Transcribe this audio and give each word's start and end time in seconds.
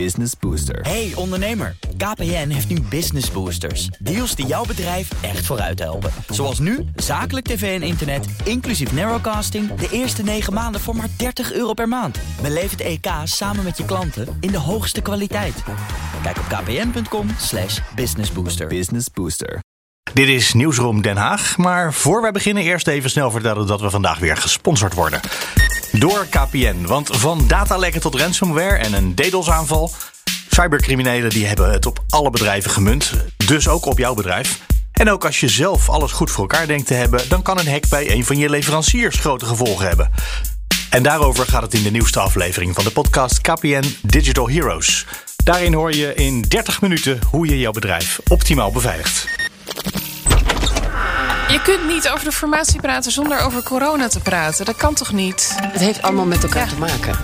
Business 0.00 0.32
Booster. 0.40 0.80
Hey 0.80 1.12
ondernemer, 1.14 1.76
KPN 1.96 2.48
heeft 2.48 2.68
nu 2.68 2.80
Business 2.80 3.30
Boosters. 3.30 3.86
Deals 3.86 4.34
die 4.34 4.46
jouw 4.46 4.64
bedrijf 4.64 5.22
echt 5.22 5.46
vooruit 5.46 5.78
helpen. 5.78 6.10
Zoals 6.28 6.58
nu, 6.58 6.84
zakelijk 6.96 7.46
tv 7.46 7.80
en 7.80 7.86
internet, 7.86 8.26
inclusief 8.44 8.92
narrowcasting... 8.92 9.74
de 9.74 9.88
eerste 9.90 10.22
9 10.22 10.52
maanden 10.52 10.80
voor 10.80 10.96
maar 10.96 11.08
30 11.16 11.52
euro 11.52 11.72
per 11.72 11.88
maand. 11.88 12.18
Beleef 12.42 12.70
het 12.70 12.80
EK 12.80 13.06
samen 13.24 13.64
met 13.64 13.76
je 13.76 13.84
klanten 13.84 14.36
in 14.40 14.50
de 14.50 14.58
hoogste 14.58 15.00
kwaliteit. 15.00 15.62
Kijk 16.22 16.38
op 16.38 16.44
kpn.com 16.48 17.28
slash 17.38 17.80
businessbooster. 17.94 18.66
Business 18.66 19.06
Booster. 19.10 19.60
Dit 20.12 20.28
is 20.28 20.52
Nieuwsroom 20.52 21.02
Den 21.02 21.16
Haag. 21.16 21.56
Maar 21.56 21.92
voor 21.92 22.22
wij 22.22 22.32
beginnen 22.32 22.62
eerst 22.62 22.86
even 22.86 23.10
snel 23.10 23.30
vertellen 23.30 23.66
dat 23.66 23.80
we 23.80 23.90
vandaag 23.90 24.18
weer 24.18 24.36
gesponsord 24.36 24.94
worden. 24.94 25.20
Door 25.98 26.26
KPN. 26.30 26.86
Want 26.86 27.08
van 27.12 27.46
datalekken 27.46 28.00
tot 28.00 28.14
ransomware 28.14 28.76
en 28.76 28.92
een 28.92 29.14
DDoS-aanval... 29.14 29.90
cybercriminelen 30.50 31.30
die 31.30 31.46
hebben 31.46 31.70
het 31.70 31.86
op 31.86 32.04
alle 32.08 32.30
bedrijven 32.30 32.70
gemunt. 32.70 33.12
Dus 33.46 33.68
ook 33.68 33.86
op 33.86 33.98
jouw 33.98 34.14
bedrijf. 34.14 34.60
En 34.92 35.10
ook 35.10 35.24
als 35.24 35.40
je 35.40 35.48
zelf 35.48 35.88
alles 35.88 36.12
goed 36.12 36.30
voor 36.30 36.48
elkaar 36.48 36.66
denkt 36.66 36.86
te 36.86 36.94
hebben... 36.94 37.28
dan 37.28 37.42
kan 37.42 37.58
een 37.58 37.68
hack 37.68 37.88
bij 37.88 38.10
een 38.10 38.24
van 38.24 38.38
je 38.38 38.50
leveranciers 38.50 39.18
grote 39.18 39.46
gevolgen 39.46 39.86
hebben. 39.86 40.10
En 40.90 41.02
daarover 41.02 41.46
gaat 41.46 41.62
het 41.62 41.74
in 41.74 41.82
de 41.82 41.90
nieuwste 41.90 42.20
aflevering 42.20 42.74
van 42.74 42.84
de 42.84 42.90
podcast 42.90 43.40
KPN 43.40 43.96
Digital 44.02 44.48
Heroes. 44.48 45.06
Daarin 45.44 45.74
hoor 45.74 45.94
je 45.94 46.14
in 46.14 46.42
30 46.42 46.80
minuten 46.80 47.18
hoe 47.30 47.48
je 47.48 47.58
jouw 47.58 47.72
bedrijf 47.72 48.20
optimaal 48.28 48.72
beveiligt. 48.72 49.26
Je 51.54 51.62
kunt 51.62 51.86
niet 51.86 52.08
over 52.08 52.24
de 52.24 52.32
formatie 52.32 52.80
praten 52.80 53.12
zonder 53.12 53.40
over 53.40 53.62
corona 53.62 54.08
te 54.08 54.20
praten. 54.20 54.64
Dat 54.64 54.76
kan 54.76 54.94
toch 54.94 55.12
niet? 55.12 55.54
Het 55.62 55.80
heeft 55.80 56.02
allemaal 56.02 56.24
met 56.24 56.42
elkaar 56.42 56.68
te 56.68 56.78
maken. 56.78 57.18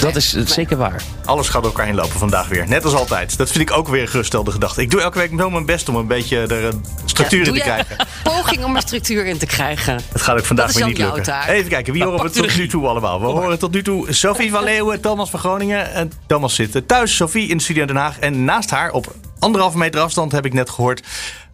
Dat 0.00 0.16
is 0.16 0.34
eh, 0.34 0.46
zeker 0.46 0.76
waar. 0.76 1.02
Alles 1.24 1.48
gaat 1.48 1.62
door 1.62 1.70
elkaar 1.72 1.88
inlopen 1.88 2.18
vandaag 2.18 2.48
weer. 2.48 2.68
Net 2.68 2.84
als 2.84 2.94
altijd. 2.94 3.38
Dat 3.38 3.50
vind 3.50 3.70
ik 3.70 3.76
ook 3.76 3.88
weer 3.88 4.02
een 4.02 4.08
geruststelde 4.08 4.50
gedachte. 4.50 4.80
Ik 4.80 4.90
doe 4.90 5.00
elke 5.00 5.18
week 5.18 5.32
wel 5.32 5.50
mijn 5.50 5.66
best 5.66 5.88
om 5.88 5.96
een 5.96 6.06
beetje 6.06 6.38
er 6.38 6.64
een 6.64 6.84
structuur 7.04 7.40
Ja, 7.40 7.46
in 7.46 7.54
te 7.54 7.60
krijgen. 7.60 8.06
Poging 8.22 8.64
om 8.64 8.76
er 8.76 8.82
structuur 8.82 9.26
in 9.26 9.38
te 9.38 9.46
krijgen. 9.46 10.00
Het 10.12 10.22
gaat 10.22 10.38
ook 10.38 10.44
vandaag 10.44 10.66
Dat 10.66 10.74
is 10.74 10.80
weer 10.80 10.90
niet 10.90 10.96
jouw 10.96 11.14
lukken. 11.14 11.32
taak. 11.32 11.48
Even 11.48 11.70
kijken, 11.70 11.92
wie 11.92 12.04
horen 12.04 12.22
we 12.22 12.30
tot 12.30 12.56
nu 12.56 12.68
toe 12.68 12.86
allemaal? 12.86 13.20
We 13.20 13.26
horen 13.26 13.58
tot 13.58 13.72
nu 13.72 13.82
toe 13.82 14.12
Sophie 14.12 14.50
van 14.50 14.64
Leeuwen, 14.64 15.00
Thomas 15.00 15.30
van 15.30 15.40
Groningen. 15.40 15.92
En 15.92 16.12
Thomas 16.26 16.54
zit 16.54 16.88
thuis, 16.88 17.16
Sophie 17.16 17.48
in 17.48 17.56
de 17.56 17.62
studio 17.62 17.84
Den 17.84 17.96
Haag. 17.96 18.18
En 18.18 18.44
naast 18.44 18.70
haar, 18.70 18.90
op 18.92 19.14
anderhalve 19.38 19.78
meter 19.78 20.00
afstand, 20.00 20.32
heb 20.32 20.44
ik 20.44 20.52
net 20.52 20.70
gehoord... 20.70 21.02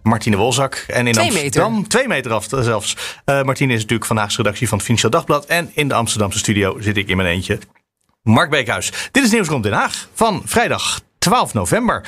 Martine 0.02 0.36
Wolzak. 0.36 0.84
En 0.86 1.06
in 1.06 1.12
Twee 1.12 1.28
Amsterdam, 1.28 1.88
twee 1.88 2.08
meter 2.08 2.32
af 2.32 2.46
zelfs. 2.48 2.96
Eh, 3.24 3.42
Martine 3.42 3.72
is 3.72 3.80
natuurlijk 3.80 4.06
vandaag 4.06 4.36
redactie 4.36 4.68
van 4.68 4.76
het 4.76 4.86
Financieel 4.86 5.12
Dagblad. 5.12 5.46
En 5.46 5.70
in 5.74 5.88
de 5.88 5.94
Amsterdamse 5.94 6.38
studio 6.38 6.80
zit 6.80 6.96
ik 6.96 7.08
in 7.08 7.16
mijn 7.16 7.28
eentje. 7.28 7.58
Mark 8.22 8.50
Beekhuis. 8.50 8.92
Dit 9.10 9.24
is 9.24 9.30
Nieuwsroom 9.30 9.62
Den 9.62 9.72
Haag 9.72 10.08
van 10.14 10.42
vrijdag 10.44 11.00
12 11.18 11.54
november. 11.54 12.06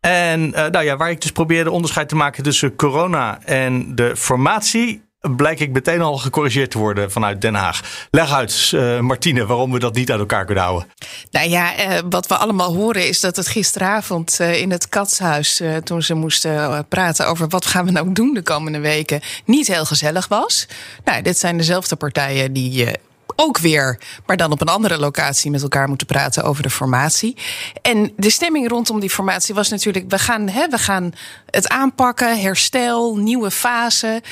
En 0.00 0.54
eh, 0.54 0.70
nou 0.70 0.84
ja, 0.84 0.96
waar 0.96 1.10
ik 1.10 1.20
dus 1.20 1.32
probeerde 1.32 1.70
onderscheid 1.70 2.08
te 2.08 2.16
maken 2.16 2.42
tussen 2.42 2.76
corona 2.76 3.40
en 3.44 3.94
de 3.94 4.16
formatie, 4.16 5.02
blijk 5.20 5.60
ik 5.60 5.72
meteen 5.72 6.00
al 6.00 6.18
gecorrigeerd 6.18 6.70
te 6.70 6.78
worden 6.78 7.10
vanuit 7.10 7.40
Den 7.40 7.54
Haag. 7.54 8.06
Leg 8.10 8.32
uit, 8.32 8.70
eh, 8.74 9.00
Martine, 9.00 9.46
waarom 9.46 9.72
we 9.72 9.78
dat 9.78 9.94
niet 9.94 10.10
uit 10.10 10.20
elkaar 10.20 10.44
kunnen 10.44 10.64
houden. 10.64 10.88
Nou 11.30 11.48
ja, 11.48 11.76
eh, 11.76 11.98
wat 12.10 12.26
we 12.26 12.36
allemaal 12.36 12.74
horen 12.74 13.08
is 13.08 13.20
dat 13.20 13.36
het 13.36 13.48
gisteravond 13.48 14.40
eh, 14.40 14.60
in 14.60 14.70
het 14.70 14.88
katshuis, 14.88 15.62
toen 15.84 16.02
ze 16.02 16.14
moesten 16.14 16.86
praten 16.88 17.28
over 17.28 17.48
wat 17.48 17.66
gaan 17.66 17.84
we 17.84 17.90
nou 17.90 18.12
doen 18.12 18.34
de 18.34 18.42
komende 18.42 18.78
weken, 18.78 19.20
niet 19.44 19.66
heel 19.66 19.84
gezellig 19.84 20.28
was. 20.28 20.66
Nou, 21.04 21.22
dit 21.22 21.38
zijn 21.38 21.56
dezelfde 21.56 21.96
partijen 21.96 22.52
die. 22.52 22.86
Ook 23.36 23.58
weer, 23.58 24.00
maar 24.26 24.36
dan 24.36 24.52
op 24.52 24.60
een 24.60 24.68
andere 24.68 24.98
locatie 24.98 25.50
met 25.50 25.62
elkaar 25.62 25.88
moeten 25.88 26.06
praten 26.06 26.44
over 26.44 26.62
de 26.62 26.70
formatie. 26.70 27.36
En 27.82 28.12
de 28.16 28.30
stemming 28.30 28.68
rondom 28.68 29.00
die 29.00 29.10
formatie 29.10 29.54
was 29.54 29.68
natuurlijk: 29.68 30.04
we 30.10 30.18
gaan, 30.18 30.48
hè, 30.48 30.68
we 30.68 30.78
gaan 30.78 31.12
het 31.50 31.68
aanpakken, 31.68 32.40
herstel, 32.40 33.16
nieuwe 33.16 33.50
fase. 33.50 34.22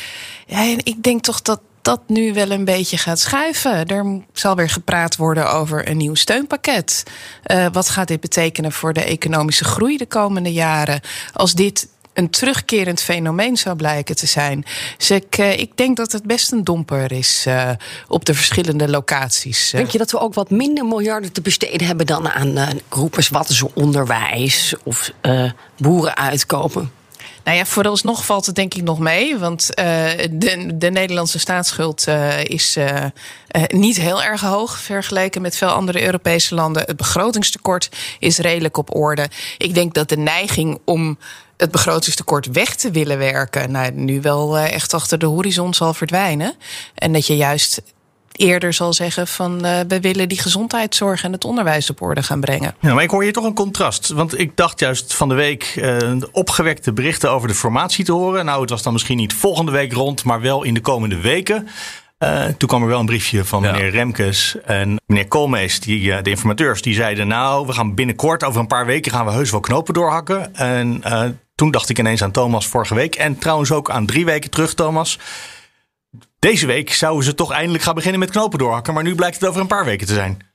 En 0.47 0.78
ik 0.82 1.02
denk 1.02 1.22
toch 1.22 1.42
dat 1.42 1.60
dat 1.84 2.00
nu 2.06 2.32
wel 2.32 2.50
een 2.50 2.65
beetje 2.65 2.98
gaat 2.98 3.20
schuiven. 3.20 3.87
Er 3.87 4.22
zal 4.32 4.56
weer 4.56 4.70
gepraat 4.70 5.16
worden 5.16 5.53
over 5.53 5.88
een 5.88 5.97
nieuw 5.97 6.15
steunpakket. 6.15 7.03
Eh, 7.42 7.66
wat 7.72 7.88
gaat 7.88 8.09
dit 8.09 8.21
betekenen 8.21 8.72
voor 8.72 8.92
de 8.92 9.04
economische 9.04 9.65
groei 9.65 9.97
de 9.97 10.06
komende 10.06 10.53
jaren? 10.53 11.00
Als 11.32 11.53
dit 11.53 11.88
een 12.14 12.30
terugkerend 12.30 13.02
fenomeen 13.02 13.56
zou 13.56 13.76
blijken 13.76 14.16
te 14.16 14.26
zijn. 14.26 14.64
Dus 14.97 15.10
ik, 15.10 15.38
eh, 15.38 15.58
ik 15.58 15.76
denk 15.76 15.97
dat 15.97 16.12
het 16.12 16.22
best 16.22 16.52
een 16.52 16.64
domper 16.64 17.12
is 17.12 17.44
eh, 17.47 17.70
op 18.08 18.25
de 18.25 18.34
verschillende 18.34 18.88
locaties. 18.88 19.72
eh. 19.72 19.78
Denk 19.78 19.91
je 19.91 19.98
dat 19.98 20.10
we 20.10 20.19
ook 20.19 20.34
wat 20.34 20.50
minder 20.50 20.84
miljarden 20.84 21.32
te 21.32 21.41
besteden 21.41 21.86
hebben 21.86 22.06
dan 22.06 22.28
aan 22.28 22.58
uh, 22.58 22.69
groepen 22.88 23.22
zo 23.54 23.70
onderwijs 23.74 24.74
of 24.84 25.10
uh, 25.22 25.50
boeren 25.76 26.16
uitkopen? 26.16 26.91
Nou 27.44 27.56
ja, 27.56 27.64
vooralsnog 27.64 28.24
valt 28.24 28.47
het 28.47 28.54
denk 28.54 28.74
ik 28.74 28.82
nog 28.82 28.98
mee. 28.98 29.38
Want 29.38 29.69
uh, 29.70 29.84
de, 30.30 30.70
de, 30.74 30.91
Nederlandse 30.91 31.38
staatsschuld 31.38 32.06
uh, 32.08 32.44
is 32.44 32.76
uh, 32.76 33.04
niet 33.69 34.00
heel 34.00 34.22
erg 34.22 34.41
hoog 34.41 34.78
vergeleken 34.78 35.42
met 35.42 35.56
veel 35.56 35.69
andere 35.69 36.03
Europese 36.03 36.54
landen. 36.54 36.82
Het 36.86 36.97
begrotingstekort 36.97 37.88
is 38.19 38.38
redelijk 38.38 38.76
op 38.76 38.94
orde. 38.94 39.28
Ik 39.58 39.74
denk 39.74 39.94
dat 39.94 40.08
de 40.08 40.16
neiging 40.16 40.78
om 40.84 41.19
het 41.56 41.70
begrotingstekort 41.70 42.47
weg 42.47 42.75
te 42.75 42.91
willen 42.91 43.19
werken, 43.19 43.70
nou, 43.70 43.92
nu 43.92 44.20
wel 44.20 44.59
echt 44.59 44.94
achter 44.94 45.19
de 45.19 45.26
horizon 45.26 45.75
zal 45.75 45.94
verdwijnen. 45.94 46.54
En 46.94 47.12
dat 47.12 47.26
je 47.26 47.37
juist 47.37 47.82
eerder 48.37 48.72
zal 48.72 48.92
zeggen 48.92 49.26
van 49.26 49.66
uh, 49.66 49.81
we 49.88 50.00
willen 50.00 50.28
die 50.28 50.41
gezondheidszorg 50.41 51.25
en 51.25 51.32
het 51.32 51.44
onderwijs 51.44 51.91
op 51.91 52.03
orde 52.03 52.22
gaan 52.22 52.41
brengen. 52.41 52.75
Ja, 52.81 52.94
maar 52.94 53.03
ik 53.03 53.10
hoor 53.10 53.22
hier 53.22 53.32
toch 53.32 53.44
een 53.44 53.54
contrast. 53.54 54.09
Want 54.09 54.38
ik 54.38 54.56
dacht 54.56 54.81
juist 54.81 55.15
van 55.15 55.28
de 55.28 55.34
week 55.34 55.75
uh, 55.76 56.22
opgewekte 56.32 56.92
berichten 56.92 57.31
over 57.31 57.48
de 57.48 57.54
formatie 57.54 58.04
te 58.04 58.12
horen. 58.12 58.44
Nou, 58.44 58.60
het 58.60 58.71
was 58.71 58.82
dan 58.82 58.92
misschien 58.92 59.16
niet 59.16 59.34
volgende 59.34 59.72
week 59.72 59.92
rond, 59.92 60.25
maar 60.25 60.41
wel 60.41 60.62
in 60.62 60.75
de 60.75 60.81
komende 60.81 61.21
weken. 61.21 61.69
Uh, 62.19 62.44
toen 62.44 62.69
kwam 62.69 62.82
er 62.82 62.88
wel 62.88 63.00
een 63.00 63.06
briefje 63.06 63.44
van 63.44 63.62
meneer 63.62 63.84
ja. 63.84 63.91
Remkes 63.91 64.56
en 64.65 65.00
meneer 65.06 65.28
Koolmees, 65.28 65.81
die, 65.81 66.22
de 66.22 66.31
informateurs, 66.31 66.82
die 66.82 66.94
zeiden: 66.94 67.26
Nou, 67.26 67.66
we 67.66 67.72
gaan 67.72 67.94
binnenkort, 67.94 68.44
over 68.44 68.60
een 68.60 68.66
paar 68.66 68.86
weken, 68.86 69.12
gaan 69.12 69.26
we 69.26 69.32
heus 69.32 69.50
wel 69.50 69.60
knopen 69.60 69.94
doorhakken. 69.94 70.54
En 70.54 71.03
toen 71.64 71.72
dacht 71.72 71.88
ik 71.88 71.98
ineens 71.98 72.22
aan 72.22 72.30
Thomas 72.30 72.66
vorige 72.66 72.94
week. 72.94 73.14
En 73.14 73.38
trouwens 73.38 73.72
ook 73.72 73.91
aan 73.91 74.06
drie 74.06 74.25
weken 74.25 74.50
terug, 74.50 74.75
Thomas. 74.75 75.19
Deze 76.38 76.66
week 76.66 76.92
zouden 76.92 77.25
ze 77.25 77.34
toch 77.34 77.52
eindelijk 77.52 77.84
gaan 77.84 77.94
beginnen 77.94 78.20
met 78.20 78.30
knopen 78.30 78.58
doorhakken. 78.58 78.94
Maar 78.94 79.02
nu 79.02 79.14
blijkt 79.14 79.41
het 79.41 79.48
over 79.48 79.60
een 79.60 79.66
paar 79.66 79.84
weken 79.84 80.06
te 80.06 80.14
zijn. 80.14 80.53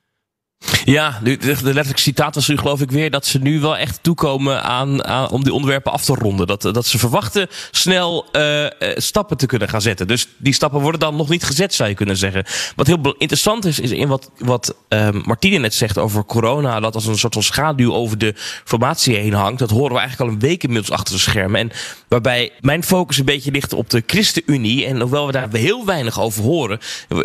Ja, 0.86 1.20
de, 1.24 1.38
letterlijke 1.46 2.00
citaat 2.00 2.36
was 2.36 2.47
nu 2.47 2.58
geloof 2.58 2.81
ik 2.81 2.92
weer 2.92 3.12
dat 3.12 3.25
ze 3.25 3.40
nu 3.40 3.59
wel 3.59 3.78
echt 3.78 4.03
toekomen 4.03 4.64
aan, 4.64 5.06
aan 5.06 5.30
om 5.30 5.44
die 5.44 5.53
onderwerpen 5.53 5.92
af 5.92 6.06
te 6.06 6.14
ronden. 6.14 6.47
Dat, 6.47 6.62
dat 6.62 6.86
ze 6.86 6.97
verwachten 6.97 7.47
snel 7.72 8.25
uh, 8.31 8.66
stappen 8.96 9.38
te 9.38 9.46
kunnen 9.46 9.69
gaan 9.69 9.81
zetten. 9.81 10.08
Dus 10.08 10.28
die 10.38 10.53
stappen 10.53 10.81
worden 10.81 11.00
dan 11.00 11.16
nog 11.16 11.30
niet 11.30 11.44
gezet, 11.44 11.74
zou 11.74 11.90
je 11.90 11.96
kunnen 11.96 12.18
zeggen. 12.18 12.44
Wat 12.75 12.88
heel 12.88 13.16
interessant 13.18 13.66
is, 13.66 13.80
is 13.80 13.92
in 13.92 14.08
wat, 14.08 14.31
wat 14.38 14.75
uh, 14.90 15.09
Martine 15.24 15.58
net 15.58 15.74
zegt 15.74 15.98
over 15.98 16.25
corona, 16.25 16.80
dat 16.80 16.96
als 16.96 17.06
een 17.06 17.18
soort 17.18 17.34
van 17.34 17.44
schaduw 17.44 17.94
over 17.94 18.18
de 18.18 18.34
formatie 18.64 19.16
heen 19.16 19.34
hangt. 19.34 19.59
Dat 19.59 19.69
horen 19.69 19.94
we 19.94 20.00
eigenlijk 20.00 20.30
al 20.30 20.36
een 20.36 20.42
week 20.50 20.64
inmiddels 20.64 20.92
achter 20.92 21.14
de 21.14 21.19
schermen. 21.19 21.59
En 21.59 21.72
waarbij 22.08 22.52
mijn 22.59 22.84
focus 22.84 23.18
een 23.18 23.25
beetje 23.25 23.52
ligt 23.52 23.74
op 23.74 23.90
de 23.90 24.03
ChristenUnie. 24.06 24.86
En 24.86 25.00
hoewel 25.00 25.25
we 25.25 25.31
daar 25.31 25.48
heel 25.52 25.86
weinig 25.86 26.19
over 26.19 26.44
horen, 26.44 26.80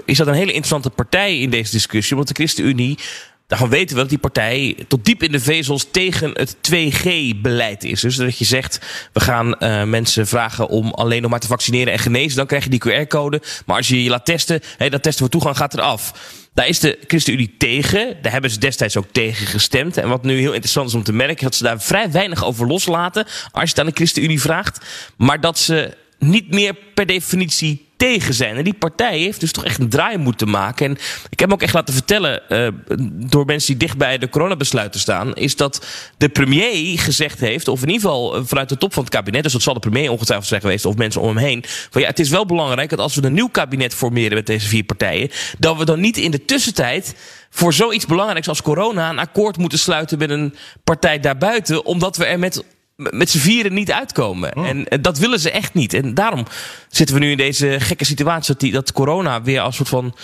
is 0.04 0.18
dat 0.18 0.26
een 0.26 0.34
hele 0.34 0.52
interessante 0.52 0.90
partij 0.90 1.38
in 1.38 1.50
deze 1.50 1.70
discussie. 1.70 2.12
Omdat 2.12 2.28
de 2.28 2.42
ChristenUnie 2.42 2.98
Daarvan 3.46 3.68
weten 3.68 3.94
we 3.94 4.00
dat 4.00 4.10
die 4.10 4.18
partij 4.18 4.76
tot 4.88 5.04
diep 5.04 5.22
in 5.22 5.32
de 5.32 5.40
vezels 5.40 5.86
tegen 5.90 6.30
het 6.32 6.56
2G-beleid 6.56 7.84
is. 7.84 8.00
Dus 8.00 8.16
dat 8.16 8.38
je 8.38 8.44
zegt, 8.44 8.80
we 9.12 9.20
gaan 9.20 9.56
uh, 9.58 9.82
mensen 9.82 10.26
vragen 10.26 10.68
om 10.68 10.90
alleen 10.90 11.22
nog 11.22 11.30
maar 11.30 11.40
te 11.40 11.46
vaccineren 11.46 11.92
en 11.92 11.98
genezen. 11.98 12.36
Dan 12.36 12.46
krijg 12.46 12.64
je 12.64 12.70
die 12.70 12.82
QR-code. 12.88 13.42
Maar 13.66 13.76
als 13.76 13.88
je 13.88 14.02
je 14.02 14.10
laat 14.10 14.24
testen, 14.24 14.60
hey, 14.76 14.88
dat 14.88 15.02
testen 15.02 15.20
voor 15.20 15.32
toegang 15.32 15.56
gaat 15.56 15.74
eraf. 15.74 16.12
Daar 16.54 16.68
is 16.68 16.80
de 16.80 16.98
ChristenUnie 17.06 17.54
tegen. 17.58 18.16
Daar 18.22 18.32
hebben 18.32 18.50
ze 18.50 18.58
destijds 18.58 18.96
ook 18.96 19.06
tegen 19.12 19.46
gestemd. 19.46 19.96
En 19.96 20.08
wat 20.08 20.22
nu 20.22 20.38
heel 20.38 20.52
interessant 20.52 20.88
is 20.88 20.94
om 20.94 21.02
te 21.02 21.12
merken, 21.12 21.44
dat 21.44 21.54
ze 21.54 21.62
daar 21.62 21.80
vrij 21.80 22.10
weinig 22.10 22.44
over 22.44 22.66
loslaten. 22.66 23.24
Als 23.24 23.62
je 23.62 23.68
het 23.68 23.78
aan 23.78 23.86
de 23.86 23.92
ChristenUnie 23.94 24.40
vraagt. 24.40 24.84
Maar 25.16 25.40
dat 25.40 25.58
ze 25.58 25.96
niet 26.18 26.50
meer 26.50 26.74
per 26.94 27.06
definitie 27.06 27.83
tegen 27.96 28.34
zijn. 28.34 28.56
En 28.56 28.64
die 28.64 28.74
partij 28.74 29.18
heeft 29.18 29.40
dus 29.40 29.52
toch 29.52 29.64
echt 29.64 29.80
een 29.80 29.88
draai 29.88 30.16
moeten 30.16 30.50
maken. 30.50 30.86
En 30.86 30.98
ik 31.30 31.40
heb 31.40 31.48
me 31.48 31.54
ook 31.54 31.62
echt 31.62 31.74
laten 31.74 31.94
vertellen 31.94 32.42
uh, 32.48 32.68
door 33.12 33.44
mensen 33.44 33.68
die 33.68 33.86
dicht 33.86 33.98
bij 33.98 34.18
de 34.18 34.28
coronabesluiten 34.28 35.00
staan, 35.00 35.34
is 35.34 35.56
dat 35.56 35.86
de 36.16 36.28
premier 36.28 36.98
gezegd 36.98 37.40
heeft, 37.40 37.68
of 37.68 37.82
in 37.82 37.88
ieder 37.88 38.02
geval 38.02 38.44
vanuit 38.44 38.68
de 38.68 38.76
top 38.76 38.92
van 38.94 39.02
het 39.02 39.12
kabinet, 39.12 39.42
dus 39.42 39.52
dat 39.52 39.62
zal 39.62 39.74
de 39.74 39.80
premier 39.80 40.10
ongetwijfeld 40.10 40.48
zijn 40.48 40.60
geweest, 40.60 40.84
of 40.84 40.96
mensen 40.96 41.20
om 41.20 41.28
hem 41.28 41.36
heen, 41.36 41.64
van 41.90 42.00
ja, 42.00 42.08
het 42.08 42.18
is 42.18 42.28
wel 42.28 42.46
belangrijk 42.46 42.90
dat 42.90 42.98
als 42.98 43.14
we 43.14 43.26
een 43.26 43.32
nieuw 43.32 43.48
kabinet 43.48 43.94
formeren 43.94 44.34
met 44.34 44.46
deze 44.46 44.68
vier 44.68 44.84
partijen, 44.84 45.30
dat 45.58 45.76
we 45.76 45.84
dan 45.84 46.00
niet 46.00 46.16
in 46.16 46.30
de 46.30 46.44
tussentijd 46.44 47.14
voor 47.50 47.72
zoiets 47.72 48.06
belangrijks 48.06 48.48
als 48.48 48.62
corona 48.62 49.10
een 49.10 49.18
akkoord 49.18 49.56
moeten 49.56 49.78
sluiten 49.78 50.18
met 50.18 50.30
een 50.30 50.54
partij 50.84 51.20
daarbuiten, 51.20 51.84
omdat 51.84 52.16
we 52.16 52.24
er 52.24 52.38
met 52.38 52.64
met 52.96 53.30
z'n 53.30 53.38
vieren 53.38 53.74
niet 53.74 53.92
uitkomen. 53.92 54.56
Oh. 54.56 54.68
En, 54.68 54.88
en, 54.88 55.02
dat 55.02 55.18
willen 55.18 55.40
ze 55.40 55.50
echt 55.50 55.74
niet. 55.74 55.94
En 55.94 56.14
daarom 56.14 56.46
zitten 56.88 57.16
we 57.16 57.20
nu 57.20 57.30
in 57.30 57.36
deze 57.36 57.80
gekke 57.80 58.04
situatie 58.04 58.52
dat, 58.52 58.60
die, 58.60 58.72
dat 58.72 58.92
corona 58.92 59.42
weer 59.42 59.60
als 59.60 59.76
soort 59.76 59.88
van 59.88 60.14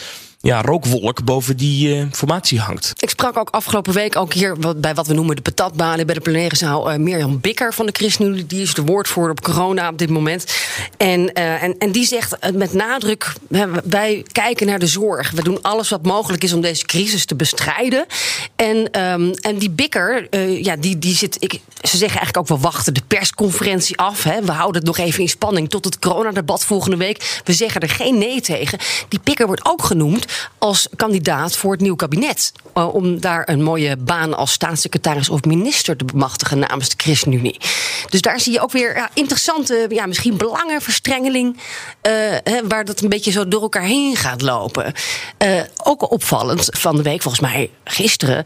ja, 0.42 0.62
rookwolk 0.62 1.24
boven 1.24 1.56
die 1.56 1.96
uh, 1.96 2.04
formatie 2.12 2.60
hangt. 2.60 2.92
Ik 2.96 3.10
sprak 3.10 3.38
ook 3.38 3.50
afgelopen 3.50 3.92
week 3.92 4.16
ook 4.16 4.32
hier 4.32 4.56
bij 4.76 4.94
wat 4.94 5.06
we 5.06 5.14
noemen 5.14 5.36
de 5.36 5.42
patatbanen 5.42 6.06
bij 6.06 6.14
de 6.14 6.20
plenaire 6.20 6.56
zaal. 6.56 6.92
Uh, 6.92 6.98
Mirjam 6.98 7.40
Bikker 7.40 7.74
van 7.74 7.86
de 7.86 7.92
ChristenUnie, 7.92 8.46
die 8.46 8.62
is 8.62 8.74
de 8.74 8.82
woordvoerder 8.82 9.30
op 9.30 9.40
corona 9.40 9.88
op 9.88 9.98
dit 9.98 10.10
moment. 10.10 10.56
En, 10.96 11.20
uh, 11.20 11.62
en, 11.62 11.78
en 11.78 11.92
die 11.92 12.06
zegt 12.06 12.52
met 12.54 12.72
nadruk: 12.72 13.32
wij 13.84 14.24
kijken 14.32 14.66
naar 14.66 14.78
de 14.78 14.86
zorg. 14.86 15.30
We 15.30 15.42
doen 15.42 15.62
alles 15.62 15.88
wat 15.88 16.02
mogelijk 16.02 16.44
is 16.44 16.52
om 16.52 16.60
deze 16.60 16.84
crisis 16.84 17.24
te 17.24 17.34
bestrijden. 17.34 18.06
En, 18.56 19.00
um, 19.00 19.32
en 19.34 19.58
die 19.58 19.70
Bikker, 19.70 20.36
ja, 20.62 20.76
die, 20.76 20.98
die 20.98 21.14
zit. 21.14 21.36
Ik, 21.38 21.52
ze 21.82 21.96
zeggen 21.96 22.18
eigenlijk 22.18 22.36
ook: 22.36 22.58
we 22.58 22.62
wachten 22.62 22.94
de 22.94 23.02
persconferentie 23.06 23.98
af. 23.98 24.22
Hè. 24.22 24.42
We 24.42 24.52
houden 24.52 24.82
het 24.82 24.96
nog 24.96 25.06
even 25.06 25.20
in 25.20 25.28
spanning 25.28 25.70
tot 25.70 25.84
het 25.84 25.98
coronadebat 25.98 26.64
volgende 26.64 26.96
week. 26.96 27.40
We 27.44 27.52
zeggen 27.52 27.80
er 27.80 27.88
geen 27.88 28.18
nee 28.18 28.40
tegen. 28.40 28.78
Die 29.08 29.20
Bikker 29.22 29.46
wordt 29.46 29.64
ook 29.64 29.82
genoemd 29.82 30.28
als 30.58 30.88
kandidaat 30.96 31.56
voor 31.56 31.72
het 31.72 31.80
nieuwe 31.80 31.96
kabinet. 31.96 32.52
Uh, 32.74 32.94
om 32.94 33.20
daar 33.20 33.48
een 33.48 33.62
mooie 33.62 33.96
baan 33.96 34.36
als 34.36 34.52
staatssecretaris 34.52 35.28
of 35.28 35.44
minister 35.44 35.96
te 35.96 36.04
bemachtigen 36.04 36.58
namens 36.58 36.88
de 36.88 36.94
ChristenUnie. 36.96 37.60
Dus 38.08 38.20
daar 38.20 38.40
zie 38.40 38.52
je 38.52 38.60
ook 38.60 38.72
weer 38.72 38.96
ja, 38.96 39.10
interessante, 39.14 39.86
ja, 39.88 40.06
misschien 40.06 40.36
belangenverstrengeling. 40.36 41.56
Hè, 42.00 42.66
waar 42.68 42.84
dat 42.84 43.00
een 43.00 43.08
beetje 43.08 43.30
zo 43.30 43.48
door 43.48 43.62
elkaar 43.62 43.82
heen 43.82 44.16
gaat 44.16 44.42
lopen. 44.42 44.92
Uh, 45.38 45.60
ook 45.84 46.10
opvallend 46.10 46.68
van 46.70 46.96
de 46.96 47.02
week, 47.02 47.22
volgens 47.22 47.42
mij 47.42 47.70
gisteren, 47.84 48.44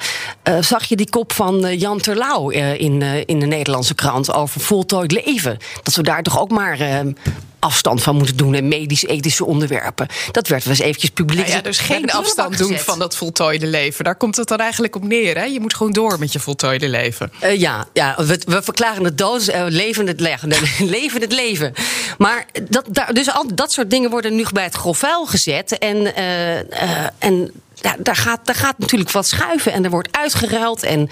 zag 0.60 0.84
je 0.84 0.96
die 0.96 1.10
kop 1.10 1.32
van 1.32 1.76
Jan 1.78 2.00
Terlouw 2.00 2.48
in, 2.50 3.02
in 3.02 3.40
de 3.40 3.46
Nederlandse 3.46 3.94
krant 3.94 4.32
over 4.32 4.60
voltooid 4.60 5.12
leven. 5.12 5.58
Dat 5.82 5.94
we 5.94 6.02
daar 6.02 6.22
toch 6.22 6.40
ook 6.40 6.50
maar 6.50 6.78
afstand 7.64 8.02
van 8.02 8.16
moeten 8.16 8.36
doen 8.36 8.54
en 8.54 8.68
medisch-ethische 8.68 9.44
onderwerpen. 9.44 10.06
Dat 10.30 10.48
werd 10.48 10.64
wel 10.64 10.72
eens 10.72 10.82
eventjes 10.82 11.10
publiek. 11.10 11.46
Nou 11.46 11.50
ja, 11.56 11.60
dus 11.60 11.78
geen 11.78 12.10
afstand 12.10 12.58
doen 12.58 12.78
van 12.78 12.98
dat 12.98 13.16
voltooide 13.16 13.66
leven. 13.66 14.04
Daar 14.04 14.16
komt 14.16 14.36
het 14.36 14.48
dan 14.48 14.58
eigenlijk 14.58 14.96
op 14.96 15.04
neer. 15.04 15.36
Hè? 15.36 15.44
Je 15.44 15.60
moet 15.60 15.74
gewoon 15.74 15.92
door 15.92 16.18
met 16.18 16.32
je 16.32 16.40
voltooide 16.40 16.88
leven. 16.88 17.32
Uh, 17.42 17.60
ja, 17.60 17.86
ja 17.92 18.14
we, 18.16 18.40
we, 18.46 18.62
verklaren 18.62 19.04
het 19.04 19.18
dood, 19.18 19.48
uh, 19.48 19.64
leven 19.68 20.06
het 20.06 20.20
leven, 20.20 20.52
leven 20.96 21.20
het 21.20 21.32
leven. 21.32 21.72
Maar 22.18 22.46
dat, 22.68 22.84
daar, 22.88 23.14
dus 23.14 23.30
al 23.30 23.54
dat 23.54 23.72
soort 23.72 23.90
dingen 23.90 24.10
worden 24.10 24.34
nu 24.34 24.44
bij 24.52 24.64
het 24.64 24.74
grof 24.74 25.02
gezet. 25.24 25.78
En, 25.78 25.96
uh, 25.96 26.58
en 27.18 27.52
ja, 27.74 27.96
daar, 27.98 28.16
gaat, 28.16 28.40
daar 28.44 28.54
gaat 28.54 28.78
natuurlijk 28.78 29.10
wat 29.10 29.26
schuiven 29.26 29.72
en 29.72 29.84
er 29.84 29.90
wordt 29.90 30.16
uitgeruild. 30.16 30.82
En 30.82 31.08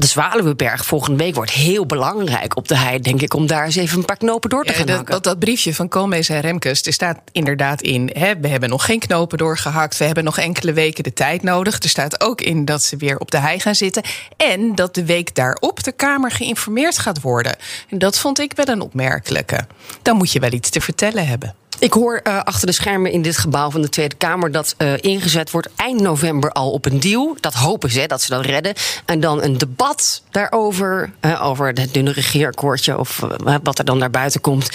de 0.00 0.06
Zwaluwenberg 0.06 0.84
volgende 0.84 1.24
week 1.24 1.34
wordt 1.34 1.50
heel 1.50 1.86
belangrijk 1.86 2.56
op 2.56 2.68
de 2.68 2.76
hei, 2.76 3.00
denk 3.00 3.20
ik, 3.20 3.34
om 3.34 3.46
daar 3.46 3.64
eens 3.64 3.76
even 3.76 3.98
een 3.98 4.04
paar 4.04 4.16
knopen 4.16 4.50
door 4.50 4.64
te 4.64 4.72
gaan 4.72 4.88
hakken. 4.88 5.12
Dat, 5.12 5.24
dat, 5.24 5.38
briefje 5.38 5.74
van 5.74 5.88
Koolmees 5.88 6.28
en 6.28 6.40
Remkes, 6.40 6.82
er 6.82 6.92
staat 6.92 7.18
inderdaad 7.32 7.82
in, 7.82 8.10
hè, 8.12 8.40
we 8.40 8.48
hebben 8.48 8.68
nog 8.68 8.84
geen 8.84 8.98
knopen 8.98 9.38
doorgehakt, 9.38 9.96
we 9.96 10.04
hebben 10.04 10.24
nog 10.24 10.38
enkele 10.38 10.72
weken 10.72 11.04
de 11.04 11.12
tijd 11.12 11.42
nodig. 11.42 11.82
Er 11.82 11.88
staat 11.88 12.20
ook 12.20 12.40
in 12.40 12.64
dat 12.64 12.82
ze 12.82 12.96
weer 12.96 13.18
op 13.18 13.30
de 13.30 13.38
hei 13.38 13.60
gaan 13.60 13.74
zitten 13.74 14.02
en 14.36 14.74
dat 14.74 14.94
de 14.94 15.04
week 15.04 15.34
daarop 15.34 15.82
de 15.84 15.92
Kamer 15.92 16.30
geïnformeerd 16.30 16.98
gaat 16.98 17.20
worden. 17.20 17.56
En 17.88 17.98
dat 17.98 18.18
vond 18.18 18.40
ik 18.40 18.52
wel 18.54 18.68
een 18.68 18.80
opmerkelijke. 18.80 19.66
Dan 20.02 20.16
moet 20.16 20.32
je 20.32 20.40
wel 20.40 20.52
iets 20.52 20.70
te 20.70 20.80
vertellen 20.80 21.26
hebben. 21.26 21.54
Ik 21.80 21.92
hoor 21.92 22.20
uh, 22.24 22.40
achter 22.42 22.66
de 22.66 22.72
schermen 22.72 23.12
in 23.12 23.22
dit 23.22 23.36
gebouw 23.36 23.70
van 23.70 23.82
de 23.82 23.88
Tweede 23.88 24.14
Kamer 24.14 24.52
dat 24.52 24.74
uh, 24.78 24.92
ingezet 25.00 25.50
wordt 25.50 25.68
eind 25.76 26.00
november 26.00 26.52
al 26.52 26.70
op 26.70 26.86
een 26.86 27.00
deal. 27.00 27.36
Dat 27.40 27.54
hopen 27.54 27.90
ze, 27.90 28.06
dat 28.06 28.22
ze 28.22 28.30
dat 28.30 28.44
redden. 28.44 28.74
En 29.04 29.20
dan 29.20 29.42
een 29.42 29.58
debat 29.58 30.22
daarover, 30.30 31.10
uh, 31.20 31.46
over 31.46 31.66
het 31.66 31.94
dunne 31.94 32.12
regeerakkoordje 32.12 32.98
of 32.98 33.20
wat 33.62 33.78
er 33.78 33.84
dan 33.84 33.98
naar 33.98 34.10
buiten 34.10 34.40
komt, 34.40 34.70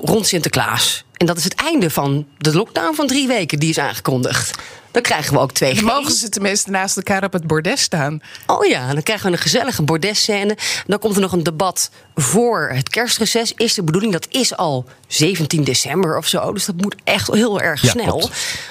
rond 0.00 0.26
Sinterklaas. 0.26 1.04
En 1.16 1.26
dat 1.26 1.36
is 1.36 1.44
het 1.44 1.54
einde 1.54 1.90
van 1.90 2.26
de 2.38 2.54
lockdown 2.54 2.94
van 2.94 3.06
drie 3.06 3.26
weken 3.26 3.58
die 3.58 3.70
is 3.70 3.78
aangekondigd. 3.78 4.58
Dan 4.94 5.02
krijgen 5.02 5.32
we 5.32 5.38
ook 5.38 5.52
twee. 5.52 5.74
Dan 5.74 5.84
mogen 5.84 6.12
ze 6.12 6.28
tenminste 6.28 6.70
naast 6.70 6.96
elkaar 6.96 7.24
op 7.24 7.32
het 7.32 7.46
bordes 7.46 7.80
staan. 7.80 8.22
Oh 8.46 8.66
ja, 8.66 8.92
dan 8.92 9.02
krijgen 9.02 9.26
we 9.26 9.32
een 9.32 9.42
gezellige 9.42 9.82
bordesscène. 9.82 10.56
Dan 10.86 10.98
komt 10.98 11.14
er 11.14 11.20
nog 11.20 11.32
een 11.32 11.42
debat 11.42 11.90
voor 12.14 12.70
het 12.74 12.88
kerstreces. 12.88 13.52
Is 13.56 13.74
de 13.74 13.82
bedoeling, 13.82 14.12
dat 14.12 14.26
is 14.30 14.56
al 14.56 14.84
17 15.06 15.64
december 15.64 16.16
of 16.16 16.26
zo. 16.26 16.52
Dus 16.52 16.64
dat 16.64 16.76
moet 16.76 16.94
echt 17.04 17.32
heel 17.32 17.60
erg 17.60 17.86
snel. 17.86 18.20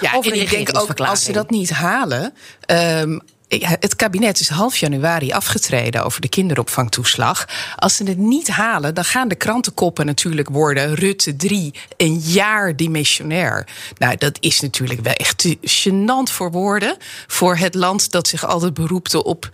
Ja, 0.02 0.12
ja 0.14 0.22
en 0.22 0.42
ik 0.42 0.50
denk 0.50 0.70
ook 0.78 1.00
als 1.00 1.24
ze 1.24 1.32
dat 1.32 1.50
niet 1.50 1.70
halen. 1.70 2.34
Um, 2.68 3.22
het 3.62 3.96
kabinet 3.96 4.40
is 4.40 4.50
half 4.50 4.78
januari 4.78 5.32
afgetreden 5.32 6.04
over 6.04 6.22
de 6.22 6.30
kinderopvangtoeslag. 6.30 7.48
Als 7.76 7.96
ze 7.96 8.04
het 8.04 8.18
niet 8.18 8.48
halen, 8.48 8.94
dan 8.94 9.06
gaan 9.06 9.28
de 9.28 9.36
krantenkoppen 9.36 10.06
natuurlijk 10.06 10.50
worden. 10.50 10.96
Rutte 10.96 11.36
3, 11.36 11.74
een 11.98 12.20
jaar 12.20 12.76
dimissionair. 12.76 13.68
Nou, 13.98 14.18
dat 14.18 14.38
is 14.40 14.60
natuurlijk 14.60 15.00
wel 15.00 15.14
echt 15.14 15.56
gênant 15.62 16.32
voor 16.32 16.52
woorden. 16.52 16.98
Voor 17.28 17.58
het 17.58 17.76
land 17.76 18.12
dat 18.12 18.28
zich 18.28 18.46
altijd 18.46 18.74
beroepte 18.74 19.24
op 19.24 19.50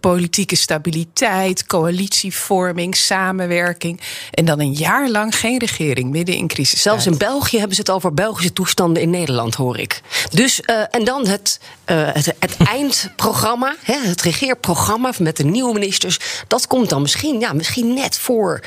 politieke 0.00 0.56
stabiliteit, 0.56 1.66
coalitievorming, 1.66 2.96
samenwerking. 2.96 4.00
En 4.30 4.44
dan 4.44 4.60
een 4.60 4.72
jaar 4.72 5.08
lang 5.08 5.36
geen 5.36 5.58
regering 5.58 6.10
midden 6.10 6.34
in 6.34 6.46
crisis. 6.46 6.82
Zelfs 6.82 7.06
in 7.06 7.18
België 7.18 7.58
hebben 7.58 7.76
ze 7.76 7.80
het 7.80 7.90
over 7.90 8.14
Belgische 8.14 8.52
toestanden 8.52 9.02
in 9.02 9.10
Nederland, 9.10 9.54
hoor 9.54 9.78
ik. 9.78 10.00
Dus, 10.30 10.60
uh, 10.66 10.82
en 10.90 11.04
dan 11.04 11.26
het, 11.26 11.60
uh, 11.86 12.08
het, 12.12 12.34
het 12.38 12.56
eindprogramma 12.76 13.27
programma, 13.30 13.76
het 13.82 14.22
regeerprogramma 14.22 15.12
met 15.18 15.36
de 15.36 15.44
nieuwe 15.44 15.72
ministers, 15.72 16.18
dat 16.46 16.66
komt 16.66 16.88
dan 16.88 17.02
misschien, 17.02 17.40
ja, 17.40 17.52
misschien 17.52 17.94
net 17.94 18.18
voor 18.18 18.60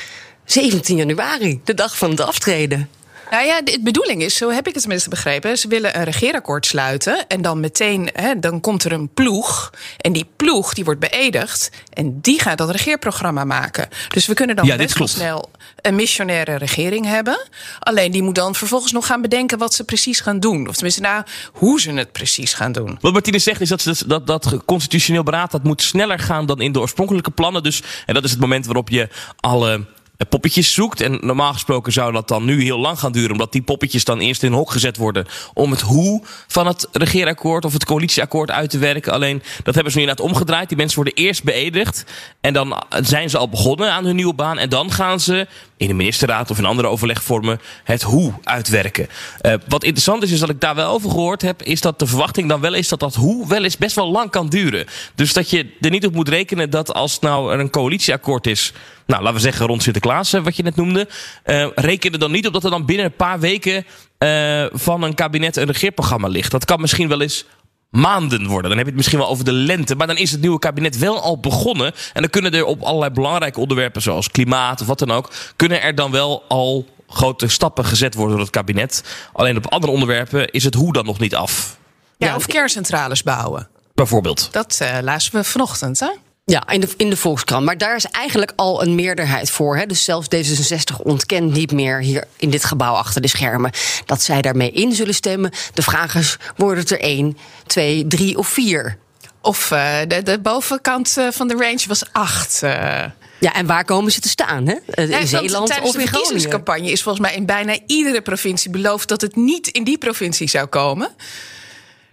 17 0.46 0.98
januari, 0.98 1.62
de 1.63 1.74
dag 1.74 1.98
van 1.98 2.10
het 2.10 2.19
aftreden. 2.19 2.90
Nou 3.31 3.45
ja, 3.45 3.62
de 3.62 3.80
bedoeling 3.81 4.22
is, 4.22 4.36
zo 4.36 4.50
heb 4.50 4.68
ik 4.68 4.74
het 4.74 4.81
tenminste 4.81 5.10
begrepen. 5.10 5.57
Ze 5.57 5.68
willen 5.68 5.98
een 5.98 6.04
regeerakkoord 6.04 6.66
sluiten. 6.66 7.28
En 7.28 7.42
dan 7.42 7.60
meteen, 7.60 8.10
hè, 8.13 8.39
dan 8.39 8.62
komt 8.62 8.83
er 8.83 8.92
een 8.92 9.10
ploeg. 9.13 9.74
En 9.98 10.13
die 10.13 10.28
ploeg 10.36 10.74
die 10.74 10.83
wordt 10.83 11.00
beëdigd. 11.00 11.72
En 11.94 12.22
die 12.22 12.42
gaat 12.42 12.57
dat 12.57 12.69
regeerprogramma 12.69 13.44
maken. 13.44 13.89
Dus 14.07 14.25
we 14.25 14.33
kunnen 14.33 14.56
dan 14.56 14.66
ja, 14.66 14.75
best 14.75 14.98
wel 14.98 15.07
snel 15.07 15.50
een 15.81 15.95
missionaire 15.95 16.56
regering 16.56 17.06
hebben. 17.06 17.48
Alleen 17.80 18.12
die 18.12 18.24
moet 18.24 18.36
dan 18.36 18.56
vervolgens 18.56 18.92
nog 18.92 19.06
gaan 19.06 19.22
bedenken 19.22 19.57
wat 19.57 19.74
ze 19.74 19.84
precies 19.84 20.19
gaan 20.19 20.39
doen. 20.39 20.68
Of 20.68 20.74
tenminste, 20.74 21.01
nou, 21.01 21.24
hoe 21.54 21.81
ze 21.81 21.92
het 21.92 22.12
precies 22.12 22.54
gaan 22.54 22.72
doen. 22.72 22.98
Wat 23.01 23.13
Martine 23.13 23.39
zegt 23.39 23.62
is 23.62 23.69
dat, 23.69 23.81
ze, 23.81 24.07
dat 24.07 24.27
dat 24.27 24.57
constitutioneel 24.66 25.24
beraad 25.24 25.51
dat 25.51 25.63
moet 25.63 25.81
sneller 25.81 26.19
gaan 26.19 26.45
dan 26.45 26.62
in 26.62 26.72
de 26.72 26.80
oorspronkelijke 26.80 27.31
plannen. 27.31 27.63
Dus, 27.63 27.81
en 28.06 28.13
dat 28.13 28.24
is 28.24 28.31
het 28.31 28.39
moment 28.39 28.66
waarop 28.66 28.89
je 28.89 29.10
alle 29.39 29.86
poppetjes 30.29 30.73
zoekt. 30.73 31.01
En 31.01 31.19
normaal 31.21 31.53
gesproken 31.53 31.94
zou 31.94 32.12
dat 32.12 32.27
dan 32.27 32.45
nu 32.45 32.63
heel 32.63 32.79
lang 32.79 33.00
gaan 33.00 33.12
duren, 33.12 33.31
omdat 33.31 33.51
die 33.51 33.62
poppetjes 33.62 34.03
dan 34.03 34.19
eerst 34.19 34.44
in 34.44 34.51
hok 34.51 34.71
gezet 34.71 34.97
worden 34.97 35.25
om 35.53 35.71
het 35.71 35.81
hoe 35.81 36.23
van 36.47 36.68
het 36.68 36.88
regeerakkoord 36.91 37.65
of 37.65 37.73
het 37.73 37.85
coalitieakkoord 37.85 38.51
uit 38.51 38.69
te 38.69 38.77
werken. 38.77 39.13
Alleen 39.13 39.44
dat 39.63 39.73
hebben 39.73 39.91
ze 39.91 39.97
nu 39.97 40.03
inderdaad 40.03 40.29
omgedraaid. 40.29 40.68
Die 40.68 40.77
mensen 40.77 40.95
worden 41.03 41.23
eerst 41.23 41.44
beëdigd 41.44 42.06
en 42.41 42.53
dan 42.53 42.83
zijn 43.01 43.29
ze 43.29 43.38
al 43.38 43.50
begonnen 43.50 43.91
aan 43.91 44.05
hun 44.05 44.15
nieuwe 44.15 44.34
baan. 44.34 44.57
En 44.57 44.69
dan 44.69 44.91
gaan 44.91 45.19
ze 45.19 45.48
in 45.77 45.88
de 45.88 45.93
ministerraad 45.93 46.51
of 46.51 46.57
in 46.57 46.65
andere 46.65 46.88
overlegvormen 46.88 47.62
het 47.84 48.01
hoe 48.01 48.34
uitwerken. 48.43 49.07
Uh, 49.41 49.53
wat 49.67 49.84
interessant 49.84 50.24
is, 50.24 50.31
is 50.31 50.39
dat 50.39 50.50
ik 50.50 50.60
daar 50.60 50.75
wel 50.75 50.91
over 50.91 51.10
gehoord 51.10 51.41
heb, 51.41 51.63
is 51.63 51.81
dat 51.81 52.00
de 52.00 52.07
verwachting 52.07 52.50
dan 52.50 52.62
wel 52.62 52.74
is 52.74 52.88
dat 52.88 53.00
dat 53.00 53.15
hoe 53.15 53.48
wel 53.48 53.63
eens 53.63 53.77
best 53.77 53.96
wel 53.96 54.12
lang 54.12 54.29
kan 54.29 54.50
duren. 54.50 54.86
Dus 55.15 55.34
dat 55.34 55.50
je 55.50 55.72
er 55.79 55.89
niet 55.89 56.05
op 56.05 56.13
moet 56.13 56.29
rekenen 56.29 56.69
dat 56.69 56.93
als 56.93 57.19
nou 57.19 57.53
er 57.53 57.60
een 57.60 57.69
coalitieakkoord 57.69 58.48
is, 58.48 58.74
nou 59.12 59.24
laten 59.24 59.38
we 59.38 59.44
zeggen 59.44 59.65
rond 59.65 59.84
Sinterklaas, 59.84 60.32
wat 60.32 60.56
je 60.56 60.63
net 60.63 60.75
noemde, 60.75 61.08
uh, 61.46 61.68
reken 61.75 62.12
er 62.12 62.20
dan 62.20 62.32
niet 62.32 62.48
op 62.48 62.53
dat 62.53 62.63
er 62.63 62.70
dan 62.70 62.86
binnen 62.86 63.06
een 63.06 63.15
paar 63.15 63.39
weken 63.39 63.86
uh, 64.20 64.65
van 64.72 65.03
een 65.03 65.13
kabinet 65.13 65.56
een 65.56 65.65
regeerprogramma 65.65 66.27
ligt. 66.27 66.51
Dat 66.51 66.65
kan 66.65 66.82
misschien 66.82 67.08
wel 67.08 67.22
eens 67.22 67.46
maanden 67.89 68.48
worden. 68.48 68.70
Dan 68.70 68.77
heb 68.77 68.80
je 68.80 68.86
het 68.86 68.96
misschien 68.96 69.20
wel 69.20 69.27
over 69.27 69.46
de 69.46 69.51
lente. 69.51 69.96
Maar 69.96 70.08
dan 70.08 70.18
is 70.18 70.32
het 70.32 70.41
nieuwe 70.41 70.60
kabinet 70.60 70.98
wel 70.98 71.22
al 71.22 71.39
begonnen. 71.39 71.94
En 72.13 72.22
dan 72.22 72.30
kunnen 72.30 72.53
er 72.53 72.65
op 72.65 72.82
allerlei 72.82 73.12
belangrijke 73.12 73.60
onderwerpen, 73.60 74.01
zoals 74.01 74.32
klimaat 74.32 74.82
of 74.82 74.88
wat 74.88 75.00
dan 75.00 75.12
ook, 75.12 75.32
kunnen 75.56 75.82
er 75.82 75.96
dan 75.96 76.12
wel 76.12 76.44
al 76.48 76.86
grote 77.08 77.48
stappen 77.48 77.86
gezet 77.86 78.13
worden 78.13 78.36
door 78.36 78.46
het 78.46 78.56
kabinet. 78.56 79.03
Alleen 79.34 79.58
op 79.58 79.68
andere 79.68 79.91
onderwerpen 79.91 80.51
is 80.51 80.63
het 80.63 80.74
hoe 80.74 80.94
dan 80.94 81.06
nog 81.06 81.20
niet 81.20 81.36
af. 81.36 81.77
Ja, 82.18 82.36
of 82.36 82.46
kerncentrales 82.46 83.24
bouwen. 83.24 83.68
Bijvoorbeeld. 83.94 84.48
Dat 84.51 84.80
uh, 84.82 84.98
lazen 85.01 85.34
we 85.34 85.44
vanochtend, 85.44 86.00
hè? 86.00 86.10
Ja, 86.43 86.67
in 86.67 86.81
de, 86.81 86.89
in 86.98 87.10
de 87.10 87.17
Volkskrant. 87.17 87.65
Maar 87.65 87.77
daar 87.77 87.95
is 87.95 88.05
eigenlijk 88.05 88.53
al 88.55 88.81
een 88.81 88.95
meerderheid 88.95 89.50
voor. 89.50 89.77
Hè? 89.77 89.86
Dus 89.86 90.03
zelfs 90.03 90.27
D66 90.36 91.01
ontkent 91.03 91.53
niet 91.53 91.71
meer 91.71 92.00
hier 92.00 92.24
in 92.38 92.50
dit 92.50 92.63
gebouw 92.63 92.93
achter 92.93 93.21
de 93.21 93.27
schermen 93.27 93.71
dat 94.05 94.21
zij 94.21 94.41
daarmee 94.41 94.71
in 94.71 94.93
zullen 94.93 95.13
stemmen. 95.13 95.51
De 95.74 95.81
vraag 95.81 96.15
is: 96.15 96.38
worden 96.55 96.79
het 96.79 96.91
er 96.91 97.00
één, 97.00 97.38
twee, 97.65 98.07
drie 98.07 98.38
of 98.38 98.48
vier? 98.48 98.98
Of 99.41 99.71
uh, 99.71 99.98
de, 100.07 100.24
de, 100.24 100.39
bovenkant 100.39 101.15
uh, 101.17 101.27
van 101.31 101.48
de 101.48 101.55
range 101.55 101.83
was 101.88 102.03
acht. 102.12 102.62
Uh. 102.63 103.03
Ja, 103.39 103.53
en 103.53 103.65
waar 103.65 103.86
komen 103.86 104.12
ze 104.12 104.19
te 104.19 104.29
staan? 104.29 104.67
Hè? 104.67 104.75
In 105.03 105.10
ja, 105.10 105.25
Zeeland 105.25 105.79
of 105.81 105.95
in 105.95 106.01
de 106.01 106.07
verkiezingscampagne 106.07 106.91
is 106.91 107.01
volgens 107.03 107.27
mij 107.27 107.36
in 107.36 107.45
bijna 107.45 107.77
iedere 107.88 108.21
provincie 108.21 108.71
beloofd 108.71 109.07
dat 109.07 109.21
het 109.21 109.36
niet 109.36 109.67
in 109.67 109.83
die 109.83 109.98
provincie 109.98 110.50
zou 110.50 110.67
komen. 110.67 111.10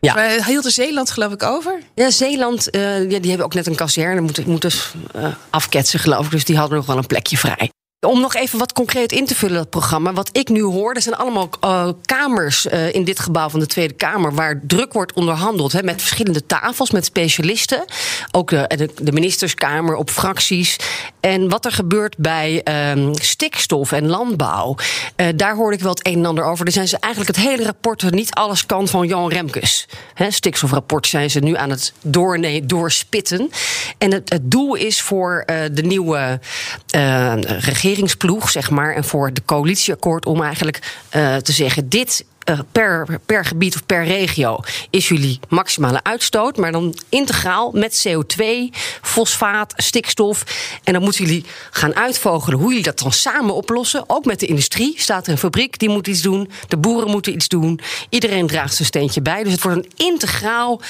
Ja. 0.01 0.15
We 0.15 0.45
hielden 0.47 0.73
Zeeland 0.73 1.11
geloof 1.11 1.33
ik 1.33 1.43
over? 1.43 1.81
Ja, 1.95 2.11
Zeeland, 2.11 2.75
uh, 2.75 3.11
ja, 3.11 3.19
die 3.19 3.29
hebben 3.29 3.47
ook 3.47 3.55
net 3.55 3.67
een 3.67 3.75
kazerne 3.75 4.21
moeten, 4.21 4.45
moeten 4.47 4.71
uh, 5.17 5.35
afketsen 5.51 5.99
geloof 5.99 6.25
ik. 6.25 6.31
Dus 6.31 6.45
die 6.45 6.57
hadden 6.57 6.77
nog 6.77 6.87
wel 6.87 6.97
een 6.97 7.07
plekje 7.07 7.37
vrij. 7.37 7.71
Om 8.07 8.21
nog 8.21 8.35
even 8.35 8.59
wat 8.59 8.73
concreet 8.73 9.13
in 9.13 9.27
te 9.27 9.35
vullen, 9.35 9.57
dat 9.57 9.71
programma. 9.71 10.13
Wat 10.13 10.29
ik 10.33 10.49
nu 10.49 10.63
hoor, 10.63 10.95
er 10.95 11.03
zijn 11.03 11.17
allemaal 11.17 11.51
uh, 11.65 11.89
kamers 12.03 12.67
uh, 12.67 12.95
in 12.95 13.05
dit 13.05 13.19
gebouw 13.19 13.49
van 13.49 13.61
de 13.61 13.67
Tweede 13.67 13.95
Kamer. 13.95 14.35
waar 14.35 14.61
druk 14.63 14.93
wordt 14.93 15.13
onderhandeld. 15.13 15.83
Met 15.83 16.01
verschillende 16.01 16.47
tafels, 16.47 16.91
met 16.91 17.05
specialisten. 17.05 17.85
Ook 18.31 18.51
de, 18.51 18.91
de, 19.03 19.13
ministerskamer 19.13 19.95
op 19.95 20.11
fracties. 20.11 20.77
En 21.21 21.49
wat 21.49 21.65
er 21.65 21.73
gebeurt 21.73 22.17
bij 22.17 22.63
uh, 22.97 23.09
stikstof 23.13 23.93
en 23.93 24.07
landbouw. 24.07 24.77
Uh, 25.17 25.27
daar 25.37 25.55
hoorde 25.55 25.77
ik 25.77 25.83
wel 25.83 25.95
het 25.95 26.07
een 26.07 26.15
en 26.15 26.27
ander 26.27 26.45
over. 26.45 26.67
Er 26.67 26.73
zijn 26.73 26.89
ze 26.89 26.99
eigenlijk 26.99 27.37
het 27.37 27.47
hele 27.47 27.65
rapport, 27.65 28.11
niet 28.11 28.35
alles 28.35 28.67
kan 28.67 28.89
van 28.89 29.07
Jan 29.07 29.29
Remkes. 29.29 29.89
Hè, 30.15 30.31
stikstofrapport 30.31 31.07
zijn 31.07 31.31
ze 31.31 31.41
nu 31.41 31.57
aan 31.57 31.71
het 31.71 31.93
door, 32.03 32.41
doorspitten. 32.67 33.51
En 33.99 34.13
het, 34.13 34.29
het 34.29 34.51
doel 34.51 34.75
is 34.75 35.01
voor 35.01 35.45
de 35.47 35.83
nieuwe 35.83 36.41
regering 37.59 37.87
regeringsploeg, 37.89 38.51
zeg 38.51 38.71
maar, 38.71 38.95
en 38.95 39.05
voor 39.05 39.33
de 39.33 39.43
coalitieakkoord 39.45 40.27
om 40.27 40.43
eigenlijk 40.43 40.99
uh, 41.17 41.37
te 41.37 41.53
zeggen: 41.53 41.89
dit 41.89 42.25
uh, 42.49 42.59
per, 42.73 43.21
per 43.27 43.45
gebied 43.45 43.75
of 43.75 43.87
per 43.87 44.05
regio 44.05 44.61
is 44.91 45.09
jullie 45.09 45.41
maximale 45.49 46.01
uitstoot, 46.03 46.57
maar 46.57 46.73
dan 46.73 46.99
integraal 47.09 47.71
met 47.73 48.09
CO2, 48.09 48.45
fosfaat, 49.03 49.73
stikstof. 49.77 50.45
En 50.85 50.93
dan 50.93 51.03
moeten 51.03 51.25
jullie 51.25 51.45
gaan 51.71 51.95
uitvogelen 51.95 52.59
hoe 52.59 52.69
jullie 52.69 52.85
dat 52.85 52.99
dan 52.99 53.13
samen 53.13 53.55
oplossen. 53.55 54.05
Ook 54.07 54.25
met 54.25 54.41
de 54.41 54.47
industrie 54.47 54.95
staat 55.01 55.27
er 55.27 55.33
een 55.33 55.39
fabriek 55.39 55.79
die 55.79 55.89
moet 55.89 56.07
iets 56.07 56.23
doen, 56.23 56.51
de 56.69 56.77
boeren 56.77 57.11
moeten 57.11 57.35
iets 57.35 57.49
doen. 57.49 57.81
Iedereen 58.09 58.47
draagt 58.47 58.75
zijn 58.75 58.89
steentje 58.89 59.23
bij. 59.23 59.43
Dus 59.43 59.53
het 59.53 59.63
wordt 59.63 59.79
een 59.79 59.93
integraal 59.97 60.81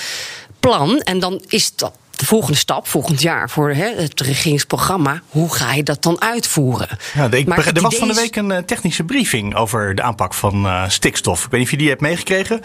plan. 0.61 1.01
En 1.01 1.19
dan 1.19 1.43
is 1.47 1.75
dat 1.75 1.93
de 2.19 2.27
volgende 2.27 2.59
stap 2.59 2.89
volgend 2.89 3.21
jaar 3.21 3.51
voor 3.51 3.71
hè, 3.71 3.95
het 3.97 4.21
regeringsprogramma. 4.21 5.23
Hoe 5.29 5.55
ga 5.55 5.73
je 5.73 5.83
dat 5.83 6.03
dan 6.03 6.21
uitvoeren? 6.21 6.89
Ja, 7.15 7.31
ik, 7.31 7.49
er 7.49 7.81
was 7.81 7.97
van 7.97 8.09
de 8.09 8.15
week 8.15 8.37
een 8.37 8.51
uh, 8.51 8.59
technische 8.59 9.05
briefing 9.05 9.55
over 9.55 9.95
de 9.95 10.03
aanpak 10.03 10.35
van 10.35 10.67
uh, 10.67 10.89
stikstof. 10.89 11.45
Ik 11.45 11.51
weet 11.51 11.61
niet 11.61 11.69
of 11.69 11.71
je 11.71 11.79
die 11.79 11.89
hebt 11.89 12.01
meegekregen. 12.01 12.61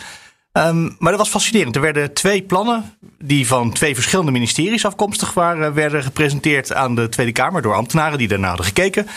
Um, 0.51 0.95
maar 0.99 1.11
dat 1.11 1.19
was 1.19 1.29
fascinerend. 1.29 1.75
Er 1.75 1.81
werden 1.81 2.13
twee 2.13 2.41
plannen 2.41 2.95
die 3.19 3.47
van 3.47 3.71
twee 3.71 3.93
verschillende 3.93 4.31
ministeries 4.31 4.85
afkomstig 4.85 5.33
waren, 5.33 5.73
werden 5.73 6.03
gepresenteerd 6.03 6.73
aan 6.73 6.95
de 6.95 7.09
Tweede 7.09 7.31
Kamer 7.31 7.61
door 7.61 7.75
ambtenaren 7.75 8.17
die 8.17 8.27
daarna 8.27 8.47
hadden 8.47 8.65
gekeken. 8.65 9.07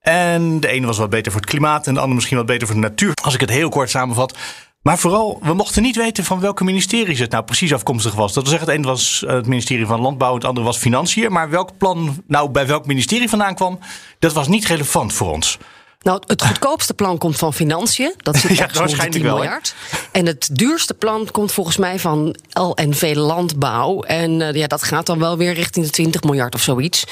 En 0.00 0.60
de 0.60 0.68
ene 0.68 0.86
was 0.86 0.98
wat 0.98 1.10
beter 1.10 1.32
voor 1.32 1.40
het 1.40 1.50
klimaat 1.50 1.86
en 1.86 1.92
de 1.92 1.98
andere 1.98 2.14
misschien 2.14 2.36
wat 2.36 2.46
beter 2.46 2.66
voor 2.66 2.76
de 2.76 2.82
natuur. 2.82 3.12
Als 3.22 3.34
ik 3.34 3.40
het 3.40 3.50
heel 3.50 3.68
kort 3.68 3.90
samenvat. 3.90 4.36
Maar 4.82 4.98
vooral, 4.98 5.38
we 5.42 5.54
mochten 5.54 5.82
niet 5.82 5.96
weten 5.96 6.24
van 6.24 6.40
welke 6.40 6.64
ministeries 6.64 7.18
het 7.18 7.30
nou 7.30 7.44
precies 7.44 7.74
afkomstig 7.74 8.14
was. 8.14 8.32
Dat 8.32 8.42
wil 8.42 8.52
zeggen, 8.52 8.68
het 8.68 8.78
ene 8.78 8.86
was 8.86 9.24
eh, 9.24 9.34
het 9.34 9.46
ministerie 9.46 9.86
van 9.86 10.00
Landbouw, 10.00 10.34
het 10.34 10.44
andere 10.44 10.66
was 10.66 10.78
Financiën. 10.78 11.32
Maar 11.32 11.50
welk 11.50 11.78
plan 11.78 12.22
nou 12.26 12.50
bij 12.50 12.66
welk 12.66 12.86
ministerie 12.86 13.28
vandaan 13.28 13.54
kwam, 13.54 13.78
dat 14.18 14.32
was 14.32 14.48
niet 14.48 14.66
relevant 14.66 15.12
voor 15.12 15.32
ons. 15.32 15.58
Nou, 16.02 16.22
het 16.26 16.42
goedkoopste 16.42 16.94
plan 16.94 17.18
komt 17.18 17.36
van 17.36 17.54
financiën. 17.54 18.14
Dat 18.16 18.36
zit 18.36 18.56
ja, 18.56 18.68
waarschijnlijk 18.72 19.12
10 19.12 19.22
miljard. 19.22 19.74
En 20.12 20.26
het 20.26 20.48
duurste 20.52 20.94
plan 20.94 21.28
komt 21.30 21.52
volgens 21.52 21.76
mij 21.76 21.98
van 21.98 22.36
LNV 22.52 23.12
Landbouw. 23.16 24.02
En 24.02 24.40
uh, 24.40 24.52
ja, 24.52 24.66
dat 24.66 24.82
gaat 24.82 25.06
dan 25.06 25.18
wel 25.18 25.36
weer 25.36 25.52
richting 25.52 25.84
de 25.84 25.90
20 25.90 26.22
miljard 26.22 26.54
of 26.54 26.62
zoiets. 26.62 27.04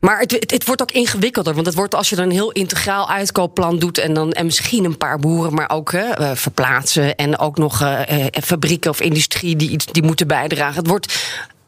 Maar 0.00 0.18
het, 0.18 0.30
het, 0.30 0.50
het, 0.50 0.66
wordt 0.66 0.82
ook 0.82 0.90
ingewikkelder. 0.92 1.54
Want 1.54 1.66
het 1.66 1.74
wordt 1.74 1.94
als 1.94 2.08
je 2.08 2.16
dan 2.16 2.24
een 2.24 2.30
heel 2.30 2.52
integraal 2.52 3.10
uitkoopplan 3.10 3.78
doet. 3.78 3.98
En 3.98 4.14
dan 4.14 4.32
en 4.32 4.44
misschien 4.44 4.84
een 4.84 4.98
paar 4.98 5.18
boeren, 5.18 5.54
maar 5.54 5.70
ook 5.70 5.92
uh, 5.92 6.30
verplaatsen. 6.34 7.16
En 7.16 7.38
ook 7.38 7.58
nog 7.58 7.82
uh, 7.82 8.00
fabrieken 8.44 8.90
of 8.90 9.00
industrie 9.00 9.56
die 9.56 9.70
iets 9.70 9.86
die 9.86 10.02
moeten 10.02 10.26
bijdragen. 10.26 10.76
Het 10.76 10.86
wordt 10.86 11.16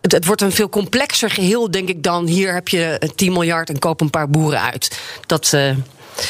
het, 0.00 0.12
het, 0.12 0.24
wordt 0.24 0.42
een 0.42 0.52
veel 0.52 0.68
complexer 0.68 1.30
geheel, 1.30 1.70
denk 1.70 1.88
ik, 1.88 2.02
dan 2.02 2.26
hier 2.26 2.54
heb 2.54 2.68
je 2.68 3.10
10 3.14 3.32
miljard 3.32 3.68
en 3.68 3.78
koop 3.78 4.00
een 4.00 4.10
paar 4.10 4.28
boeren 4.28 4.60
uit. 4.60 4.98
Dat, 5.26 5.52
uh, 5.54 5.70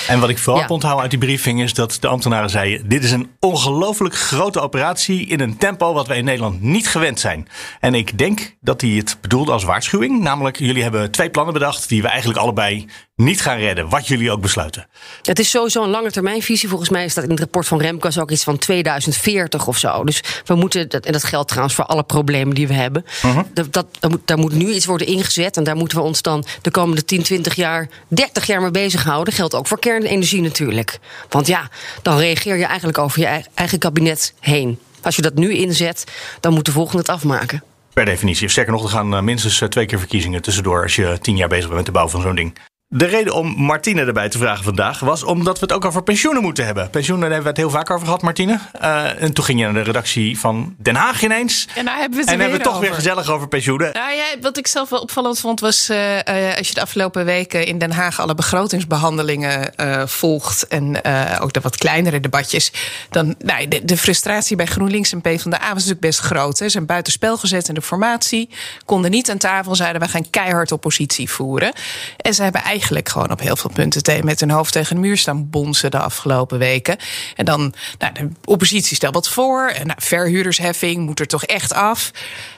en 0.09 0.21
wat 0.21 0.29
ik 0.29 0.39
vooral 0.39 0.63
ja. 0.63 0.69
onthoud 0.69 1.01
uit 1.01 1.11
die 1.11 1.19
briefing 1.19 1.63
is 1.63 1.75
dat 1.75 1.97
de 2.01 2.09
ambtenaren 2.09 2.51
zeiden: 2.51 2.89
dit 2.89 3.05
is 3.05 3.11
een 3.11 3.31
ongelooflijk 3.41 4.15
grote 4.15 4.61
operatie 4.61 5.27
in 5.27 5.41
een 5.41 5.57
tempo 5.57 5.93
wat 5.93 6.07
wij 6.07 6.17
in 6.17 6.25
Nederland 6.25 6.63
niet 6.63 6.89
gewend 6.89 7.21
zijn. 7.21 7.49
En 7.81 7.95
ik 7.95 8.19
denk 8.19 8.57
dat 8.61 8.81
hij 8.81 8.91
het 8.91 9.19
bedoelde 9.21 9.53
als 9.53 9.65
waarschuwing. 9.65 10.21
Namelijk, 10.21 10.59
jullie 10.59 10.83
hebben 10.83 11.11
twee 11.11 11.31
plannen 11.31 11.55
bedacht 11.55 11.89
die 11.89 12.03
we 12.03 12.09
eigenlijk 12.09 12.39
allebei 12.39 12.87
niet 13.25 13.41
gaan 13.41 13.59
redden, 13.59 13.89
wat 13.89 14.07
jullie 14.07 14.31
ook 14.31 14.41
besluiten. 14.41 14.87
Het 15.23 15.39
is 15.39 15.51
sowieso 15.51 15.83
een 15.83 15.91
lange 15.91 16.11
termijnvisie. 16.11 16.69
Volgens 16.69 16.91
mij 16.91 17.05
is 17.05 17.15
dat 17.15 17.25
in 17.25 17.31
het 17.31 17.39
rapport 17.39 17.67
van 17.67 17.81
Remkes 17.81 18.19
ook 18.19 18.31
iets 18.31 18.45
van 18.45 18.59
2040 18.59 19.67
of 19.67 19.79
zo. 19.79 20.05
Dus 20.05 20.23
we 20.45 20.55
moeten, 20.55 20.89
en 20.89 21.13
dat 21.13 21.25
geldt 21.25 21.49
trouwens 21.49 21.75
voor 21.75 21.85
alle 21.85 22.03
problemen 22.03 22.55
die 22.55 22.69
we 22.69 22.75
hebben. 22.75 23.05
Uh 23.25 23.35
-huh. 23.35 23.45
dat, 23.55 23.73
dat, 23.73 23.87
daar, 23.99 24.11
moet, 24.11 24.21
daar 24.25 24.39
moet 24.39 24.53
nu 24.53 24.73
iets 24.73 24.87
worden 24.87 25.07
ingezet. 25.07 25.57
En 25.57 25.65
daar 25.65 25.77
moeten 25.77 25.99
we 25.99 26.05
ons 26.05 26.23
dan 26.23 26.45
de 26.63 26.71
komende 26.71 27.05
10, 27.05 27.23
20 27.23 27.55
jaar, 27.55 27.89
30 28.09 28.47
jaar 28.47 28.61
mee 28.61 28.71
bezighouden. 28.71 29.35
Geldt 29.35 29.55
ook 29.55 29.67
voor 29.67 29.79
kernenergie 29.79 30.43
natuurlijk. 30.43 30.99
Want 31.29 31.47
ja, 31.47 31.69
dan 32.03 32.19
reageer 32.19 32.57
je 32.57 32.65
eigenlijk 32.65 32.99
over 32.99 33.21
je 33.21 33.43
eigen 33.55 33.79
kabinet 33.79 34.35
heen. 34.41 34.79
Als 35.03 35.17
je 35.17 35.23
dat 35.23 35.35
nu 35.35 35.53
inzet, 35.53 36.05
dan 36.41 36.53
moet 36.53 36.65
de 36.65 36.73
volgende 36.73 36.99
het 36.99 37.09
afmaken. 37.09 37.63
Per 37.93 38.05
definitie. 38.05 38.49
Sterker 38.49 38.73
nog, 38.73 38.83
er 38.83 38.89
gaan 38.89 39.25
minstens 39.25 39.63
twee 39.69 39.87
keer 39.87 39.99
verkiezingen 39.99 40.43
tussendoor 40.43 40.83
als 40.83 40.97
je 40.97 41.19
tien 41.21 41.37
jaar 41.37 41.49
bezig 41.49 41.65
bent 41.65 41.77
met 41.77 41.87
de 41.87 41.93
bouw 41.93 42.09
van 42.09 42.23
zo'n 42.23 42.35
ding. 42.35 42.55
De 42.93 43.07
reden 43.07 43.35
om 43.35 43.55
Martine 43.57 44.05
erbij 44.05 44.29
te 44.29 44.39
vragen 44.39 44.65
vandaag 44.65 45.01
was 45.01 45.25
omdat 45.25 45.59
we 45.59 45.67
het 45.67 45.75
ook 45.75 45.85
over 45.85 46.03
pensioenen 46.03 46.43
moeten 46.43 46.65
hebben. 46.65 46.91
Pensioenen 46.91 47.29
daar 47.29 47.35
hebben 47.35 47.55
we 47.55 47.61
het 47.61 47.71
heel 47.71 47.79
vaak 47.79 47.91
over 47.91 48.05
gehad, 48.05 48.23
Martine. 48.23 48.59
Uh, 48.83 49.23
en 49.23 49.33
toen 49.33 49.45
ging 49.45 49.59
je 49.59 49.65
naar 49.65 49.75
de 49.75 49.83
redactie 49.83 50.39
van 50.39 50.75
Den 50.79 50.95
Haag 50.95 51.23
ineens. 51.23 51.69
En 51.75 51.85
daar 51.85 51.99
hebben 51.99 52.19
we 52.19 52.25
het, 52.25 52.33
en 52.33 52.41
hebben 52.41 52.59
we 52.59 52.65
toch 52.65 52.81
weer 52.81 52.95
gezellig 52.95 53.31
over 53.31 53.49
pensioenen. 53.49 53.93
Nou 53.93 54.15
ja, 54.15 54.25
wat 54.41 54.59
ik 54.59 54.67
zelf 54.67 54.89
wel 54.89 55.01
opvallend 55.01 55.41
vond 55.41 55.61
was 55.61 55.91
uh, 55.91 56.17
uh, 56.17 56.57
als 56.57 56.69
je 56.69 56.75
de 56.75 56.81
afgelopen 56.81 57.25
weken 57.25 57.67
in 57.67 57.79
Den 57.79 57.93
Haag 57.93 58.21
alle 58.21 58.35
begrotingsbehandelingen 58.35 59.73
volgt 60.09 60.67
en 60.67 60.97
ook 61.41 61.53
de 61.53 61.61
wat 61.61 61.77
kleinere 61.77 62.21
debatjes, 62.21 62.73
dan 63.11 63.35
nou, 63.39 63.69
de, 63.69 63.85
de, 63.85 63.97
frustratie 63.97 64.57
bij 64.57 64.67
GroenLinks 64.67 65.13
en 65.13 65.21
PvdA 65.21 65.59
was 65.59 65.73
natuurlijk 65.73 66.01
best 66.01 66.21
groot. 66.21 66.59
Hè. 66.59 66.65
Ze 66.65 66.71
zijn 66.71 66.87
buitenspel 66.87 67.37
gezet 67.37 67.69
in 67.69 67.75
de 67.75 67.83
formatie, 67.83 68.49
konden 68.85 69.11
niet 69.11 69.31
aan 69.31 69.39
tafel, 69.39 69.75
zeiden 69.75 70.03
we 70.03 70.09
gaan 70.09 70.31
keihard 70.31 70.73
oppositie 70.73 71.31
voeren. 71.31 71.73
En 72.17 72.35
ze 72.35 72.43
hebben 72.43 72.61
eigenlijk 72.61 72.79
eigenlijk 72.81 73.09
gewoon 73.09 73.31
op 73.31 73.41
heel 73.41 73.57
veel 73.57 73.71
punten 73.75 74.25
met 74.25 74.41
hun 74.41 74.51
hoofd 74.51 74.73
tegen 74.73 74.95
de 74.95 75.01
muur 75.01 75.17
staan 75.17 75.51
bonzen 75.51 75.91
de 75.91 75.99
afgelopen 75.99 76.59
weken. 76.59 76.97
En 77.37 77.45
dan, 77.45 77.75
nou, 77.99 78.13
de 78.13 78.29
oppositie 78.45 78.97
stelt 78.97 79.15
wat 79.15 79.29
voor. 79.29 79.69
En 79.69 79.87
nou, 79.87 79.99
verhuurdersheffing 80.03 81.07
moet 81.07 81.21
er 81.21 81.27
toch 81.27 81.45
echt 81.45 81.75
af. 81.75 82.11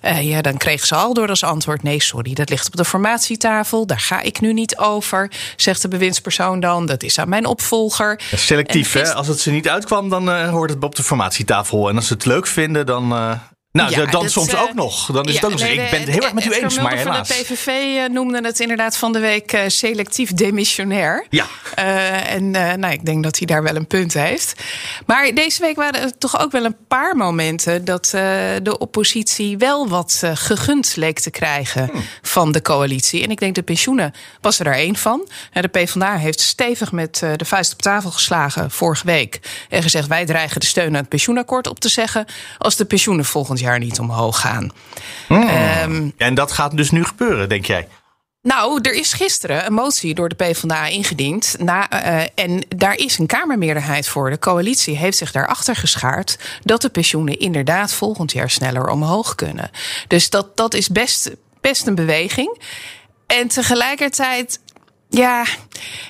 Uh, 0.05 0.23
ja, 0.23 0.43
dan 0.43 0.57
kregen 0.57 0.87
ze 0.87 0.95
al 0.95 1.15
door 1.15 1.29
als 1.29 1.45
antwoord: 1.45 1.83
nee, 1.83 2.03
sorry, 2.03 2.35
dat 2.35 2.49
ligt 2.49 2.67
op 2.67 2.77
de 2.77 2.85
formatietafel. 2.85 3.87
Daar 3.87 4.01
ga 4.01 4.21
ik 4.21 4.41
nu 4.41 4.53
niet 4.53 4.79
over. 4.79 5.31
Zegt 5.57 5.83
de 5.83 5.89
bewindspersoon 5.89 6.61
dan. 6.61 6.87
Dat 6.87 7.03
is 7.03 7.19
aan 7.19 7.29
mijn 7.29 7.47
opvolger. 7.47 8.21
Ja, 8.31 8.37
selectief, 8.37 8.93
hè? 8.93 9.15
Als 9.15 9.29
het 9.29 9.41
ze 9.41 9.51
niet 9.51 9.69
uitkwam, 9.69 10.09
dan 10.09 10.29
uh, 10.29 10.51
hoort 10.51 10.71
het 10.71 10.85
op 10.85 10.95
de 10.95 11.03
formatietafel. 11.03 11.89
En 11.89 11.97
als 11.97 12.07
ze 12.07 12.13
het 12.13 12.25
leuk 12.25 12.47
vinden, 12.47 12.87
dan. 12.87 13.13
Uh... 13.13 13.33
Nou, 13.73 13.91
ja, 13.91 14.07
dan 14.07 14.29
soms 14.29 14.57
ook 14.57 14.75
nog. 14.75 15.07
Dan 15.13 15.25
is 15.25 15.35
ja, 15.35 15.41
het 15.41 15.45
ook 15.45 15.51
nog. 15.51 15.61
Nee, 15.61 15.79
ik 15.79 15.91
ben 15.91 16.01
het 16.01 16.09
heel 16.09 16.23
erg 16.23 16.33
met 16.33 16.45
u 16.45 16.51
eens, 16.51 16.79
maar 16.79 16.97
helaas. 16.97 17.29
De 17.29 17.35
PVV 17.35 18.09
noemde 18.11 18.41
het 18.43 18.61
inderdaad 18.61 18.97
van 18.97 19.13
de 19.13 19.19
week 19.19 19.53
uh, 19.53 19.61
selectief 19.67 20.33
demissionair. 20.33 21.27
Ja. 21.31 21.47
Uh, 21.79 22.33
en 22.33 22.51
nou, 22.51 22.93
ik 22.93 23.05
denk 23.05 23.23
dat 23.23 23.39
hij 23.39 23.47
daar 23.47 23.63
wel 23.63 23.77
een 23.77 23.87
punt 23.87 24.15
heeft. 24.15 24.63
Maar 25.07 25.35
deze 25.35 25.61
week 25.61 25.77
waren 25.77 26.01
er 26.01 26.19
toch 26.19 26.41
ook 26.41 26.53
wel 26.53 26.65
een 26.65 26.77
paar 26.89 27.17
momenten 27.17 27.85
dat 27.85 28.07
de 28.63 28.77
oppositie 28.79 29.59
wel 29.59 29.89
wat 29.89 30.23
gegund 30.35 30.97
leek 30.97 31.21
te 31.21 31.31
krijgen 31.31 31.89
hmm. 31.93 32.03
van 32.23 32.53
de 32.53 32.63
coalitie. 32.63 33.23
En 33.23 33.31
ik 33.31 33.39
denk 33.39 33.55
de 33.55 33.63
pensioenen 33.63 34.15
was 34.41 34.59
er 34.59 34.65
daar 34.65 34.75
één 34.75 34.97
van. 34.97 35.29
De 35.53 35.69
PvdA 35.69 36.17
heeft 36.17 36.41
stevig 36.41 36.93
met 36.93 37.23
de 37.37 37.45
vuist 37.45 37.73
op 37.73 37.83
tafel 37.83 38.11
geslagen 38.11 38.71
vorige 38.71 39.07
week 39.07 39.41
en 39.69 39.83
gezegd: 39.83 40.09
wij 40.09 40.27
dreigen 40.27 40.61
de 40.61 40.67
steun 40.67 40.87
aan 40.87 40.95
het 40.95 41.09
pensioenakkoord 41.09 41.67
op 41.67 41.81
te 41.81 41.89
zeggen 41.89 42.27
als 42.59 42.77
de 42.77 42.85
pensioenen 42.85 43.25
volgend 43.25 43.61
jaar 43.63 43.79
niet 43.79 43.99
omhoog 43.99 44.41
gaan. 44.41 44.73
Mm. 45.29 45.49
Um, 45.83 46.13
en 46.17 46.35
dat 46.35 46.53
gaat 46.53 46.77
dus 46.77 46.91
nu 46.91 47.05
gebeuren, 47.05 47.49
denk 47.49 47.67
jij? 47.67 47.89
Nou, 48.43 48.81
er 48.81 48.95
is 48.95 49.13
gisteren 49.13 49.67
een 49.67 49.73
motie 49.73 50.15
door 50.15 50.29
de 50.29 50.35
PvdA 50.35 50.87
ingediend. 50.87 51.57
Na, 51.59 52.07
uh, 52.07 52.27
en 52.35 52.65
daar 52.69 52.95
is 52.95 53.19
een 53.19 53.27
Kamermeerderheid 53.27 54.09
voor. 54.09 54.31
De 54.31 54.39
coalitie 54.39 54.97
heeft 54.97 55.17
zich 55.17 55.33
daarachter 55.33 55.77
geschaard 55.77 56.39
dat 56.63 56.83
de 56.83 56.89
pensioenen 56.89 57.39
inderdaad 57.39 57.93
volgend 57.93 58.33
jaar 58.33 58.51
sneller 58.51 58.89
omhoog 58.89 59.35
kunnen. 59.35 59.71
Dus 60.09 60.31
dat, 60.31 60.57
dat 60.57 60.75
is 60.75 60.89
best, 60.89 61.31
best 61.61 61.87
een 61.87 61.95
beweging. 61.95 62.61
En 63.27 63.49
tegelijkertijd 63.49 64.61
ja, 65.09 65.45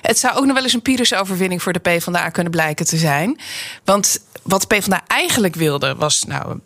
het 0.01 0.19
zou 0.19 0.35
ook 0.35 0.45
nog 0.45 0.53
wel 0.53 0.63
eens 0.63 0.73
een 0.73 0.81
Pyrrhus-overwinning 0.81 1.61
voor 1.61 1.73
de 1.73 1.79
PvdA 1.79 2.29
kunnen 2.29 2.51
blijken 2.51 2.85
te 2.85 2.97
zijn. 2.97 3.39
Want 3.83 4.19
wat 4.43 4.61
de 4.61 4.67
PvdA 4.67 5.01
eigenlijk 5.07 5.55
wilde 5.55 5.95
was 5.95 6.23
nou 6.23 6.59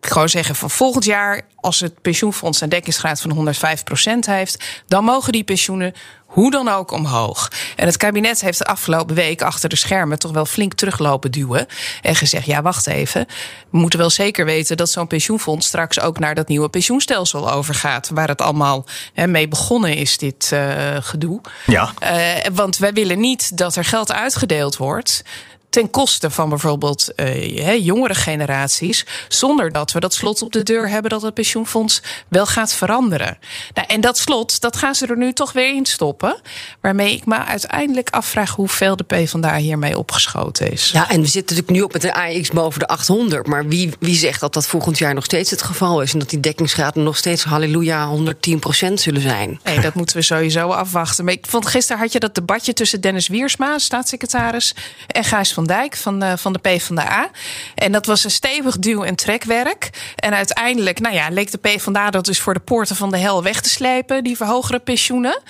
gewoon 0.00 0.28
zeggen 0.28 0.54
van 0.54 0.70
volgend 0.70 1.04
jaar, 1.04 1.42
als 1.56 1.80
het 1.80 2.02
pensioenfonds 2.02 2.60
een 2.60 2.68
dekkingsgraad 2.68 3.20
van 3.20 3.54
105% 3.54 4.18
heeft, 4.18 4.64
dan 4.86 5.04
mogen 5.04 5.32
die 5.32 5.44
pensioenen 5.44 5.94
hoe 6.28 6.50
dan 6.50 6.68
ook 6.68 6.90
omhoog. 6.90 7.50
En 7.76 7.86
het 7.86 7.96
kabinet 7.96 8.40
heeft 8.40 8.58
de 8.58 8.64
afgelopen 8.64 9.14
week 9.14 9.42
achter 9.42 9.68
de 9.68 9.76
schermen 9.76 10.18
toch 10.18 10.32
wel 10.32 10.46
flink 10.46 10.74
teruglopen 10.74 11.30
duwen. 11.30 11.66
En 12.02 12.14
gezegd: 12.14 12.46
ja, 12.46 12.62
wacht 12.62 12.86
even. 12.86 13.26
We 13.70 13.78
moeten 13.78 13.98
wel 13.98 14.10
zeker 14.10 14.44
weten 14.44 14.76
dat 14.76 14.90
zo'n 14.90 15.06
pensioenfonds 15.06 15.66
straks 15.66 16.00
ook 16.00 16.18
naar 16.18 16.34
dat 16.34 16.48
nieuwe 16.48 16.68
pensioenstelsel 16.68 17.50
overgaat. 17.50 18.10
Waar 18.14 18.28
het 18.28 18.40
allemaal 18.40 18.86
he, 19.12 19.26
mee 19.26 19.48
begonnen 19.48 19.94
is, 19.94 20.18
dit 20.18 20.50
uh, 20.54 20.96
gedoe. 21.00 21.40
Ja. 21.66 21.92
Uh, 22.02 22.34
want 22.52 22.78
wij 22.78 22.92
willen 22.92 23.20
niet 23.20 23.56
dat 23.56 23.76
er 23.76 23.84
geld 23.84 24.12
uitgedeeld 24.12 24.76
wordt 24.76 25.22
ten 25.70 25.90
koste 25.90 26.30
van 26.30 26.48
bijvoorbeeld 26.48 27.12
uh, 27.16 27.84
jongere 27.84 28.14
generaties, 28.14 29.06
zonder 29.28 29.72
dat 29.72 29.92
we 29.92 30.00
dat 30.00 30.14
slot 30.14 30.42
op 30.42 30.52
de 30.52 30.62
deur 30.62 30.88
hebben 30.88 31.10
dat 31.10 31.22
het 31.22 31.34
pensioenfonds 31.34 32.02
wel 32.28 32.46
gaat 32.46 32.72
veranderen. 32.72 33.38
Nou, 33.74 33.86
en 33.86 34.00
dat 34.00 34.18
slot, 34.18 34.60
dat 34.60 34.76
gaan 34.76 34.94
ze 34.94 35.06
er 35.06 35.16
nu 35.16 35.32
toch 35.32 35.52
weer 35.52 35.74
in 35.74 35.86
stoppen, 35.86 36.40
waarmee 36.80 37.12
ik 37.12 37.26
me 37.26 37.44
uiteindelijk 37.44 38.10
afvraag 38.10 38.50
hoeveel 38.50 38.96
de 38.96 39.04
PvdA 39.04 39.56
hiermee 39.56 39.98
opgeschoten 39.98 40.72
is. 40.72 40.90
Ja, 40.90 41.10
en 41.10 41.20
we 41.20 41.26
zitten 41.26 41.56
natuurlijk 41.56 41.70
nu 41.70 41.82
op 41.82 41.92
met 41.92 42.04
een 42.04 42.12
AX 42.12 42.50
boven 42.50 42.80
de 42.80 42.86
800, 42.86 43.46
maar 43.46 43.66
wie, 43.66 43.90
wie 44.00 44.16
zegt 44.16 44.40
dat 44.40 44.54
dat 44.54 44.66
volgend 44.66 44.98
jaar 44.98 45.14
nog 45.14 45.24
steeds 45.24 45.50
het 45.50 45.62
geval 45.62 46.02
is 46.02 46.12
en 46.12 46.18
dat 46.18 46.30
die 46.30 46.40
dekkingsgraden 46.40 47.02
nog 47.02 47.16
steeds 47.16 47.44
halleluja 47.44 48.16
110% 48.16 48.92
zullen 48.94 49.20
zijn? 49.20 49.60
Nee, 49.64 49.80
dat 49.80 49.94
moeten 49.94 50.16
we 50.16 50.22
sowieso 50.22 50.68
afwachten. 50.68 51.24
Maar 51.24 51.34
ik 51.34 51.46
vond 51.48 51.66
gisteren 51.66 52.02
had 52.02 52.12
je 52.12 52.20
dat 52.20 52.34
debatje 52.34 52.72
tussen 52.72 53.00
Dennis 53.00 53.28
Wiersma, 53.28 53.78
staatssecretaris, 53.78 54.74
en 55.06 55.24
Gijs 55.24 55.52
van 55.58 55.66
Dijk 55.66 55.96
van, 55.96 56.24
uh, 56.24 56.32
van 56.36 56.52
de 56.52 56.58
PvdA. 56.58 57.30
En 57.74 57.92
dat 57.92 58.06
was 58.06 58.24
een 58.24 58.30
stevig 58.30 58.78
duw- 58.78 59.02
en 59.02 59.14
trekwerk. 59.14 59.90
En 60.16 60.34
uiteindelijk, 60.34 61.00
nou 61.00 61.14
ja, 61.14 61.28
leek 61.30 61.50
de 61.50 61.58
PvdA 61.58 62.10
dat 62.10 62.24
dus 62.24 62.40
voor 62.40 62.54
de 62.54 62.60
poorten 62.60 62.96
van 62.96 63.10
de 63.10 63.18
hel 63.18 63.42
weg 63.42 63.60
te 63.60 63.68
slepen, 63.68 64.24
die 64.24 64.36
verhogere 64.36 64.78
pensioenen. 64.78 65.42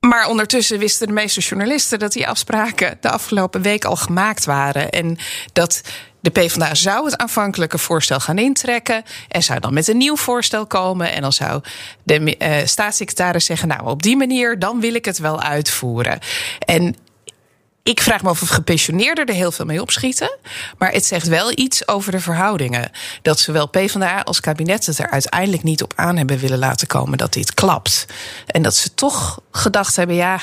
Maar 0.00 0.28
ondertussen 0.28 0.78
wisten 0.78 1.06
de 1.06 1.12
meeste 1.12 1.40
journalisten 1.40 1.98
dat 1.98 2.12
die 2.12 2.28
afspraken 2.28 2.98
de 3.00 3.10
afgelopen 3.10 3.62
week 3.62 3.84
al 3.84 3.96
gemaakt 3.96 4.44
waren. 4.44 4.90
En 4.90 5.18
dat 5.52 5.82
de 6.20 6.30
PvdA 6.30 6.74
zou 6.74 7.04
het 7.04 7.16
aanvankelijke 7.16 7.78
voorstel 7.78 8.20
gaan 8.20 8.38
intrekken. 8.38 9.02
En 9.28 9.42
zou 9.42 9.60
dan 9.60 9.74
met 9.74 9.88
een 9.88 9.96
nieuw 9.96 10.16
voorstel 10.16 10.66
komen. 10.66 11.12
En 11.12 11.22
dan 11.22 11.32
zou 11.32 11.62
de 12.02 12.36
uh, 12.38 12.56
staatssecretaris 12.64 13.44
zeggen: 13.44 13.68
Nou, 13.68 13.86
op 13.86 14.02
die 14.02 14.16
manier, 14.16 14.58
dan 14.58 14.80
wil 14.80 14.94
ik 14.94 15.04
het 15.04 15.18
wel 15.18 15.40
uitvoeren. 15.40 16.18
En 16.58 16.96
ik 17.88 18.00
vraag 18.00 18.22
me 18.22 18.28
af 18.28 18.42
of 18.42 18.48
gepensioneerden 18.48 19.26
er 19.26 19.34
heel 19.34 19.52
veel 19.52 19.64
mee 19.64 19.80
opschieten. 19.80 20.30
Maar 20.78 20.92
het 20.92 21.04
zegt 21.04 21.26
wel 21.26 21.52
iets 21.54 21.88
over 21.88 22.12
de 22.12 22.20
verhoudingen. 22.20 22.90
Dat 23.22 23.40
zowel 23.40 23.68
PvdA 23.68 24.20
als 24.20 24.40
kabinet 24.40 24.86
het 24.86 24.98
er 24.98 25.10
uiteindelijk 25.10 25.62
niet 25.62 25.82
op 25.82 25.92
aan 25.96 26.16
hebben 26.16 26.38
willen 26.38 26.58
laten 26.58 26.86
komen 26.86 27.18
dat 27.18 27.32
dit 27.32 27.54
klapt. 27.54 28.06
En 28.46 28.62
dat 28.62 28.74
ze 28.74 28.94
toch 28.94 29.40
gedacht 29.50 29.96
hebben: 29.96 30.16
ja, 30.16 30.40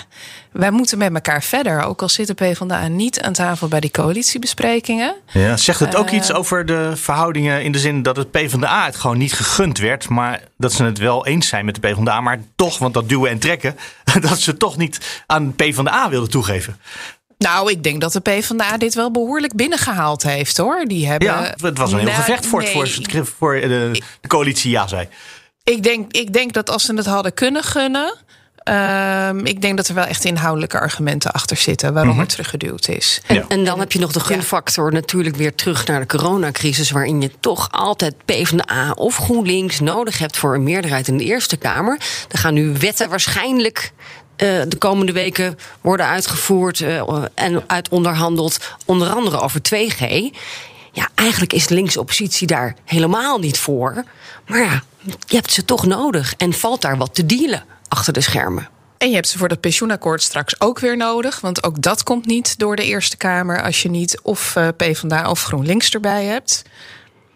wij 0.52 0.72
moeten 0.72 0.98
met 0.98 1.14
elkaar 1.14 1.44
verder. 1.44 1.82
Ook 1.82 2.02
al 2.02 2.10
zit 2.10 2.28
de 2.28 2.34
PvdA 2.34 2.88
niet 2.88 3.22
aan 3.22 3.34
tafel 3.34 3.68
bij 3.68 3.80
die 3.80 3.92
coalitiebesprekingen. 3.92 5.16
Ja, 5.32 5.58
zegt 5.58 5.80
het 5.80 5.96
ook 5.96 6.10
Uh, 6.10 6.14
iets 6.14 6.34
over 6.34 6.66
de 6.66 6.92
verhoudingen 6.96 7.64
in 7.64 7.72
de 7.72 7.80
zin 7.80 8.04
dat 8.04 8.16
het 8.16 8.32
PvdA 8.32 8.86
het 8.86 8.96
gewoon 8.96 9.18
niet 9.18 9.34
gegund 9.34 9.78
werd. 9.78 10.10
Maar 10.10 10.42
dat 10.58 10.74
ze 10.74 10.84
het 10.84 10.98
wel 10.98 11.26
eens 11.26 11.48
zijn 11.48 11.66
met 11.66 11.76
de 11.76 11.82
PvdA. 11.82 12.22
Maar 12.22 12.40
toch, 12.56 12.78
want 12.78 12.94
dat 12.94 13.10
duwen 13.10 13.32
en 13.32 13.40
trekken, 13.40 13.78
dat 14.30 14.40
ze 14.40 14.58
toch 14.58 14.78
niet 14.78 15.24
aan 15.26 15.56
PvdA 15.56 16.10
wilden 16.10 16.30
toegeven. 16.30 16.80
Nou, 17.46 17.72
ik 17.72 17.84
denk 17.84 18.02
dat 18.02 18.14
de 18.14 18.20
PvdA 18.20 18.78
dit 18.78 18.94
wel 18.96 19.12
behoorlijk 19.12 19.56
binnengehaald 19.56 20.24
heeft, 20.24 20.58
hoor. 20.58 20.86
Die 20.86 21.08
hebben, 21.08 21.28
Ja, 21.28 21.54
het 21.62 21.78
was 21.78 21.92
een 21.92 21.98
heel 21.98 22.08
Nou, 22.08 22.20
gevecht 22.20 22.46
voor, 22.46 22.62
het, 22.62 22.70
voor, 22.70 22.84
nee. 22.84 23.06
het- 23.20 23.30
voor 23.38 23.54
de, 23.62 24.02
de 24.22 24.28
coalitie 24.28 24.72
ja 24.72 24.88
zei. 24.88 25.08
Ik 25.64 25.84
denk, 25.84 26.12
ik 26.12 26.34
denk 26.34 26.54
dat 26.54 26.70
als 26.70 26.86
ze 26.86 26.94
het 26.96 27.06
hadden 27.06 27.34
kunnen 27.34 27.64
gunnen. 27.64 28.16
ehm, 28.64 29.46
ik 29.46 29.62
denk 29.62 29.78
dat 29.78 29.88
er 29.88 29.94
wel 29.96 30.04
echt 30.06 30.26
inhoudelijke 30.26 30.80
argumenten 30.80 31.32
achter 31.32 31.58
zitten 31.58 31.94
waarom 31.94 32.12
Mhm. 32.12 32.20
het 32.20 32.30
teruggeduwd 32.30 32.88
is. 32.88 33.22
En, 33.28 33.36
Ja. 33.36 33.46
en 33.48 33.64
dan 33.66 33.80
heb 33.80 33.92
je 33.92 34.00
nog 34.00 34.12
de 34.12 34.20
gunfactor 34.20 34.92
natuurlijk 34.92 35.36
weer 35.36 35.56
terug 35.56 35.86
naar 35.86 36.00
de 36.00 36.06
coronacrisis, 36.06 36.92
waarin 36.92 37.22
je 37.22 37.32
toch 37.40 37.68
altijd 37.72 38.16
PvdA 38.26 38.92
of 38.96 39.16
GroenLinks 39.18 39.80
nodig 39.80 40.18
hebt 40.18 40.38
voor 40.38 40.54
een 40.56 40.64
meerderheid 40.64 41.08
in 41.08 41.18
de 41.18 41.24
Eerste 41.24 41.58
Kamer. 41.58 42.00
Er 42.32 42.38
gaan 42.38 42.54
nu 42.54 42.74
wetten 42.80 43.10
waarschijnlijk. 43.10 43.92
Eh, 44.36 44.62
de 44.68 44.78
komende 44.78 45.12
weken 45.12 45.58
worden 45.82 46.06
uitgevoerd 46.06 46.82
eh, 46.82 47.24
en 47.34 47.64
uit 47.68 47.90
onderhandeld, 47.90 48.58
onder 48.86 49.10
andere 49.10 49.40
over 49.40 49.62
2G. 49.62 50.36
Ja, 50.92 51.10
eigenlijk 51.16 51.54
is 51.54 51.68
de 51.68 51.74
linkse 51.74 52.00
oppositie 52.00 52.48
daar 52.48 52.76
helemaal 52.86 53.40
niet 53.40 53.58
voor. 53.58 54.04
Maar 54.48 54.60
ja, 54.60 54.84
je 55.28 55.36
hebt 55.36 55.52
ze 55.52 55.66
toch 55.66 55.86
nodig 55.86 56.34
en 56.38 56.54
valt 56.54 56.82
daar 56.82 56.98
wat 56.98 57.16
te 57.16 57.26
dealen 57.26 57.64
achter 57.88 58.14
de 58.14 58.22
schermen. 58.22 58.70
En 58.98 59.10
je 59.10 59.16
hebt 59.16 59.28
ze 59.28 59.38
voor 59.38 59.48
dat 59.48 59.60
pensioenakkoord 59.60 60.22
straks 60.22 60.62
ook 60.62 60.80
weer 60.80 60.98
nodig. 60.98 61.40
Want 61.40 61.64
ook 61.64 61.82
dat 61.82 62.04
komt 62.04 62.26
niet 62.26 62.60
door 62.60 62.76
de 62.76 62.84
Eerste 62.84 63.18
Kamer 63.18 63.64
als 63.64 63.82
je 63.82 63.90
niet 63.90 64.20
of 64.22 64.56
eh, 64.56 64.68
PvdA 64.78 65.30
of 65.30 65.44
GroenLinks 65.44 65.90
erbij 65.90 66.24
hebt. 66.26 66.64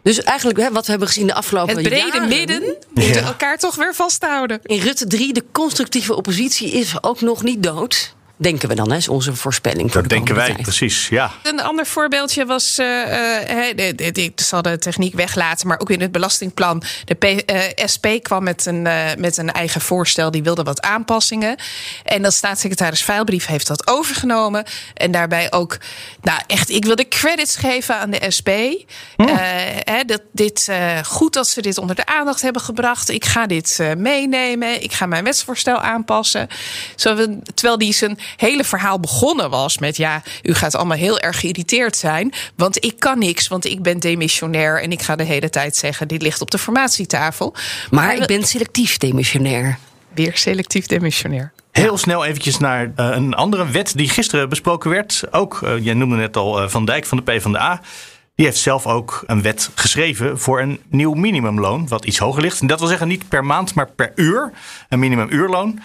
Dus 0.03 0.23
eigenlijk 0.23 0.59
hè, 0.59 0.71
wat 0.71 0.83
we 0.85 0.89
hebben 0.89 1.07
gezien 1.07 1.27
de 1.27 1.33
afgelopen 1.33 1.75
Het 1.77 1.83
brede 1.87 2.07
jaren... 2.13 2.27
midden 2.27 2.75
moeten 2.93 3.13
Ja. 3.21 3.27
elkaar 3.27 3.57
toch 3.57 3.75
weer 3.75 3.95
vasthouden. 3.95 4.59
In 4.63 4.79
Rutte 4.79 5.07
3, 5.07 5.33
de 5.33 5.43
constructieve 5.51 6.15
oppositie 6.15 6.71
is 6.71 7.03
ook 7.03 7.21
nog 7.21 7.43
niet 7.43 7.63
dood. 7.63 8.15
Denken 8.41 8.69
we 8.69 8.75
dan, 8.75 8.91
hè, 8.91 8.97
is 8.97 9.07
onze 9.07 9.35
voorspelling. 9.35 9.91
Voor 9.91 10.01
Dat 10.01 10.09
de 10.09 10.15
denken 10.15 10.35
wij, 10.35 10.45
tijd. 10.45 10.61
precies. 10.61 11.07
Ja. 11.07 11.31
Een 11.43 11.61
ander 11.61 11.85
voorbeeldje 11.85 12.45
was, 12.45 12.77
eh, 12.77 13.67
eh, 13.69 13.75
de- 13.77 13.95
de- 13.95 14.11
de- 14.11 14.23
ik 14.23 14.39
zal 14.41 14.61
de 14.61 14.77
techniek 14.77 15.13
weglaten, 15.15 15.67
maar 15.67 15.79
ook 15.79 15.89
in 15.89 16.01
het 16.01 16.11
belastingplan. 16.11 16.83
De 17.05 17.13
P, 17.13 17.23
eh, 17.23 17.59
SP 17.93 18.05
kwam 18.21 18.43
met 18.43 18.65
een, 18.65 18.87
eh, 18.87 19.05
met 19.17 19.37
een 19.37 19.51
eigen 19.51 19.81
voorstel, 19.81 20.31
die 20.31 20.43
wilde 20.43 20.63
wat 20.63 20.81
aanpassingen. 20.81 21.55
En 22.03 22.21
dat 22.21 22.33
staatssecretaris 22.33 23.03
Veilbrief 23.03 23.45
heeft 23.45 23.67
dat 23.67 23.87
overgenomen. 23.87 24.63
En 24.93 25.11
daarbij 25.11 25.51
ook, 25.51 25.77
nou 26.21 26.39
echt, 26.47 26.69
ik 26.69 26.85
wil 26.85 26.95
de 26.95 27.07
credits 27.07 27.55
geven 27.55 27.95
aan 27.95 28.09
de 28.09 28.31
SP. 28.37 28.47
Eh, 28.49 29.25
hè, 29.83 30.03
dat 30.05 30.21
dit, 30.31 30.65
eh, 30.69 30.97
goed 31.03 31.33
dat 31.33 31.47
ze 31.47 31.61
dit 31.61 31.77
onder 31.77 31.95
de 31.95 32.05
aandacht 32.05 32.41
hebben 32.41 32.61
gebracht. 32.61 33.09
Ik 33.09 33.25
ga 33.25 33.47
dit 33.47 33.77
eh, 33.79 33.93
meenemen. 33.97 34.83
Ik 34.83 34.93
ga 34.93 35.05
mijn 35.05 35.23
wetsvoorstel 35.23 35.77
aanpassen. 35.79 36.47
Terwijl 36.95 37.77
die 37.77 37.93
zijn 37.93 38.19
hele 38.35 38.63
verhaal 38.63 38.99
begonnen 38.99 39.49
was 39.49 39.77
met... 39.77 39.97
ja, 39.97 40.21
u 40.41 40.53
gaat 40.53 40.75
allemaal 40.75 40.97
heel 40.97 41.19
erg 41.19 41.39
geïrriteerd 41.39 41.95
zijn... 41.95 42.33
want 42.55 42.85
ik 42.85 42.99
kan 42.99 43.19
niks, 43.19 43.47
want 43.47 43.65
ik 43.65 43.81
ben 43.81 43.99
demissionair... 43.99 44.81
en 44.81 44.91
ik 44.91 45.01
ga 45.01 45.15
de 45.15 45.23
hele 45.23 45.49
tijd 45.49 45.75
zeggen, 45.75 46.07
dit 46.07 46.21
ligt 46.21 46.41
op 46.41 46.51
de 46.51 46.57
formatietafel. 46.57 47.55
Maar 47.89 48.15
ik 48.15 48.27
ben 48.27 48.43
selectief 48.43 48.97
demissionair. 48.97 49.77
Weer 50.13 50.37
selectief 50.37 50.85
demissionair. 50.85 51.51
Heel 51.71 51.97
snel 51.97 52.25
eventjes 52.25 52.57
naar 52.57 52.91
eh, 52.95 53.09
een 53.11 53.33
andere 53.33 53.69
wet 53.69 53.93
die 53.95 54.09
gisteren 54.09 54.49
besproken 54.49 54.89
werd. 54.89 55.23
Ook, 55.31 55.61
eh, 55.61 55.77
jij 55.83 55.93
noemde 55.93 56.15
net 56.15 56.37
al 56.37 56.61
eh, 56.61 56.69
Van 56.69 56.85
Dijk 56.85 57.05
van 57.05 57.17
de 57.17 57.23
PvdA. 57.23 57.81
Die 58.35 58.45
heeft 58.45 58.59
zelf 58.59 58.87
ook 58.87 59.23
een 59.25 59.41
wet 59.41 59.69
geschreven 59.75 60.39
voor 60.39 60.61
een 60.61 60.79
nieuw 60.89 61.13
minimumloon. 61.13 61.87
Wat 61.87 62.05
iets 62.05 62.17
hoger 62.17 62.41
ligt. 62.41 62.61
En 62.61 62.67
dat 62.67 62.79
wil 62.79 62.87
zeggen 62.87 63.07
niet 63.07 63.29
per 63.29 63.45
maand, 63.45 63.73
maar 63.73 63.91
per 63.91 64.11
uur. 64.15 64.51
Een 64.89 64.99
minimumuurloon. 64.99 65.79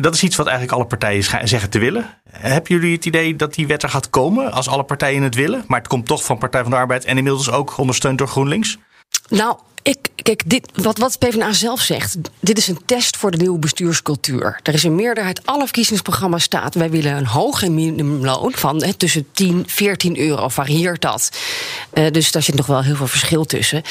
Dat 0.00 0.14
is 0.14 0.22
iets 0.22 0.36
wat 0.36 0.46
eigenlijk 0.46 0.76
alle 0.76 0.86
partijen 0.86 1.48
zeggen 1.48 1.70
te 1.70 1.78
willen. 1.78 2.06
Hebben 2.30 2.72
jullie 2.72 2.94
het 2.94 3.04
idee 3.06 3.36
dat 3.36 3.54
die 3.54 3.66
wet 3.66 3.82
er 3.82 3.88
gaat 3.88 4.10
komen 4.10 4.52
als 4.52 4.68
alle 4.68 4.82
partijen 4.82 5.22
het 5.22 5.34
willen? 5.34 5.64
Maar 5.66 5.78
het 5.78 5.88
komt 5.88 6.06
toch 6.06 6.24
van 6.24 6.38
Partij 6.38 6.62
van 6.62 6.70
de 6.70 6.76
Arbeid 6.76 7.04
en 7.04 7.16
inmiddels 7.16 7.50
ook 7.50 7.78
ondersteund 7.78 8.18
door 8.18 8.28
GroenLinks? 8.28 8.78
Nou, 9.28 9.58
ik, 9.88 10.08
kijk, 10.22 10.42
dit, 10.46 10.68
wat, 10.74 10.98
wat 10.98 11.18
PvdA 11.18 11.52
zelf 11.52 11.80
zegt, 11.80 12.16
dit 12.40 12.58
is 12.58 12.68
een 12.68 12.80
test 12.84 13.16
voor 13.16 13.30
de 13.30 13.36
nieuwe 13.36 13.58
bestuurscultuur. 13.58 14.60
Er 14.62 14.74
is 14.74 14.82
een 14.82 14.94
meerderheid, 14.94 15.46
alle 15.46 15.64
verkiezingsprogramma's 15.64 16.42
staat... 16.42 16.74
wij 16.74 16.90
willen 16.90 17.16
een 17.16 17.26
hoger 17.26 17.72
minimumloon 17.72 18.52
van 18.54 18.94
tussen 18.96 19.26
10, 19.32 19.64
14 19.66 20.18
euro, 20.18 20.48
varieert 20.48 21.02
dat. 21.02 21.30
Eh, 21.92 22.10
dus 22.10 22.32
daar 22.32 22.42
zit 22.42 22.54
nog 22.54 22.66
wel 22.66 22.82
heel 22.82 22.96
veel 22.96 23.06
verschil 23.06 23.44
tussen. 23.44 23.82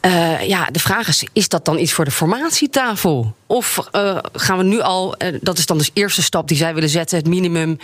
Eh, 0.00 0.48
ja, 0.48 0.66
de 0.66 0.80
vraag 0.80 1.08
is, 1.08 1.24
is 1.32 1.48
dat 1.48 1.64
dan 1.64 1.78
iets 1.78 1.92
voor 1.92 2.04
de 2.04 2.10
formatietafel? 2.10 3.34
Of 3.46 3.88
eh, 3.90 4.18
gaan 4.32 4.58
we 4.58 4.64
nu 4.64 4.80
al, 4.80 5.14
dat 5.40 5.58
is 5.58 5.66
dan 5.66 5.78
dus 5.78 5.86
de 5.86 6.00
eerste 6.00 6.22
stap 6.22 6.48
die 6.48 6.56
zij 6.56 6.74
willen 6.74 6.88
zetten... 6.88 7.18
het 7.18 7.26
minimum 7.26 7.78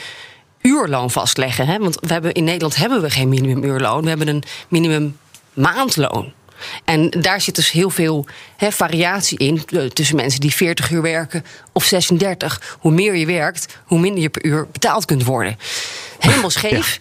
uurloon 0.60 1.10
vastleggen. 1.10 1.66
Hè? 1.66 1.78
Want 1.78 1.98
we 2.00 2.12
hebben, 2.12 2.32
in 2.32 2.44
Nederland 2.44 2.76
hebben 2.76 3.02
we 3.02 3.10
geen 3.10 3.28
minimumuurloon. 3.28 4.02
We 4.02 4.08
hebben 4.08 4.28
een 4.28 4.42
minimum 4.68 5.16
maandloon. 5.52 6.32
En 6.84 7.10
daar 7.10 7.40
zit 7.40 7.54
dus 7.54 7.70
heel 7.70 7.90
veel 7.90 8.26
variatie 8.58 9.38
in 9.38 9.62
eh, 9.66 9.84
tussen 9.84 10.16
mensen 10.16 10.40
die 10.40 10.54
40 10.54 10.90
uur 10.90 11.02
werken 11.02 11.44
of 11.72 11.84
36. 11.84 12.76
Hoe 12.78 12.92
meer 12.92 13.14
je 13.16 13.26
werkt, 13.26 13.78
hoe 13.84 14.00
minder 14.00 14.22
je 14.22 14.28
per 14.28 14.44
uur 14.44 14.66
betaald 14.72 15.04
kunt 15.04 15.24
worden. 15.24 15.58
Helemaal 16.18 16.50
scheef. 16.50 16.98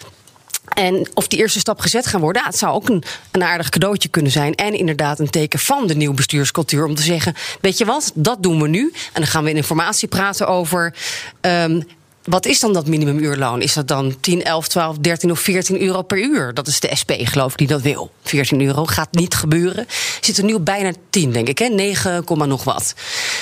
En 0.73 1.07
of 1.13 1.27
die 1.27 1.39
eerste 1.39 1.59
stap 1.59 1.79
gezet 1.79 2.07
gaan 2.07 2.21
worden, 2.21 2.41
ja, 2.41 2.47
het 2.47 2.57
zou 2.57 2.73
ook 2.73 2.89
een, 2.89 3.03
een 3.31 3.43
aardig 3.43 3.69
cadeautje 3.69 4.09
kunnen 4.09 4.31
zijn. 4.31 4.55
En 4.55 4.73
inderdaad 4.73 5.19
een 5.19 5.29
teken 5.29 5.59
van 5.59 5.87
de 5.87 5.95
nieuwe 5.95 6.15
bestuurscultuur. 6.15 6.85
Om 6.85 6.95
te 6.95 7.01
zeggen: 7.01 7.33
Weet 7.61 7.77
je 7.77 7.85
wat, 7.85 8.11
dat 8.15 8.43
doen 8.43 8.61
we 8.61 8.67
nu. 8.67 8.91
En 8.93 9.21
dan 9.21 9.27
gaan 9.27 9.43
we 9.43 9.49
in 9.49 9.55
informatie 9.55 10.07
praten 10.07 10.47
over. 10.47 10.93
ehm, 11.41 11.81
wat 12.23 12.45
is 12.45 12.59
dan 12.59 12.73
dat 12.73 12.87
minimumuurloon? 12.87 13.61
Is 13.61 13.73
dat 13.73 13.87
dan 13.87 14.19
10, 14.19 14.43
11, 14.43 14.67
12, 14.67 14.97
13 14.97 15.31
of 15.31 15.39
14 15.39 15.81
euro 15.81 16.01
per 16.01 16.17
uur? 16.17 16.53
Dat 16.53 16.67
is 16.67 16.79
de 16.79 16.95
SP, 17.01 17.11
geloof 17.17 17.51
ik, 17.51 17.57
die 17.57 17.67
dat 17.67 17.81
wil. 17.81 18.11
14 18.23 18.61
euro 18.61 18.85
gaat 18.85 19.11
niet 19.11 19.35
gebeuren. 19.35 19.87
Zit 20.21 20.37
er 20.37 20.43
nu 20.43 20.59
bijna 20.59 20.91
10, 21.09 21.31
denk 21.31 21.47
ik, 21.47 21.57
hè? 21.57 21.67
9, 21.67 22.23
nog 22.27 22.63
wat. 22.63 22.93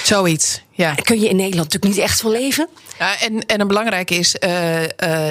Zoiets, 0.04 0.62
ja. 0.72 0.94
Kun 0.94 1.20
je 1.20 1.30
in 1.30 1.36
Nederland 1.36 1.72
natuurlijk 1.72 1.94
niet 1.94 2.04
echt 2.04 2.22
van 2.22 2.32
leven? 2.32 2.68
Ja, 3.00 3.20
en, 3.20 3.46
en 3.46 3.62
een 3.62 3.68
belangrijke 3.68 4.16
is, 4.16 4.36
uh, 4.40 4.82
uh, 4.82 4.88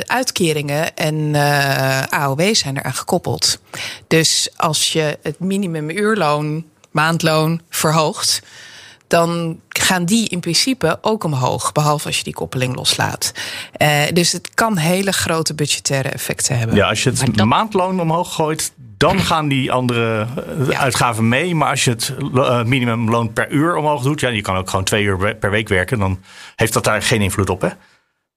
uitkeringen 0.06 0.96
en 0.96 1.14
uh, 1.14 2.02
AOW 2.02 2.54
zijn 2.54 2.78
eraan 2.78 2.94
gekoppeld. 2.94 3.58
Dus 4.06 4.48
als 4.56 4.92
je 4.92 5.18
het 5.22 5.40
minimumuurloon, 5.40 6.64
maandloon 6.90 7.60
verhoogt 7.68 8.40
dan 9.10 9.60
gaan 9.68 10.04
die 10.04 10.28
in 10.28 10.40
principe 10.40 10.98
ook 11.00 11.24
omhoog. 11.24 11.72
Behalve 11.72 12.06
als 12.06 12.16
je 12.16 12.24
die 12.24 12.34
koppeling 12.34 12.76
loslaat. 12.76 13.32
Uh, 13.78 14.02
dus 14.12 14.32
het 14.32 14.54
kan 14.54 14.76
hele 14.76 15.12
grote 15.12 15.54
budgettaire 15.54 16.08
effecten 16.08 16.58
hebben. 16.58 16.76
Ja, 16.76 16.88
als 16.88 17.02
je 17.02 17.10
het 17.10 17.44
maandloon 17.44 18.00
omhoog 18.00 18.34
gooit, 18.34 18.72
dan 18.96 19.20
gaan 19.20 19.48
die 19.48 19.72
andere 19.72 20.26
ja. 20.68 20.78
uitgaven 20.78 21.28
mee. 21.28 21.54
Maar 21.54 21.70
als 21.70 21.84
je 21.84 21.90
het 21.90 22.14
uh, 22.34 22.64
minimumloon 22.64 23.32
per 23.32 23.50
uur 23.50 23.76
omhoog 23.76 24.02
doet, 24.02 24.20
ja, 24.20 24.28
je 24.28 24.42
kan 24.42 24.56
ook 24.56 24.70
gewoon 24.70 24.84
twee 24.84 25.04
uur 25.04 25.36
per 25.36 25.50
week 25.50 25.68
werken, 25.68 25.98
dan 25.98 26.20
heeft 26.56 26.72
dat 26.72 26.84
daar 26.84 27.02
geen 27.02 27.22
invloed 27.22 27.50
op, 27.50 27.60
hè? 27.60 27.68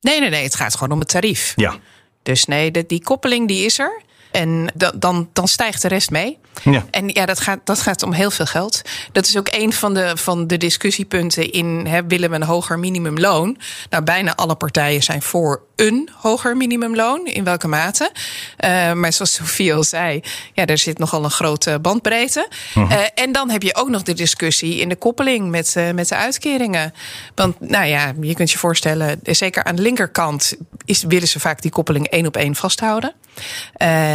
Nee, 0.02 0.20
nee, 0.20 0.30
nee. 0.30 0.44
Het 0.44 0.56
gaat 0.56 0.74
gewoon 0.74 0.94
om 0.94 1.00
het 1.00 1.08
tarief. 1.08 1.54
Ja. 1.56 1.76
Dus 2.24 2.46
nee, 2.46 2.72
de, 2.72 2.86
die 2.88 3.04
koppeling 3.04 3.48
die 3.48 3.66
is 3.66 3.80
er. 3.80 4.02
En 4.34 4.72
dan, 4.96 5.30
dan 5.34 5.48
stijgt 5.48 5.82
de 5.82 5.88
rest 5.88 6.10
mee. 6.10 6.38
Ja. 6.64 6.86
En 6.92 7.08
ja, 7.08 7.26
dat 7.26 7.40
gaat, 7.40 7.60
dat 7.64 7.80
gaat 7.80 8.04
om 8.04 8.14
heel 8.14 8.32
veel 8.32 8.46
geld. 8.46 8.82
Dat 9.12 9.26
is 9.26 9.38
ook 9.38 9.48
een 9.52 9.74
van 9.74 9.94
de, 9.94 10.18
van 10.18 10.48
de 10.48 10.58
discussiepunten 10.58 11.52
in 11.52 11.86
hè, 11.88 12.06
willen 12.08 12.30
we 12.30 12.36
een 12.36 12.44
hoger 12.44 12.80
minimumloon. 12.80 13.58
Nou, 13.90 14.04
bijna 14.04 14.36
alle 14.36 14.56
partijen 14.56 15.04
zijn 15.04 15.22
voor 15.22 15.62
een 15.76 16.10
hoger 16.14 16.58
minimumloon. 16.58 17.26
In 17.26 17.44
welke 17.44 17.68
mate? 17.68 18.12
Uh, 18.14 18.94
maar 18.94 19.14
zoals 19.14 19.34
Sofie 19.34 19.74
al 19.74 19.84
zei, 19.84 20.22
ja, 20.54 20.66
er 20.66 20.78
zit 20.78 20.98
nogal 20.98 21.24
een 21.24 21.32
grote 21.32 21.80
bandbreedte. 21.80 22.48
Uh 22.50 22.90
-huh. 22.90 22.92
uh, 22.92 23.06
en 23.16 23.32
dan 23.32 23.50
heb 23.50 23.62
je 23.62 23.76
ook 23.76 23.90
nog 23.90 24.04
de 24.04 24.14
discussie 24.14 24.80
in 24.80 24.90
de 24.90 24.96
koppeling 24.96 25.50
met, 25.50 25.76
met 25.94 26.08
de 26.08 26.16
uitkeringen. 26.16 26.94
Want 27.36 27.60
nou 27.60 27.86
ja, 27.86 28.14
je 28.22 28.34
kunt 28.34 28.52
je 28.52 28.58
voorstellen, 28.58 29.20
zeker 29.24 29.64
aan 29.64 29.76
de 29.76 29.82
linkerkant 29.82 30.54
is, 30.86 31.04
willen 31.04 31.28
ze 31.28 31.40
vaak 31.40 31.62
die 31.62 31.72
koppeling 31.72 32.08
één 32.08 32.28
op 32.28 32.38
één 32.38 32.56
vasthouden. 32.56 33.14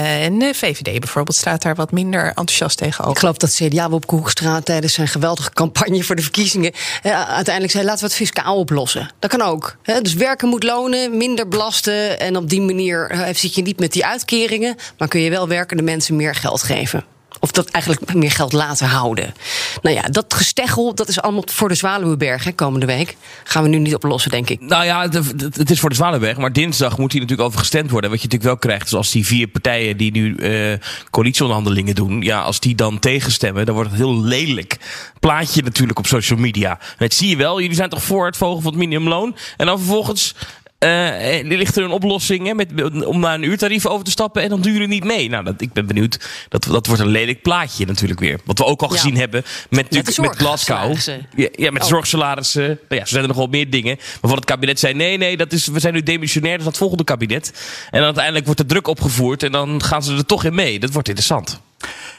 En 0.09 0.39
de 0.39 0.55
VVD 0.55 1.01
bijvoorbeeld 1.01 1.37
staat 1.37 1.63
daar 1.63 1.75
wat 1.75 1.93
minder 1.93 2.27
enthousiast 2.27 2.79
tegenover. 2.79 3.13
Ik 3.13 3.19
geloof 3.19 3.37
dat 3.37 3.55
CDA 3.55 3.89
op 3.89 4.07
Koekstraat 4.07 4.65
tijdens 4.65 4.93
zijn 4.95 5.09
geweldige 5.09 5.51
campagne 5.51 6.03
voor 6.03 6.17
de 6.17 6.23
verkiezingen 6.23 6.73
uh, 7.03 7.29
uiteindelijk 7.29 7.73
zei: 7.75 7.85
laten 7.85 8.01
we 8.01 8.07
het 8.07 8.15
fiscaal 8.15 8.57
oplossen. 8.57 9.11
Dat 9.19 9.31
kan 9.31 9.43
ook. 9.43 9.77
Dus 10.03 10.15
werken 10.15 10.49
moet 10.49 10.63
lonen, 10.63 11.17
minder 11.17 11.49
belasten. 11.49 12.21
En 12.21 12.37
op 12.37 12.49
die 12.49 12.61
manier 12.61 13.29
zit 13.33 13.55
je 13.55 13.63
niet 13.63 13.81
met 13.81 13.93
die 13.93 14.07
uitkeringen, 14.07 14.77
maar 14.99 15.09
kun 15.09 15.21
je 15.21 15.31
wel 15.31 15.49
werkende 15.49 15.83
mensen 15.83 16.17
meer 16.17 16.35
geld 16.35 16.63
geven. 16.63 17.05
Of 17.41 17.51
dat 17.51 17.69
eigenlijk 17.69 18.15
meer 18.15 18.31
geld 18.31 18.53
laten 18.53 18.87
houden. 18.87 19.35
Nou 19.83 19.95
ja, 19.97 20.03
dat 20.03 20.35
gesteggel, 20.35 20.95
dat 20.95 21.09
is 21.09 21.21
allemaal 21.21 21.45
voor 21.47 21.69
de 21.69 21.75
Zwaluwenberg 21.75 22.45
hè, 22.45 22.53
komende 22.53 22.87
week. 22.87 23.17
Gaan 23.45 23.63
we 23.63 23.69
nu 23.69 23.79
niet 23.79 23.95
oplossen, 23.95 24.31
denk 24.31 24.51
ik. 24.51 24.61
Nou 24.61 24.85
ja, 24.85 25.09
het 25.53 25.71
is 25.71 25.81
voor 25.81 25.89
de 25.89 25.95
Zwaluwenberg. 25.95 26.37
Maar 26.37 26.53
dinsdag 26.53 26.99
moet 26.99 27.13
hier 27.13 27.21
natuurlijk 27.21 27.49
over 27.49 27.61
gestemd 27.61 27.91
worden. 27.91 28.11
Wat 28.11 28.23
je 28.23 28.25
natuurlijk 28.25 28.61
wel 28.61 28.71
krijgt, 28.71 28.89
zoals 28.89 29.11
die 29.11 29.27
vier 29.27 29.47
partijen 29.47 29.97
die 29.97 30.11
nu 30.11 30.37
uh, 30.37 30.79
coalitieonderhandelingen 31.11 31.95
doen. 31.95 32.23
Ja, 32.23 32.41
als 32.41 32.61
die 32.61 32.75
dan 32.75 32.99
tegenstemmen, 32.99 33.67
dan 33.67 33.75
wordt 33.75 33.91
het 33.91 33.99
heel 33.99 34.23
lelijk 34.23 34.77
plaatje 35.21 35.63
natuurlijk 35.63 35.99
op 35.99 36.07
social 36.07 36.39
media. 36.39 36.79
Dat 36.99 37.15
zie 37.15 37.29
je 37.29 37.37
wel. 37.37 37.61
Jullie 37.61 37.77
zijn 37.77 37.89
toch 37.89 38.03
voor 38.03 38.27
het 38.27 38.37
volgen 38.37 38.63
van 38.63 38.71
het 38.73 38.81
minimumloon. 38.81 39.37
En 39.57 39.67
dan 39.67 39.79
vervolgens 39.79 40.35
uh, 40.85 41.43
ligt 41.43 41.77
er 41.77 41.85
een 41.85 41.91
oplossing 41.91 42.47
hè, 42.47 42.55
met, 42.55 43.05
om 43.05 43.21
naar 43.21 43.35
een 43.35 43.43
uurtarief 43.43 43.87
over 43.87 44.05
te 44.05 44.11
stappen 44.11 44.43
en 44.43 44.49
dan 44.49 44.61
duren 44.61 44.89
niet 44.89 45.05
mee. 45.05 45.29
Nou, 45.29 45.45
dat, 45.45 45.61
ik 45.61 45.73
ben 45.73 45.87
benieuwd. 45.87 46.29
Dat, 46.49 46.65
dat 46.65 46.87
wordt 46.87 47.03
een 47.03 47.09
lelijk 47.09 47.43
plaatje 47.43 47.87
natuurlijk 47.87 48.21
weer. 48.21 48.41
Wat 48.45 48.59
we 48.59 48.65
ook 48.65 48.83
al 48.83 48.89
ja. 48.89 48.95
gezien 48.95 49.17
hebben 49.17 49.45
met, 49.71 49.91
met, 49.91 50.19
met 50.19 50.37
Glasgow. 50.37 50.97
Ja, 51.37 51.49
ja, 51.53 51.71
met 51.71 51.83
oh. 51.83 51.89
zorgsalarissen. 51.89 52.67
Nou 52.67 52.79
ja, 52.89 53.01
zo 53.01 53.07
zijn 53.07 53.23
er 53.23 53.29
nog 53.29 53.37
wel 53.37 53.47
meer 53.47 53.71
dingen. 53.71 53.97
Waarvan 54.21 54.39
het 54.39 54.45
kabinet 54.45 54.79
zei: 54.79 54.95
nee, 54.95 55.17
nee, 55.17 55.37
dat 55.37 55.53
is, 55.53 55.67
we 55.67 55.81
zijn 55.81 55.95
nu 55.95 56.03
demissionair, 56.03 56.53
dat 56.53 56.61
is 56.61 56.67
het 56.67 56.77
volgende 56.77 57.05
kabinet. 57.05 57.53
En 57.85 57.97
dan 57.97 58.05
uiteindelijk 58.05 58.45
wordt 58.45 58.61
de 58.61 58.67
druk 58.67 58.87
opgevoerd 58.87 59.43
en 59.43 59.53
dan 59.53 59.83
gaan 59.83 60.03
ze 60.03 60.17
er 60.17 60.27
toch 60.27 60.45
in 60.45 60.55
mee. 60.55 60.79
Dat 60.79 60.93
wordt 60.93 61.09
interessant. 61.09 61.61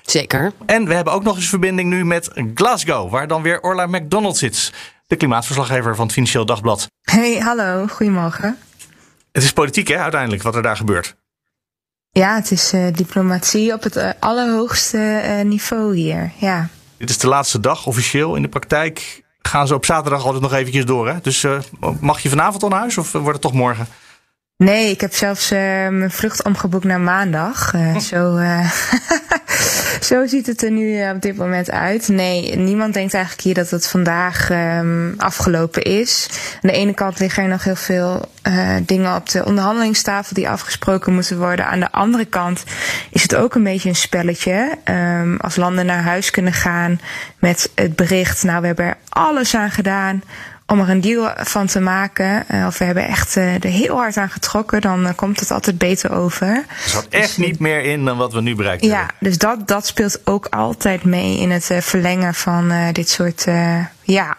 Zeker. 0.06 0.54
En 0.66 0.86
we 0.86 0.94
hebben 0.94 1.14
ook 1.14 1.24
nog 1.24 1.36
eens 1.36 1.50
verbinding 1.50 1.90
nu 1.90 2.06
met 2.06 2.32
Glasgow, 2.56 3.12
waar 3.12 3.28
dan 3.28 3.42
weer 3.42 3.62
Orla 3.62 3.86
McDonald 3.86 4.38
zit 4.38 4.72
de 5.10 5.16
klimaatverslaggever 5.16 5.96
van 5.96 6.06
het 6.06 6.14
Financieel 6.14 6.46
Dagblad. 6.46 6.92
Hey, 7.02 7.38
hallo, 7.38 7.88
goedemorgen. 7.88 8.58
Het 9.32 9.44
is 9.44 9.54
politiek, 9.54 9.88
hè, 9.88 9.98
uiteindelijk, 9.98 10.42
wat 10.42 10.56
er 10.56 10.62
daar 10.62 10.78
gebeurt. 10.78 11.16
Ja, 12.12 12.36
het 12.36 12.52
is 12.52 12.74
uh, 12.74 12.88
diplomatie 12.94 13.74
op 13.74 13.84
het 13.84 13.96
uh, 13.96 14.10
allerhoogste 14.20 15.22
uh, 15.26 15.46
niveau 15.46 15.96
hier, 15.96 16.32
ja. 16.38 16.68
Dit 16.98 17.10
is 17.10 17.18
de 17.18 17.28
laatste 17.28 17.60
dag 17.60 17.86
officieel. 17.86 18.36
In 18.36 18.42
de 18.42 18.48
praktijk 18.48 19.24
gaan 19.40 19.68
ze 19.68 19.74
op 19.74 19.86
zaterdag 19.86 20.24
altijd 20.24 20.42
nog 20.42 20.54
eventjes 20.54 20.86
door, 20.86 21.08
hè? 21.08 21.16
Dus 21.22 21.46
mag 22.00 22.20
je 22.20 22.30
vanavond 22.30 22.64
al 22.64 22.70
naar 22.70 22.80
huis 22.80 22.98
of 22.98 23.12
wordt 23.12 23.28
het 23.28 23.42
toch 23.42 23.54
morgen? 23.54 23.88
Nee, 24.58 24.90
ik 24.90 25.02
heb 25.02 25.14
zelfs 25.14 25.50
mijn 25.50 26.12
vlucht 26.12 26.44
omgeboekt 26.44 26.86
naar 26.86 27.00
maandag. 27.00 27.74
zo, 28.02 28.38
zo 30.02 30.28
ziet 30.28 30.48
het 30.48 30.64
er 30.64 30.72
nu 30.72 31.10
op 31.10 31.22
dit 31.22 31.36
moment 31.36 31.72
uit. 31.72 32.08
Nee, 32.08 32.56
niemand 32.56 32.94
denkt 32.94 33.14
eigenlijk 33.14 33.44
hier 33.44 33.54
dat 33.54 33.70
het 33.70 33.88
vandaag 33.88 34.50
um, 34.50 35.14
afgelopen 35.18 35.82
is. 35.82 36.28
Aan 36.54 36.70
de 36.70 36.72
ene 36.72 36.94
kant 36.94 37.20
liggen 37.20 37.44
er 37.44 37.50
nog 37.50 37.64
heel 37.64 37.76
veel 37.76 38.30
uh, 38.48 38.76
dingen 38.86 39.16
op 39.16 39.30
de 39.30 39.46
onderhandelingstafel 39.46 40.34
die 40.34 40.50
afgesproken 40.50 41.14
moeten 41.14 41.38
worden. 41.38 41.66
Aan 41.66 41.80
de 41.80 41.92
andere 41.92 42.26
kant 42.26 42.64
is 43.12 43.22
het 43.22 43.36
ook 43.36 43.56
een 43.56 43.64
beetje 43.64 43.90
een 43.90 43.96
spelletje. 43.96 44.78
Um, 44.86 45.38
als 45.38 45.56
landen 45.56 45.86
naar 45.86 46.04
huis 46.04 46.32
kunnen 46.32 46.54
gaan 46.54 47.00
met 47.40 47.72
het 47.76 47.96
bericht, 47.96 48.44
nou 48.44 48.62
we 48.62 48.68
hebben 48.68 48.86
er 48.86 48.98
alles 49.10 49.56
aan 49.56 49.72
gedaan 49.72 50.24
om 50.70 50.80
er 50.80 50.90
een 50.90 51.02
deal 51.02 51.32
van 51.38 51.68
te 51.68 51.80
maken, 51.80 52.46
uh, 52.52 52.66
of 52.66 52.78
we 52.78 52.86
hebben 52.86 53.08
echt 53.08 53.36
uh, 53.36 53.54
er 53.54 53.70
heel 53.70 53.96
hard 53.96 54.18
aan 54.18 54.30
getrokken, 54.30 54.82
dan 54.82 55.06
uh, 55.06 55.10
komt 55.16 55.40
het 55.40 55.52
altijd 55.52 55.78
beter 55.78 56.12
over. 56.12 56.48
Er 56.48 56.66
zat 56.86 57.08
echt 57.10 57.36
dus, 57.36 57.46
niet 57.46 57.60
meer 57.60 57.84
in 57.84 58.06
dan 58.06 58.18
wat 58.18 58.34
we 58.34 58.42
nu 58.42 58.56
bereikt 58.56 58.84
ja, 58.84 58.90
hebben. 58.90 59.16
Ja, 59.20 59.28
dus 59.28 59.38
dat, 59.38 59.68
dat 59.68 59.86
speelt 59.86 60.22
ook 60.24 60.46
altijd 60.46 61.04
mee 61.04 61.40
in 61.40 61.52
het 61.52 61.72
verlengen 61.80 62.34
van 62.34 62.72
dit 62.92 63.10
soort 63.10 63.46
ja, 64.02 64.38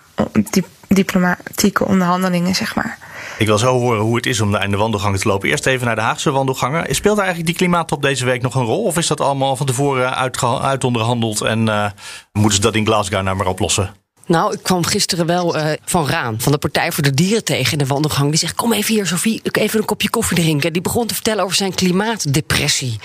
dip 0.51 0.66
diplomatieke 0.88 1.85
onderhandelingen, 1.85 2.55
zeg 2.55 2.75
maar. 2.75 2.99
Ik 3.38 3.47
wil 3.47 3.59
zo 3.59 3.79
horen 3.79 4.01
hoe 4.01 4.16
het 4.16 4.27
is 4.27 4.40
om 4.40 4.51
naar 4.51 4.71
de 4.71 4.77
wandelgangen 4.77 5.21
te 5.21 5.29
lopen. 5.29 5.49
Eerst 5.49 5.66
even 5.66 5.87
naar 5.87 5.95
de 5.95 6.01
Haagse 6.01 6.31
wandelgangen. 6.31 6.95
Speelt 6.95 7.19
eigenlijk 7.19 7.47
die 7.47 7.57
klimaattop 7.57 8.03
deze 8.03 8.25
week 8.25 8.43
nog 8.43 8.55
een 8.55 8.64
rol? 8.64 8.85
Of 8.85 8.97
is 8.97 9.07
dat 9.07 9.21
allemaal 9.21 9.57
van 9.57 9.66
tevoren 9.66 10.16
uitonderhandeld 10.61 11.40
en 11.40 11.64
moeten 12.33 12.55
ze 12.55 12.61
dat 12.61 12.75
in 12.75 12.87
Glasgow 12.87 13.23
nou 13.23 13.37
maar 13.37 13.47
oplossen? 13.47 13.95
Nou, 14.31 14.53
ik 14.53 14.62
kwam 14.62 14.85
gisteren 14.85 15.27
wel 15.27 15.57
uh, 15.57 15.73
van 15.85 16.09
Raan, 16.09 16.40
van 16.40 16.53
de 16.53 16.59
Partij 16.59 16.93
voor 16.93 17.03
de 17.03 17.14
Dieren 17.14 17.45
tegen 17.45 17.73
in 17.73 17.79
de 17.79 17.87
wandelgang. 17.87 18.31
Die 18.31 18.38
zegt: 18.38 18.55
Kom 18.55 18.73
even 18.73 18.95
hier, 18.95 19.07
Sofie, 19.07 19.40
even 19.53 19.79
een 19.79 19.85
kopje 19.85 20.11
koffie 20.11 20.37
drinken. 20.37 20.73
Die 20.73 20.83
begon 20.83 21.07
te 21.07 21.14
vertellen 21.14 21.45
over 21.45 21.57
zijn 21.57 21.75
klimaatdepressie. 21.75 22.99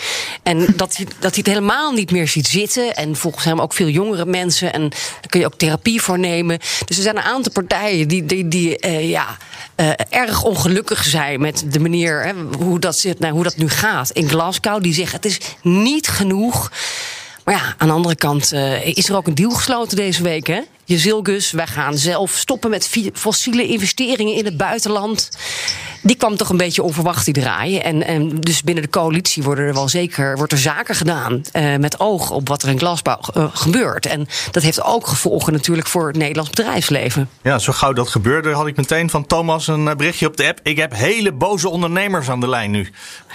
En 0.43 0.65
dat 0.75 0.95
hij, 0.95 1.05
dat 1.05 1.31
hij 1.31 1.31
het 1.33 1.47
helemaal 1.47 1.91
niet 1.91 2.11
meer 2.11 2.27
ziet 2.27 2.47
zitten. 2.47 2.95
En 2.95 3.15
volgens 3.15 3.45
hem 3.45 3.61
ook 3.61 3.73
veel 3.73 3.87
jongere 3.87 4.25
mensen. 4.25 4.73
En 4.73 4.89
daar 4.89 5.29
kun 5.29 5.39
je 5.39 5.45
ook 5.45 5.57
therapie 5.57 6.01
voor 6.01 6.19
nemen. 6.19 6.59
Dus 6.85 6.97
er 6.97 7.03
zijn 7.03 7.17
een 7.17 7.23
aantal 7.23 7.51
partijen 7.51 8.07
die, 8.07 8.25
die, 8.25 8.47
die 8.47 8.85
uh, 8.85 9.09
ja, 9.09 9.37
uh, 9.75 9.89
erg 10.09 10.43
ongelukkig 10.43 11.03
zijn 11.03 11.41
met 11.41 11.65
de 11.71 11.79
manier 11.79 12.23
hè, 12.23 12.33
hoe, 12.57 12.79
dat 12.79 12.97
zit, 12.97 13.19
nou, 13.19 13.33
hoe 13.33 13.43
dat 13.43 13.57
nu 13.57 13.69
gaat 13.69 14.09
in 14.09 14.29
Glasgow. 14.29 14.83
Die 14.83 14.93
zeggen: 14.93 15.15
Het 15.15 15.25
is 15.25 15.39
niet 15.61 16.07
genoeg. 16.07 16.71
Maar 17.45 17.55
ja, 17.55 17.75
aan 17.77 17.87
de 17.87 17.93
andere 17.93 18.15
kant 18.15 18.53
uh, 18.53 18.87
is 18.87 19.09
er 19.09 19.15
ook 19.15 19.27
een 19.27 19.35
deal 19.35 19.51
gesloten 19.51 19.97
deze 19.97 20.23
week, 20.23 20.47
hè? 20.47 20.61
Je 20.85 20.97
Zilgus, 20.97 21.51
wij 21.51 21.67
gaan 21.67 21.97
zelf 21.97 22.31
stoppen 22.31 22.69
met 22.69 22.89
fossiele 23.13 23.67
investeringen 23.67 24.35
in 24.35 24.45
het 24.45 24.57
buitenland. 24.57 25.29
Die 26.01 26.15
kwam 26.15 26.37
toch 26.37 26.49
een 26.49 26.57
beetje 26.57 26.83
onverwacht 26.83 27.25
die 27.25 27.33
draaien. 27.33 27.83
En, 27.83 28.03
en 28.03 28.39
dus 28.39 28.63
binnen 28.63 28.83
de 28.83 28.89
coalitie 28.89 29.43
worden 29.43 29.65
er 29.65 29.73
wel 29.73 29.89
zeker 29.89 30.37
wordt 30.37 30.51
er 30.51 30.57
zaken 30.57 30.95
gedaan. 30.95 31.41
Uh, 31.53 31.75
met 31.75 31.99
oog 31.99 32.31
op 32.31 32.47
wat 32.47 32.63
er 32.63 32.69
in 32.69 32.77
glasbouw 32.77 33.19
uh, 33.37 33.45
gebeurt. 33.53 34.05
En 34.05 34.27
dat 34.51 34.63
heeft 34.63 34.83
ook 34.83 35.07
gevolgen 35.07 35.53
natuurlijk 35.53 35.87
voor 35.87 36.07
het 36.07 36.17
Nederlands 36.17 36.49
bedrijfsleven. 36.49 37.29
Ja, 37.41 37.59
zo 37.59 37.73
gauw 37.73 37.93
dat 37.93 38.09
gebeurde, 38.09 38.51
had 38.51 38.67
ik 38.67 38.75
meteen 38.75 39.09
van 39.09 39.25
Thomas 39.25 39.67
een 39.67 39.83
berichtje 39.97 40.27
op 40.27 40.37
de 40.37 40.47
app. 40.47 40.59
Ik 40.63 40.77
heb 40.77 40.93
hele 40.93 41.31
boze 41.31 41.69
ondernemers 41.69 42.29
aan 42.29 42.39
de 42.39 42.49
lijn 42.49 42.71
nu. 42.71 42.91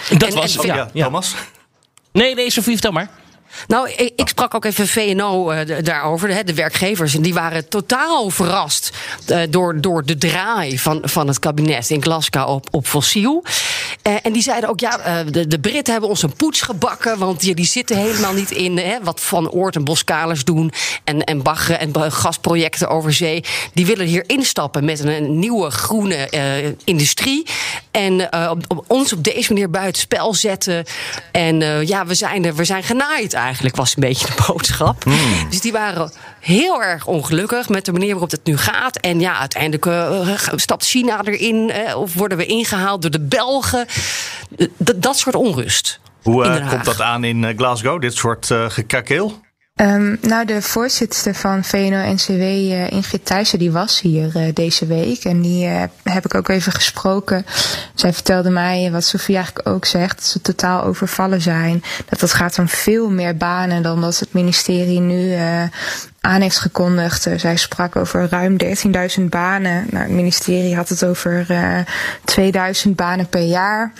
Dat 0.09 0.29
en, 0.29 0.35
was 0.35 0.57
en, 0.57 0.67
ja, 0.67 0.89
ja, 0.93 1.03
Thomas. 1.03 1.35
Nee, 2.11 2.35
nee, 2.35 2.51
Sofie, 2.51 2.73
vertel 2.73 2.91
maar. 2.91 3.20
Nou, 3.67 3.89
ik, 3.89 4.27
sprak 4.27 4.55
ook 4.55 4.65
even 4.65 4.87
VNO 4.87 5.51
uh, 5.51 5.59
daarover, 5.83 6.45
de, 6.45 6.53
werkgevers. 6.53 7.15
En 7.15 7.21
die 7.21 7.33
waren 7.33 7.67
totaal 7.67 8.29
verrast 8.29 8.91
uh, 9.27 9.41
door, 9.49 9.81
door 9.81 10.05
de 10.05 10.17
draai 10.17 10.79
van, 10.79 10.99
van 11.03 11.27
het 11.27 11.39
kabinet 11.39 11.89
in 11.89 12.03
Glasgow 12.03 12.49
op, 12.49 12.67
op 12.71 12.87
fossiel. 12.87 13.43
Eh, 14.01 14.13
en 14.21 14.33
die 14.33 14.41
zeiden 14.41 14.69
ook, 14.69 14.79
ja, 14.79 14.99
eh, 14.99 15.25
de, 15.31 15.47
de 15.47 15.59
Britten 15.59 15.91
hebben 15.91 16.09
ons 16.09 16.23
een 16.23 16.33
poets 16.33 16.61
gebakken. 16.61 17.17
Want 17.17 17.39
die, 17.39 17.55
die 17.55 17.65
zitten 17.65 17.97
helemaal 17.97 18.33
niet 18.33 18.51
in 18.51 18.77
hè, 18.77 18.97
wat 19.03 19.21
Van 19.21 19.49
Oort 19.49 19.75
en 19.75 19.83
Boskalers 19.83 20.43
doen. 20.43 20.71
En, 21.03 21.23
en 21.23 21.41
baggen 21.43 21.79
en 21.79 22.11
gasprojecten 22.11 22.89
over 22.89 23.13
zee. 23.13 23.43
Die 23.73 23.85
willen 23.85 24.05
hier 24.05 24.23
instappen 24.27 24.85
met 24.85 24.99
een, 24.99 25.39
nieuwe 25.39 25.69
groene 25.71 26.15
eh, 26.15 26.71
industrie. 26.83 27.45
En 27.91 28.33
op, 28.49 28.63
op 28.67 28.83
ons 28.87 29.13
op 29.13 29.23
deze 29.23 29.53
manier 29.53 29.69
buitenspel 29.69 30.33
zetten. 30.33 30.85
En 31.31 31.85
ja, 31.87 32.05
we 32.05 32.13
zijn, 32.13 32.55
we 32.55 32.63
zijn 32.63 32.83
genaaid 32.83 33.33
eigenlijk, 33.33 33.75
was 33.75 33.95
een 33.95 34.01
beetje 34.01 34.25
de 34.25 34.43
boodschap. 34.47 35.03
Hmm. 35.03 35.49
Dus 35.49 35.61
die 35.61 35.71
waren 35.71 36.11
heel 36.41 36.83
erg 36.83 37.07
ongelukkig 37.07 37.69
met 37.69 37.85
de 37.85 37.91
manier 37.91 38.11
waarop 38.11 38.31
het 38.31 38.43
nu 38.43 38.57
gaat. 38.57 38.97
En 38.97 39.19
ja, 39.19 39.39
uiteindelijk 39.39 39.85
uh, 39.85 40.37
stapt 40.55 40.85
China 40.85 41.21
erin 41.23 41.71
of 41.95 42.13
worden 42.13 42.37
we 42.37 42.45
ingehaald 42.45 43.01
door 43.01 43.11
de 43.11 43.21
Belgen. 43.21 43.85
dat 44.77 45.17
soort 45.17 45.35
onrust. 45.35 45.99
Hoe 46.21 46.45
uh, 46.45 46.69
komt 46.69 46.85
dat 46.85 47.01
aan 47.01 47.23
in 47.23 47.53
Glasgow, 47.57 48.01
dit 48.01 48.13
soort 48.13 48.49
uh, 48.49 48.69
gekakeel? 48.69 49.39
Um, 49.75 50.17
nou, 50.21 50.45
de 50.45 50.61
voorzitter 50.61 51.35
van 51.35 51.63
VNO-NCW, 51.63 52.31
uh, 52.31 52.91
Ingrid 52.91 53.25
Thijssen, 53.25 53.59
die 53.59 53.71
was 53.71 54.01
hier 54.01 54.31
uh, 54.35 54.53
deze 54.53 54.85
week. 54.85 55.23
En 55.23 55.41
die 55.41 55.67
uh, 55.67 55.83
heb 56.03 56.25
ik 56.25 56.35
ook 56.35 56.47
even 56.47 56.71
gesproken. 56.71 57.45
Zij 57.93 58.13
vertelde 58.13 58.49
mij, 58.49 58.91
wat 58.91 59.03
Sofie 59.03 59.35
eigenlijk 59.35 59.67
ook 59.67 59.85
zegt, 59.85 60.15
dat 60.15 60.25
ze 60.25 60.41
totaal 60.41 60.83
overvallen 60.83 61.41
zijn. 61.41 61.83
Dat 62.09 62.21
het 62.21 62.33
gaat 62.33 62.59
om 62.59 62.67
veel 62.67 63.09
meer 63.09 63.37
banen 63.37 63.83
dan 63.83 64.01
dat 64.01 64.19
het 64.19 64.33
ministerie 64.33 64.99
nu 64.99 65.35
aan 66.21 66.41
heeft 66.41 66.59
gekondigd. 66.59 67.27
Uh, 67.27 67.37
zij 67.37 67.55
sprak 67.55 67.95
over 67.95 68.27
ruim 68.29 68.55
13.000 69.19 69.23
banen. 69.29 69.87
Nou, 69.89 70.03
het 70.03 70.13
ministerie 70.13 70.75
had 70.75 70.89
het 70.89 71.05
over 71.05 71.45
uh, 71.49 71.79
eh, 71.79 71.85
2000 72.23 72.95
banen 72.95 73.27
per 73.27 73.41
jaar. 73.41 73.91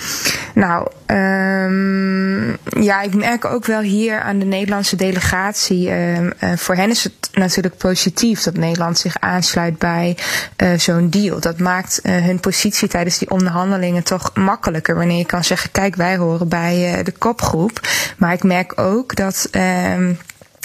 Nou, 0.53 0.87
um, 1.05 2.57
ja, 2.83 3.01
ik 3.01 3.15
merk 3.15 3.45
ook 3.45 3.65
wel 3.65 3.81
hier 3.81 4.19
aan 4.19 4.39
de 4.39 4.45
Nederlandse 4.45 4.95
delegatie. 4.95 5.89
Uh, 5.89 6.31
voor 6.55 6.75
hen 6.75 6.89
is 6.89 7.03
het 7.03 7.29
natuurlijk 7.33 7.77
positief 7.77 8.43
dat 8.43 8.57
Nederland 8.57 8.97
zich 8.97 9.19
aansluit 9.19 9.77
bij 9.77 10.17
zo'n 10.77 11.09
deal. 11.09 11.39
Dat 11.39 11.59
maakt 11.59 11.99
hun 12.03 12.39
positie 12.39 12.87
tijdens 12.87 13.17
die 13.17 13.29
onderhandelingen 13.29 14.03
toch 14.03 14.31
makkelijker. 14.33 14.95
Wanneer 14.95 15.17
je 15.17 15.25
kan 15.25 15.43
zeggen: 15.43 15.71
kijk, 15.71 15.95
wij 15.95 16.17
horen 16.17 16.47
bij 16.47 17.03
de 17.03 17.11
kopgroep. 17.11 17.79
Maar 18.17 18.33
ik 18.33 18.43
merk 18.43 18.79
ook 18.79 19.15
dat. 19.15 19.47
Ehm, 19.51 20.13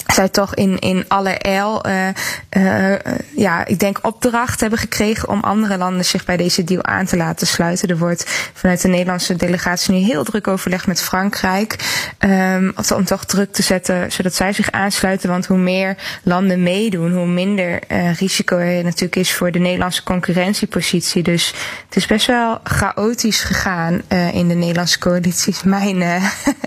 zij 0.06 0.28
toch 0.28 0.54
in, 0.54 0.78
in 0.78 1.04
allerijl, 1.08 1.86
uh, 1.86 2.08
uh, 2.56 2.94
ja, 3.36 3.66
ik 3.66 3.78
denk 3.78 3.98
opdracht 4.02 4.60
hebben 4.60 4.78
gekregen 4.78 5.28
om 5.28 5.40
andere 5.40 5.78
landen 5.78 6.04
zich 6.04 6.24
bij 6.24 6.36
deze 6.36 6.64
deal 6.64 6.84
aan 6.84 7.06
te 7.06 7.16
laten 7.16 7.46
sluiten. 7.46 7.88
Er 7.88 7.98
wordt 7.98 8.50
vanuit 8.52 8.82
de 8.82 8.88
Nederlandse 8.88 9.36
delegatie 9.36 9.94
nu 9.94 9.98
heel 9.98 10.24
druk 10.24 10.48
overlegd 10.48 10.86
met 10.86 11.02
Frankrijk. 11.02 11.76
Um, 12.18 12.74
om 12.94 13.04
toch 13.04 13.24
druk 13.24 13.52
te 13.52 13.62
zetten, 13.62 14.12
zodat 14.12 14.34
zij 14.34 14.52
zich 14.52 14.70
aansluiten. 14.70 15.28
Want 15.28 15.46
hoe 15.46 15.58
meer 15.58 15.96
landen 16.22 16.62
meedoen, 16.62 17.12
hoe 17.12 17.26
minder 17.26 17.80
uh, 17.88 18.14
risico 18.14 18.56
er 18.56 18.84
natuurlijk 18.84 19.16
is 19.16 19.32
voor 19.32 19.50
de 19.50 19.58
Nederlandse 19.58 20.02
concurrentiepositie. 20.02 21.22
Dus 21.22 21.54
het 21.86 21.96
is 21.96 22.06
best 22.06 22.26
wel 22.26 22.60
chaotisch 22.64 23.40
gegaan 23.40 24.02
in 24.32 24.48
de 24.48 24.54
Nederlandse 24.54 24.98
coalitie, 24.98 25.52
is 25.52 25.62
mijn 25.62 26.04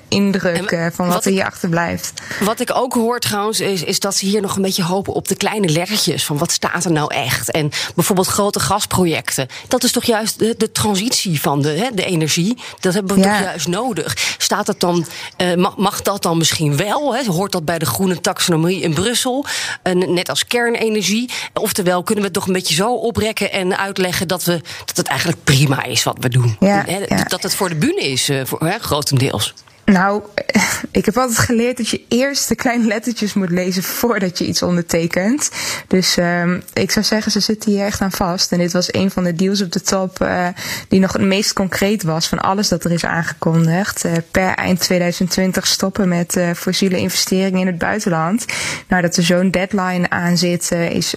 indruk 0.07 0.91
van 0.93 1.05
wat, 1.05 1.15
wat 1.15 1.25
er 1.25 1.31
hier 1.31 1.45
achterblijft. 1.45 2.13
Wat 2.39 2.59
ik 2.59 2.75
ook 2.75 2.93
hoor 2.93 3.19
trouwens, 3.29 3.59
is, 3.59 3.83
is 3.83 3.99
dat 3.99 4.15
ze 4.15 4.25
hier 4.25 4.41
nog 4.41 4.55
een 4.55 4.61
beetje 4.61 4.83
hopen 4.83 5.13
op 5.13 5.27
de 5.27 5.35
kleine 5.35 5.69
lettertjes. 5.69 6.25
Van 6.25 6.37
wat 6.37 6.51
staat 6.51 6.85
er 6.85 6.91
nou 6.91 7.13
echt? 7.13 7.51
En 7.51 7.71
bijvoorbeeld 7.95 8.27
grote 8.27 8.59
gasprojecten. 8.59 9.47
Dat 9.67 9.83
is 9.83 9.91
toch 9.91 10.03
juist 10.03 10.39
de, 10.39 10.55
de 10.57 10.71
transitie 10.71 11.41
van 11.41 11.61
de, 11.61 11.69
hè, 11.69 11.89
de 11.93 12.05
energie. 12.05 12.57
Dat 12.79 12.93
hebben 12.93 13.15
we 13.15 13.21
toch 13.21 13.39
juist 13.39 13.67
nodig. 13.67 14.35
Staat 14.37 14.67
het 14.67 14.79
dan, 14.79 15.05
uh, 15.37 15.55
mag, 15.55 15.77
mag, 15.77 16.01
dat 16.01 16.21
dan 16.21 16.37
misschien 16.37 16.77
wel? 16.77 17.15
Hè? 17.15 17.25
Hoort 17.25 17.51
dat 17.51 17.65
bij 17.65 17.79
de 17.79 17.85
groene 17.85 18.21
taxonomie 18.21 18.81
in 18.81 18.93
Brussel? 18.93 19.45
Uh, 19.83 20.07
net 20.07 20.29
als 20.29 20.45
kernenergie. 20.45 21.29
Oftewel, 21.53 22.03
kunnen 22.03 22.23
we 22.23 22.29
het 22.29 22.39
toch 22.39 22.47
een 22.47 22.53
beetje 22.53 22.75
zo 22.75 22.93
oprekken 22.93 23.51
en 23.51 23.77
uitleggen 23.77 24.27
dat, 24.27 24.43
we, 24.43 24.61
dat 24.85 24.97
het 24.97 25.07
eigenlijk 25.07 25.43
prima 25.43 25.83
is 25.83 26.03
wat 26.03 26.17
we 26.19 26.29
doen. 26.29 26.55
Ja, 26.59 26.85
Dat 27.27 27.43
het 27.43 27.55
voor 27.55 27.69
de 27.69 27.75
bühne 27.75 28.01
is, 28.01 28.29
uh, 28.29 28.41
voor, 28.45 28.59
hè, 28.59 28.79
grotendeels. 28.79 29.53
Nou, 29.91 30.23
ik 30.91 31.05
heb 31.05 31.17
altijd 31.17 31.37
geleerd 31.37 31.77
dat 31.77 31.89
je 31.89 32.01
eerst 32.07 32.47
de 32.47 32.55
kleine 32.55 32.85
lettertjes 32.85 33.33
moet 33.33 33.49
lezen 33.49 33.83
voordat 33.83 34.37
je 34.37 34.45
iets 34.45 34.61
ondertekent. 34.61 35.49
Dus 35.87 36.17
um, 36.17 36.61
ik 36.73 36.91
zou 36.91 37.05
zeggen, 37.05 37.31
ze 37.31 37.39
zitten 37.39 37.71
hier 37.71 37.85
echt 37.85 38.01
aan 38.01 38.11
vast. 38.11 38.51
En 38.51 38.57
dit 38.57 38.71
was 38.71 38.93
een 38.93 39.11
van 39.11 39.23
de 39.23 39.33
deals 39.33 39.61
op 39.61 39.71
de 39.71 39.81
top 39.81 40.21
uh, 40.21 40.47
die 40.87 40.99
nog 40.99 41.13
het 41.13 41.21
meest 41.21 41.53
concreet 41.53 42.03
was 42.03 42.27
van 42.27 42.39
alles 42.39 42.67
dat 42.67 42.83
er 42.83 42.91
is 42.91 43.05
aangekondigd. 43.05 44.05
Uh, 44.05 44.11
per 44.31 44.53
eind 44.53 44.79
2020 44.79 45.67
stoppen 45.67 46.07
met 46.07 46.35
uh, 46.35 46.51
fossiele 46.55 46.97
investeringen 46.97 47.59
in 47.59 47.67
het 47.67 47.77
buitenland. 47.77 48.45
Nou, 48.87 49.01
dat 49.01 49.15
er 49.15 49.23
zo'n 49.23 49.51
deadline 49.51 50.09
aan 50.09 50.37
zit, 50.37 50.71
is, 50.71 51.13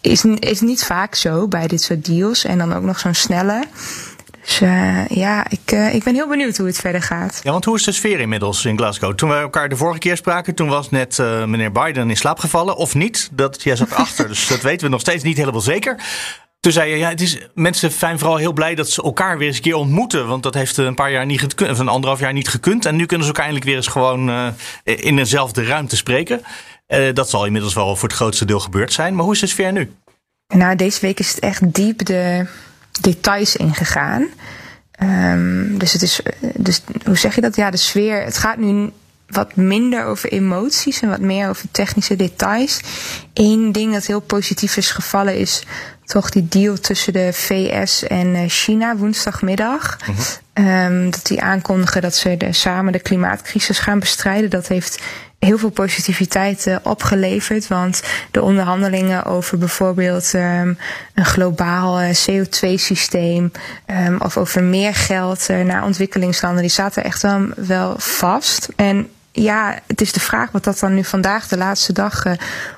is, 0.00 0.24
is 0.24 0.60
niet 0.60 0.84
vaak 0.84 1.14
zo 1.14 1.48
bij 1.48 1.66
dit 1.66 1.82
soort 1.82 2.04
deals. 2.04 2.44
En 2.44 2.58
dan 2.58 2.72
ook 2.72 2.84
nog 2.84 2.98
zo'n 2.98 3.14
snelle. 3.14 3.64
Dus 4.50 4.60
uh, 4.60 5.06
ja, 5.06 5.46
ik, 5.48 5.72
uh, 5.72 5.94
ik 5.94 6.04
ben 6.04 6.14
heel 6.14 6.28
benieuwd 6.28 6.56
hoe 6.56 6.66
het 6.66 6.78
verder 6.78 7.02
gaat. 7.02 7.40
Ja, 7.42 7.50
want 7.50 7.64
hoe 7.64 7.76
is 7.76 7.82
de 7.82 7.92
sfeer 7.92 8.20
inmiddels 8.20 8.64
in 8.64 8.76
Glasgow? 8.76 9.14
Toen 9.14 9.28
we 9.28 9.34
elkaar 9.34 9.68
de 9.68 9.76
vorige 9.76 9.98
keer 9.98 10.16
spraken, 10.16 10.54
toen 10.54 10.68
was 10.68 10.90
net 10.90 11.18
uh, 11.18 11.44
meneer 11.44 11.72
Biden 11.72 12.10
in 12.10 12.16
slaap 12.16 12.38
gevallen. 12.38 12.76
Of 12.76 12.94
niet? 12.94 13.28
Dat, 13.32 13.62
jij 13.62 13.76
zat 13.76 13.94
achter, 14.04 14.28
dus 14.28 14.46
dat 14.46 14.60
weten 14.60 14.86
we 14.86 14.92
nog 14.92 15.00
steeds 15.00 15.22
niet 15.22 15.36
helemaal 15.36 15.60
zeker. 15.60 15.96
Toen 16.60 16.72
zei 16.72 16.90
je, 16.90 16.96
ja, 16.96 17.08
het 17.08 17.20
is, 17.20 17.38
mensen 17.54 17.90
zijn 17.90 18.18
vooral 18.18 18.36
heel 18.36 18.52
blij 18.52 18.74
dat 18.74 18.90
ze 18.90 19.02
elkaar 19.02 19.38
weer 19.38 19.46
eens 19.46 19.56
een 19.56 19.62
keer 19.62 19.74
ontmoeten. 19.74 20.26
Want 20.26 20.42
dat 20.42 20.54
heeft 20.54 20.76
een 20.76 20.94
paar 20.94 21.10
jaar 21.10 21.26
niet 21.26 21.40
gekund, 21.40 21.70
of 21.70 21.78
een 21.78 21.88
anderhalf 21.88 22.20
jaar 22.20 22.32
niet 22.32 22.48
gekund. 22.48 22.86
En 22.86 22.96
nu 22.96 23.06
kunnen 23.06 23.26
ze 23.26 23.32
elkaar 23.32 23.50
eindelijk 23.50 23.70
weer 23.70 23.76
eens 23.76 23.92
gewoon 23.92 24.54
in 24.84 25.16
dezelfde 25.16 25.64
ruimte 25.64 25.96
spreken. 25.96 26.42
dat 27.12 27.30
zal 27.30 27.46
inmiddels 27.46 27.74
wel 27.74 27.96
voor 27.96 28.08
het 28.08 28.16
grootste 28.16 28.44
deel 28.44 28.60
gebeurd 28.60 28.92
zijn. 28.92 29.14
Maar 29.14 29.24
hoe 29.24 29.34
is 29.34 29.40
de 29.40 29.46
sfeer 29.46 29.72
nu? 29.72 29.92
Nou, 30.54 30.76
deze 30.76 31.00
week 31.00 31.18
is 31.18 31.28
het 31.28 31.38
echt 31.38 31.74
diep 31.74 32.04
de 32.04 32.46
details 33.00 33.56
ingegaan. 33.56 34.26
Um, 35.02 35.78
dus 35.78 35.92
het 35.92 36.02
is, 36.02 36.20
dus 36.54 36.82
hoe 37.04 37.18
zeg 37.18 37.34
je 37.34 37.40
dat? 37.40 37.56
Ja, 37.56 37.70
de 37.70 37.76
sfeer. 37.76 38.24
Het 38.24 38.38
gaat 38.38 38.56
nu 38.56 38.90
wat 39.26 39.56
minder 39.56 40.04
over 40.04 40.32
emoties 40.32 41.00
en 41.00 41.08
wat 41.08 41.20
meer 41.20 41.48
over 41.48 41.66
technische 41.70 42.16
details. 42.16 42.80
Eén 43.34 43.72
ding 43.72 43.92
dat 43.92 44.06
heel 44.06 44.20
positief 44.20 44.76
is 44.76 44.90
gevallen 44.90 45.36
is 45.36 45.62
toch 46.04 46.30
die 46.30 46.48
deal 46.48 46.78
tussen 46.78 47.12
de 47.12 47.30
VS 47.32 48.02
en 48.02 48.34
eh, 48.34 48.48
China 48.48 48.96
woensdagmiddag. 48.96 49.98
Mm 50.06 50.14
um, 50.60 51.10
dat 51.10 51.26
die 51.26 51.42
aankondigen 51.42 52.02
dat 52.02 52.14
ze 52.14 52.36
de, 52.36 52.52
samen 52.52 52.92
de 52.92 53.00
klimaatcrisis 53.00 53.78
gaan 53.78 53.98
bestrijden. 53.98 54.50
Dat 54.50 54.68
heeft 54.68 55.02
heel 55.40 55.58
veel 55.58 55.70
positiviteit 55.70 56.66
uh, 56.66 56.76
opgeleverd. 56.82 57.68
Want 57.68 58.02
de 58.30 58.42
onderhandelingen 58.42 59.24
over 59.24 59.58
bijvoorbeeld 59.58 60.32
um, 60.34 60.78
een 61.14 61.24
globaal 61.24 62.02
uh, 62.02 62.08
CO2-systeem 62.08 63.52
um, 63.86 64.20
of 64.20 64.36
over 64.36 64.62
meer 64.62 64.94
geld 64.94 65.46
uh, 65.50 65.64
naar 65.64 65.84
ontwikkelingslanden, 65.84 66.60
die 66.60 66.70
zaten 66.70 67.04
echt 67.04 67.22
wel, 67.22 67.48
wel 67.56 67.94
vast. 67.98 68.68
En 68.76 69.08
ja, 69.32 69.78
het 69.86 70.00
is 70.00 70.12
de 70.12 70.20
vraag 70.20 70.50
wat 70.50 70.64
dat 70.64 70.78
dan 70.78 70.94
nu 70.94 71.04
vandaag, 71.04 71.48
de 71.48 71.56
laatste 71.56 71.92
dag, 71.92 72.22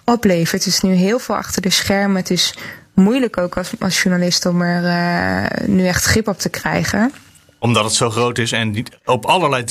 oplevert. 0.04 0.64
Het 0.64 0.74
is 0.74 0.80
nu 0.80 0.94
heel 0.94 1.18
veel 1.18 1.36
achter 1.36 1.62
de 1.62 1.70
schermen. 1.70 2.16
Het 2.16 2.30
is 2.30 2.54
moeilijk 2.94 3.38
ook 3.38 3.56
als, 3.78 4.02
journalist 4.02 4.46
om 4.46 4.62
er 4.62 5.68
nu 5.68 5.86
echt 5.86 6.04
grip 6.04 6.28
op 6.28 6.38
te 6.38 6.48
krijgen 6.48 7.12
omdat 7.58 7.84
het 7.84 7.92
zo 7.92 8.10
groot 8.10 8.38
is 8.38 8.52
en 8.52 8.84
op 9.04 9.26
allerlei 9.26 9.64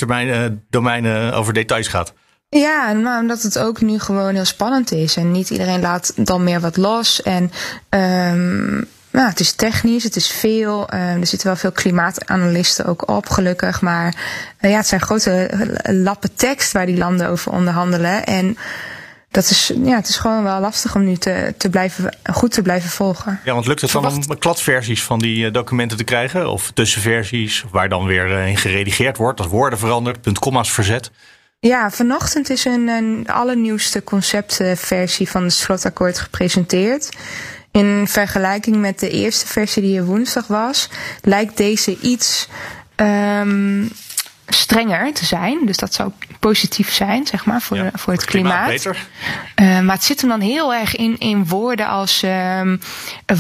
domeinen 0.70 1.34
over 1.34 1.54
details 1.54 1.88
gaat. 1.88 2.14
Ja, 2.60 2.94
maar 2.94 3.20
omdat 3.20 3.42
het 3.42 3.60
ook 3.60 3.82
nu 3.82 4.00
gewoon 4.00 4.34
heel 4.34 4.46
spannend 4.46 4.92
is. 4.92 5.16
En 5.16 5.32
niet 5.32 5.50
iedereen 5.50 5.82
laat 5.82 6.14
dan 6.16 6.44
meer 6.44 6.60
wat 6.60 6.78
los. 6.78 7.22
En 7.22 7.52
um, 7.90 8.88
nou, 9.12 9.30
het 9.30 9.40
is 9.40 9.52
technisch, 9.52 10.04
het 10.04 10.16
is 10.16 10.28
veel. 10.28 10.82
Um, 10.94 11.00
er 11.00 11.28
zitten 11.28 11.48
wel 11.48 11.58
veel 11.58 11.72
klimaatanalisten 11.72 12.86
ook 12.86 13.10
op, 13.10 13.30
gelukkig. 13.30 13.82
Maar 13.82 14.16
uh, 14.62 14.72
ja, 14.72 14.78
het 14.78 14.88
zijn 14.88 15.02
grote 15.02 15.50
lappen 15.84 16.36
tekst 16.36 16.72
waar 16.72 16.86
die 16.86 16.98
landen 16.98 17.30
over 17.30 17.52
onderhandelen. 17.52 18.26
En 18.26 18.58
dat 19.30 19.50
is, 19.50 19.72
ja, 19.84 19.96
het 19.96 20.08
is 20.08 20.18
gewoon 20.18 20.44
wel 20.44 20.60
lastig 20.60 20.96
om 20.96 21.04
nu 21.04 21.16
te, 21.16 21.54
te 21.58 21.70
blijven, 21.70 22.16
goed 22.34 22.52
te 22.52 22.62
blijven 22.62 22.90
volgen. 22.90 23.40
Ja, 23.44 23.54
want 23.54 23.68
lukt 23.68 23.82
het 23.82 23.92
dan 23.92 24.06
om 24.06 24.38
kladversies 24.38 25.04
van 25.04 25.20
die 25.20 25.46
eh, 25.46 25.54
documenten 25.54 25.98
te 25.98 26.04
krijgen? 26.04 26.50
Of 26.50 26.72
tussenversies, 26.72 27.64
waar 27.72 27.90
dan 27.90 28.06
weer 28.06 28.38
eh, 28.38 28.48
in 28.48 28.58
geredigeerd 28.58 29.18
wordt, 29.18 29.38
dat 29.38 29.48
woorden 29.48 29.80
veranderd, 29.80 30.22
punt 30.22 30.40
komma's 30.40 30.72
verzet? 30.72 31.12
Ja, 31.68 31.92
vanochtend 31.92 32.50
is 32.50 32.66
een, 32.66 32.88
een 32.88 33.28
allernieuwste 33.28 34.04
conceptversie 34.04 35.30
van 35.30 35.44
het 35.44 35.54
slotakkoord 35.54 36.20
gepresenteerd. 36.20 37.10
In 37.72 38.08
vergelijking 38.08 38.76
met 38.76 39.00
de 39.00 39.10
eerste 39.10 39.48
versie 39.48 39.82
die 39.82 39.98
er 39.98 40.06
woensdag 40.06 40.48
was, 40.48 40.90
lijkt 41.22 41.58
deze 41.58 41.98
iets 42.00 42.48
um, 42.96 43.92
strenger 44.54 45.14
te 45.14 45.26
zijn. 45.26 45.60
Dus 45.66 45.78
dat 45.78 45.94
zou 45.94 46.12
positief 46.40 46.94
zijn, 46.94 47.28
zeg 47.28 47.46
maar, 47.46 47.62
voor, 47.62 47.78
Ja, 47.78 47.90
voor 47.94 48.14
het 48.14 48.22
het 48.22 48.30
klimaat 48.30 48.66
klimaat. 48.66 48.68
beter. 48.68 49.08
Eh, 49.56 49.80
maar 49.80 49.96
het 49.96 50.04
zit 50.04 50.22
hem 50.22 50.30
dan 50.30 50.40
heel 50.40 50.74
erg 50.74 50.96
in, 50.96 51.20
in 51.20 51.48
woorden 51.48 51.88
als 51.88 52.24
ehm, 52.24 52.78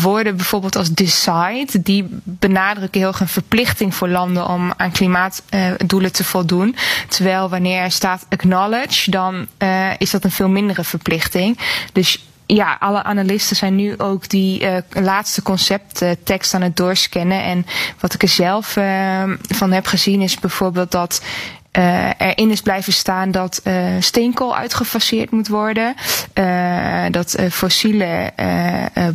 woorden 0.01 0.35
bijvoorbeeld 0.35 0.75
als 0.75 0.91
decide. 0.91 1.81
Die 1.81 2.05
benadrukken 2.23 2.99
heel 2.99 3.09
erg 3.09 3.19
een 3.19 3.27
verplichting 3.27 3.95
voor 3.95 4.07
landen 4.07 4.47
om 4.47 4.73
aan 4.77 4.91
klimaatdoelen 4.91 6.11
te 6.11 6.23
voldoen. 6.23 6.75
Terwijl 7.07 7.49
wanneer 7.49 7.81
er 7.81 7.91
staat 7.91 8.25
acknowledge, 8.29 9.11
dan 9.11 9.47
eh, 9.57 9.89
is 9.97 10.11
dat 10.11 10.23
een 10.23 10.31
veel 10.31 10.49
mindere 10.49 10.83
verplichting. 10.83 11.57
Dus 11.93 12.25
ja, 12.53 12.77
alle 12.79 13.03
analisten 13.03 13.55
zijn 13.55 13.75
nu 13.75 13.97
ook 13.97 14.29
die 14.29 14.67
eh, 14.67 15.03
laatste 15.03 15.41
concepttekst 15.41 16.53
aan 16.53 16.61
het 16.61 16.77
doorscannen. 16.77 17.43
En 17.43 17.65
wat 17.99 18.13
ik 18.13 18.21
er 18.21 18.27
zelf 18.27 18.77
eh, 18.77 19.23
van 19.47 19.71
heb 19.71 19.85
gezien 19.85 20.21
is 20.21 20.39
bijvoorbeeld 20.39 20.91
dat 20.91 21.21
eh, 21.71 22.09
erin 22.17 22.51
is 22.51 22.61
blijven 22.61 22.93
staan 22.93 23.31
dat 23.31 23.61
steenkool 23.99 24.55
uitgefaseerd 24.57 25.31
moet 25.31 25.47
worden. 25.47 25.95
dat 27.11 27.35
fossiele 27.51 28.33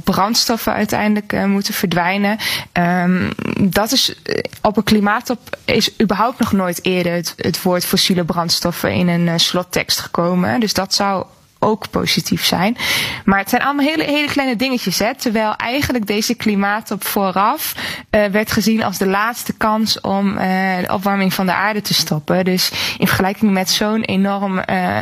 brandstoffen 0.04 0.72
uiteindelijk 0.72 1.46
moeten 1.46 1.74
verdwijnen. 1.74 2.38
Ehm, 2.72 3.30
dat 3.60 3.92
is 3.92 4.14
op 4.62 4.76
een 4.76 4.82
klimaattop 4.82 5.58
is 5.64 6.00
überhaupt 6.00 6.38
nog 6.38 6.52
nooit 6.52 6.84
eerder 6.84 7.12
het, 7.12 7.34
het 7.36 7.62
woord 7.62 7.84
fossiele 7.84 8.24
brandstoffen 8.24 8.92
in 8.92 9.08
een 9.08 9.40
slottekst 9.40 10.00
gekomen. 10.00 10.60
Dus 10.60 10.72
dat 10.74 10.94
zou 10.94 11.24
ook 11.66 11.90
positief 11.90 12.44
zijn. 12.44 12.76
Maar 13.24 13.38
het 13.38 13.48
zijn 13.48 13.62
allemaal 13.62 13.86
hele, 13.86 14.04
hele 14.04 14.28
kleine 14.28 14.56
dingetjes. 14.56 14.98
Hè? 14.98 15.14
Terwijl 15.14 15.54
eigenlijk 15.56 16.06
deze 16.06 16.34
klimaattop 16.34 17.04
vooraf 17.04 17.74
eh, 18.10 18.24
werd 18.24 18.52
gezien 18.52 18.82
als 18.84 18.98
de 18.98 19.06
laatste 19.06 19.52
kans 19.52 20.00
om 20.00 20.36
eh, 20.36 20.46
de 20.86 20.92
opwarming 20.92 21.34
van 21.34 21.46
de 21.46 21.54
aarde 21.54 21.80
te 21.80 21.94
stoppen. 21.94 22.44
Dus 22.44 22.70
in 22.98 23.06
vergelijking 23.06 23.52
met 23.52 23.70
zo'n 23.70 24.02
enorm, 24.02 24.58
eh, 24.58 25.00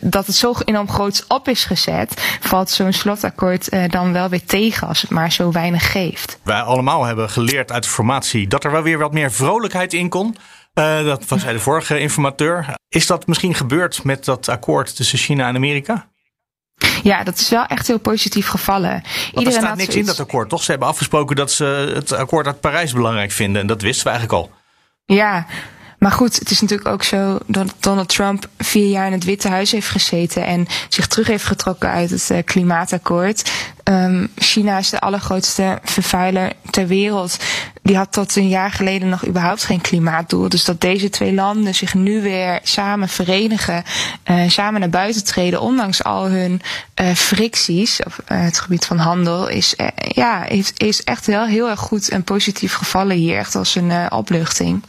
dat 0.00 0.26
het 0.26 0.34
zo 0.34 0.54
enorm 0.64 0.88
groots 0.88 1.26
op 1.26 1.48
is 1.48 1.64
gezet, 1.64 2.38
valt 2.40 2.70
zo'n 2.70 2.92
slotakkoord 2.92 3.68
dan 3.90 4.12
wel 4.12 4.28
weer 4.28 4.44
tegen 4.44 4.88
als 4.88 5.00
het 5.00 5.10
maar 5.10 5.32
zo 5.32 5.52
weinig 5.52 5.90
geeft. 5.92 6.38
Wij 6.42 6.60
allemaal 6.60 7.04
hebben 7.04 7.30
geleerd 7.30 7.72
uit 7.72 7.82
de 7.82 7.88
formatie 7.88 8.48
dat 8.48 8.64
er 8.64 8.70
wel 8.70 8.82
weer 8.82 8.98
wat 8.98 9.12
meer 9.12 9.32
vrolijkheid 9.32 9.92
in 9.92 10.08
kon. 10.08 10.36
Dat 11.04 11.28
was 11.28 11.42
hij 11.42 11.52
de 11.52 11.58
vorige 11.58 11.98
informateur. 11.98 12.74
Is 12.88 13.06
dat 13.06 13.26
misschien 13.26 13.54
gebeurd 13.54 14.04
met 14.04 14.24
dat 14.24 14.48
akkoord 14.48 14.96
tussen 14.96 15.18
China 15.18 15.48
en 15.48 15.56
Amerika? 15.56 16.08
Ja, 17.02 17.24
dat 17.24 17.38
is 17.38 17.48
wel 17.48 17.66
echt 17.66 17.86
heel 17.86 17.98
positief 17.98 18.46
gevallen. 18.46 19.02
Want 19.32 19.46
er 19.46 19.52
staat 19.52 19.76
niks 19.76 19.94
in 19.94 20.06
dat 20.06 20.20
akkoord, 20.20 20.48
toch? 20.48 20.62
Ze 20.62 20.70
hebben 20.70 20.88
afgesproken 20.88 21.36
dat 21.36 21.52
ze 21.52 21.92
het 21.94 22.12
akkoord 22.12 22.46
uit 22.46 22.60
Parijs 22.60 22.92
belangrijk 22.92 23.30
vinden. 23.30 23.60
En 23.60 23.66
dat 23.66 23.82
wisten 23.82 24.04
we 24.04 24.10
eigenlijk 24.10 24.42
al. 24.42 24.50
Ja, 25.04 25.46
maar 25.98 26.12
goed, 26.12 26.38
het 26.38 26.50
is 26.50 26.60
natuurlijk 26.60 26.88
ook 26.88 27.02
zo 27.02 27.38
dat 27.46 27.74
Donald 27.80 28.08
Trump 28.08 28.48
vier 28.58 28.88
jaar 28.88 29.06
in 29.06 29.12
het 29.12 29.24
Witte 29.24 29.48
Huis 29.48 29.70
heeft 29.70 29.88
gezeten 29.88 30.46
en 30.46 30.66
zich 30.88 31.06
terug 31.06 31.26
heeft 31.26 31.44
getrokken 31.44 31.90
uit 31.90 32.10
het 32.10 32.30
eh, 32.30 32.44
klimaatakkoord. 32.44 33.50
Ehm, 33.82 34.26
China 34.36 34.78
is 34.78 34.90
de 34.90 35.00
allergrootste 35.00 35.78
vervuiler 35.84 36.52
ter 36.70 36.86
wereld. 36.86 37.36
Die 37.82 37.96
had 37.96 38.12
tot 38.12 38.36
een 38.36 38.48
jaar 38.48 38.70
geleden 38.70 39.08
nog 39.08 39.26
überhaupt 39.26 39.64
geen 39.64 39.80
klimaatdoel. 39.80 40.48
Dus 40.48 40.64
dat 40.64 40.80
deze 40.80 41.10
twee 41.10 41.34
landen 41.34 41.74
zich 41.74 41.94
nu 41.94 42.22
weer 42.22 42.60
samen 42.62 43.08
verenigen, 43.08 43.84
eh, 44.22 44.48
samen 44.48 44.80
naar 44.80 44.90
buiten 44.90 45.24
treden, 45.24 45.60
ondanks 45.60 46.04
al 46.04 46.28
hun 46.28 46.60
eh, 46.94 47.12
fricties 47.14 48.00
op 48.04 48.18
het 48.24 48.58
gebied 48.58 48.84
van 48.84 48.98
handel, 48.98 49.48
is, 49.48 49.74
ja, 50.08 50.46
is, 50.46 50.72
is 50.76 51.04
echt 51.04 51.26
wel 51.26 51.44
heel 51.44 51.68
erg 51.68 51.80
goed 51.80 52.08
en 52.08 52.24
positief 52.24 52.74
gevallen 52.74 53.16
hier. 53.16 53.38
Echt 53.38 53.54
als 53.54 53.74
een 53.74 54.12
opluchting. 54.12 54.82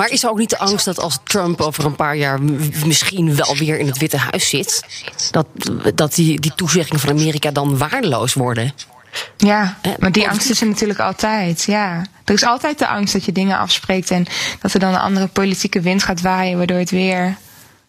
Maar 0.00 0.10
is 0.10 0.22
er 0.22 0.30
ook 0.30 0.38
niet 0.38 0.50
de 0.50 0.58
angst 0.58 0.84
dat 0.84 1.00
als 1.00 1.18
Trump 1.24 1.60
over 1.60 1.84
een 1.84 1.96
paar 1.96 2.16
jaar 2.16 2.42
misschien 2.84 3.36
wel 3.36 3.56
weer 3.56 3.78
in 3.78 3.86
het 3.86 3.98
Witte 3.98 4.16
Huis 4.16 4.48
zit, 4.48 4.84
dat, 5.30 5.46
dat 5.94 6.14
die, 6.14 6.40
die 6.40 6.52
toezeggingen 6.54 7.00
van 7.00 7.10
Amerika 7.10 7.50
dan 7.50 7.78
waardeloos 7.78 8.34
worden? 8.34 8.72
Ja, 9.36 9.78
maar 9.98 10.12
die 10.12 10.28
angst 10.28 10.50
is 10.50 10.60
er 10.60 10.66
natuurlijk 10.66 10.98
altijd. 10.98 11.64
Ja, 11.64 12.06
er 12.24 12.34
is 12.34 12.44
altijd 12.44 12.78
de 12.78 12.86
angst 12.86 13.12
dat 13.12 13.24
je 13.24 13.32
dingen 13.32 13.58
afspreekt 13.58 14.10
en 14.10 14.26
dat 14.60 14.74
er 14.74 14.80
dan 14.80 14.94
een 14.94 15.00
andere 15.00 15.26
politieke 15.26 15.80
wind 15.80 16.02
gaat 16.02 16.20
waaien, 16.20 16.56
waardoor 16.56 16.78
het 16.78 16.90
weer. 16.90 17.36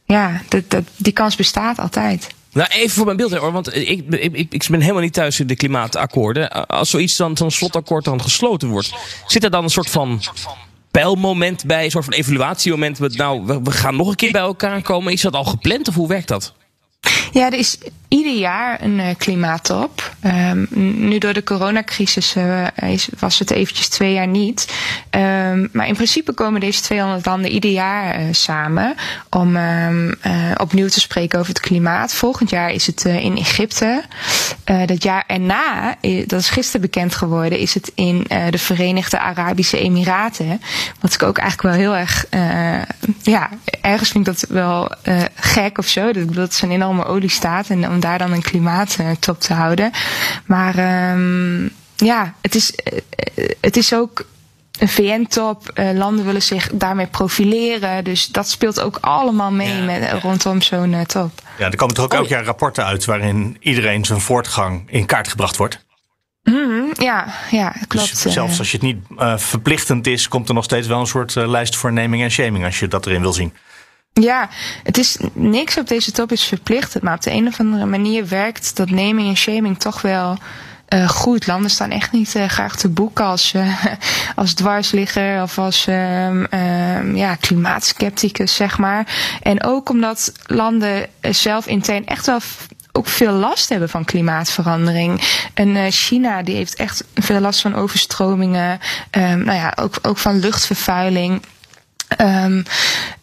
Ja, 0.05 0.41
dat, 0.47 0.69
dat, 0.69 0.83
die 0.95 1.13
kans 1.13 1.35
bestaat 1.35 1.79
altijd. 1.79 2.27
Nou, 2.53 2.69
even 2.71 2.89
voor 2.89 3.05
mijn 3.05 3.17
beeld, 3.17 3.33
hoor, 3.33 3.51
want 3.51 3.75
ik, 3.75 4.05
ik, 4.09 4.33
ik, 4.33 4.53
ik 4.53 4.67
ben 4.69 4.81
helemaal 4.81 5.01
niet 5.01 5.13
thuis 5.13 5.39
in 5.39 5.47
de 5.47 5.55
klimaatakkoorden. 5.55 6.67
Als 6.67 6.89
zoiets 6.89 7.15
dan, 7.15 7.37
zo'n 7.37 7.51
slotakkoord 7.51 8.05
dan 8.05 8.21
gesloten 8.21 8.69
wordt, 8.69 8.93
zit 9.27 9.43
er 9.43 9.51
dan 9.51 9.63
een 9.63 9.69
soort 9.69 9.89
van 9.89 10.21
pijlmoment 10.91 11.65
bij, 11.65 11.83
een 11.83 11.91
soort 11.91 12.05
van 12.05 12.13
evaluatiemoment 12.13 12.99
met, 12.99 13.17
nou, 13.17 13.45
we, 13.45 13.61
we 13.61 13.71
gaan 13.71 13.95
nog 13.95 14.07
een 14.07 14.15
keer 14.15 14.31
bij 14.31 14.41
elkaar 14.41 14.81
komen. 14.81 15.13
Is 15.13 15.21
dat 15.21 15.33
al 15.33 15.43
gepland 15.43 15.87
of 15.87 15.95
hoe 15.95 16.07
werkt 16.07 16.27
dat? 16.27 16.53
Ja, 17.31 17.45
er 17.45 17.57
is 17.57 17.77
ieder 18.11 18.33
jaar 18.33 18.81
een 18.81 18.99
eh, 18.99 19.15
klimaattop. 19.17 20.11
Ehm, 20.21 20.65
nu 21.07 21.17
door 21.17 21.33
de 21.33 21.43
coronacrisis 21.43 22.35
eh, 22.35 22.67
was 23.19 23.39
het 23.39 23.51
eventjes 23.51 23.87
twee 23.87 24.13
jaar 24.13 24.27
niet. 24.27 24.73
Ehm, 25.09 25.67
maar 25.71 25.87
in 25.87 25.93
principe 25.93 26.33
komen 26.33 26.59
deze 26.59 26.81
200 26.81 27.25
landen 27.25 27.51
ieder 27.51 27.71
jaar 27.71 28.15
eh, 28.15 28.25
samen 28.31 28.95
om 29.29 29.55
ehm, 29.55 30.11
eh, 30.21 30.33
opnieuw 30.57 30.87
te 30.87 30.99
spreken 30.99 31.39
over 31.39 31.53
het 31.53 31.61
klimaat. 31.61 32.13
Volgend 32.13 32.49
jaar 32.49 32.71
is 32.71 32.87
het 32.87 33.05
in 33.05 33.37
Egypte. 33.37 34.03
Dat 34.85 35.03
jaar 35.03 35.23
erna, 35.27 35.95
dat 36.25 36.39
is 36.39 36.49
gisteren 36.49 36.81
bekend 36.81 37.15
geworden, 37.15 37.59
is 37.59 37.73
het 37.73 37.91
in 37.95 38.25
de 38.49 38.57
Verenigde 38.57 39.19
Arabische 39.19 39.77
Emiraten. 39.77 40.61
Wat 40.99 41.13
ik 41.13 41.23
ook 41.23 41.37
eigenlijk 41.37 41.75
wel 41.75 41.85
heel 41.85 41.95
erg, 41.95 42.25
ja, 43.21 43.49
ergens 43.81 44.09
vind 44.09 44.27
ik 44.27 44.33
dat 44.33 44.49
wel 44.49 44.91
gek 45.35 45.77
of 45.77 45.87
zo. 45.87 46.11
Dat, 46.11 46.33
dat 46.33 46.51
is 46.51 46.61
een 46.61 46.71
enorme 46.71 47.05
oliestaat 47.05 47.69
en 47.69 47.89
daar 48.01 48.17
dan 48.17 48.31
een 48.31 48.41
klimaattop 48.41 49.39
te 49.39 49.53
houden. 49.53 49.91
Maar 50.45 50.77
ehm, 50.77 51.63
ja, 51.95 52.33
het 52.41 52.55
is, 52.55 52.75
eh, 52.75 52.97
eh, 53.35 53.49
het 53.61 53.77
is 53.77 53.93
ook 53.93 54.25
een 54.79 54.89
VN-top. 54.89 55.69
Eh, 55.73 55.91
landen 55.93 56.25
willen 56.25 56.41
zich 56.41 56.69
daarmee 56.73 57.07
profileren. 57.07 58.03
Dus 58.03 58.27
dat 58.27 58.49
speelt 58.49 58.81
ook 58.81 58.97
allemaal 59.01 59.51
mee 59.51 59.77
Ja, 59.77 59.83
met, 59.83 60.01
ja. 60.01 60.19
rondom 60.19 60.61
zo'n 60.61 60.93
eh, 60.93 61.01
top. 61.01 61.31
Ja, 61.57 61.65
er 61.65 61.75
komen 61.75 61.95
toch 61.95 62.05
ook 62.05 62.13
elk 62.13 62.27
jaar 62.27 62.43
rapporten 62.43 62.85
uit 62.85 63.05
waarin 63.05 63.57
iedereen 63.59 64.05
zijn 64.05 64.21
voortgang 64.21 64.83
in 64.89 65.05
kaart 65.05 65.27
gebracht 65.27 65.57
wordt. 65.57 65.79
Mhm, 66.43 67.03
ja, 67.03 67.33
ja, 67.51 67.75
klopt. 67.87 68.09
Dus 68.09 68.25
eh. 68.25 68.31
zelfs 68.31 68.59
als 68.59 68.71
je 68.71 68.77
het 68.77 68.85
niet 68.85 68.97
eh, 69.17 69.37
verplichtend 69.37 70.07
is, 70.07 70.27
komt 70.27 70.47
er 70.47 70.53
nog 70.53 70.63
steeds 70.63 70.87
wel 70.87 70.99
een 70.99 71.07
soort 71.07 71.35
eh, 71.35 71.47
lijst 71.47 71.75
voor 71.75 71.93
naming 71.93 72.23
en 72.23 72.31
shaming 72.31 72.65
als 72.65 72.79
je 72.79 72.87
dat 72.87 73.05
erin 73.05 73.21
wil 73.21 73.33
zien. 73.33 73.53
Ja, 74.13 74.49
het 74.83 74.97
is 74.97 75.17
niks 75.33 75.77
op 75.77 75.87
deze 75.87 76.11
top 76.11 76.31
is 76.31 76.43
verplicht, 76.43 77.01
maar 77.01 77.13
op 77.13 77.21
de 77.21 77.31
een 77.31 77.47
of 77.47 77.59
andere 77.59 77.85
manier 77.85 78.27
werkt 78.27 78.75
dat 78.75 78.89
naming 78.89 79.29
en 79.29 79.37
shaming 79.37 79.79
toch 79.79 80.01
wel 80.01 80.37
eh, 80.91 81.09
goed. 81.09 81.47
Landen 81.47 81.69
staan 81.71 81.91
echt 81.91 82.11
niet 82.11 82.35
eh, 82.35 82.47
graag 82.47 82.75
te 82.75 82.89
boeken 82.89 83.25
als, 83.25 83.53
eh, 83.53 83.85
als 84.35 84.53
dwarsligger 84.53 85.41
of 85.41 85.57
als 85.57 85.87
ehm, 85.87 87.15
ja, 87.15 87.35
klimaatskepticus, 87.35 88.55
zeg 88.55 88.77
maar. 88.77 89.07
En 89.41 89.63
ook 89.63 89.89
omdat 89.89 90.31
landen 90.45 91.07
zelf 91.21 91.67
intern 91.67 92.05
echt 92.05 92.25
wel 92.25 92.39
ook 92.91 93.07
veel 93.07 93.33
last 93.33 93.69
hebben 93.69 93.89
van 93.89 94.05
klimaatverandering. 94.05 95.21
En 95.53 95.91
China 95.91 96.41
die 96.41 96.55
heeft 96.55 96.75
echt 96.75 97.03
veel 97.15 97.39
last 97.39 97.61
van 97.61 97.75
overstromingen, 97.75 98.79
ehm, 99.09 99.43
nou 99.43 99.57
ja, 99.57 99.73
ook, 99.75 99.95
ook 100.01 100.17
van 100.17 100.39
luchtvervuiling. 100.39 101.41
Ehm, 102.17 102.63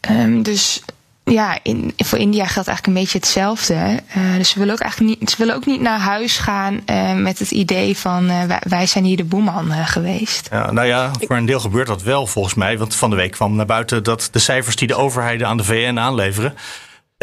ehm, 0.00 0.42
dus 0.42 0.82
ja, 1.30 1.58
in, 1.62 1.92
voor 1.96 2.18
India 2.18 2.46
geldt 2.46 2.68
eigenlijk 2.68 2.86
een 2.86 3.02
beetje 3.02 3.18
hetzelfde. 3.18 3.74
Eh, 4.08 4.36
dus 4.36 4.50
ze 4.50 4.58
willen 4.58 4.74
ook 4.74 4.80
eigenlijk 4.80 5.20
niet, 5.20 5.30
ze 5.30 5.36
willen 5.38 5.54
ook 5.54 5.66
niet 5.66 5.80
naar 5.80 5.98
huis 5.98 6.36
gaan 6.36 6.80
eh, 6.86 7.14
met 7.14 7.38
het 7.38 7.50
idee 7.50 7.96
van 7.96 8.28
eh, 8.28 8.56
wij, 8.60 8.86
zijn 8.86 9.04
hier 9.04 9.16
de 9.16 9.24
boeman 9.24 9.72
geweest. 9.72 10.48
Ja, 10.50 10.72
nou 10.72 10.86
ja, 10.86 11.10
voor 11.20 11.36
een 11.36 11.46
deel 11.46 11.60
gebeurt 11.60 11.86
dat 11.86 12.02
wel 12.02 12.26
volgens 12.26 12.54
mij. 12.54 12.78
Want 12.78 12.94
van 12.94 13.10
de 13.10 13.16
week 13.16 13.30
kwam 13.30 13.56
naar 13.56 13.66
buiten 13.66 14.02
dat 14.02 14.28
de 14.32 14.38
cijfers 14.38 14.76
die 14.76 14.88
de 14.88 14.94
overheden 14.94 15.46
aan 15.46 15.56
de 15.56 15.64
VN 15.64 15.96
aanleveren. 15.98 16.54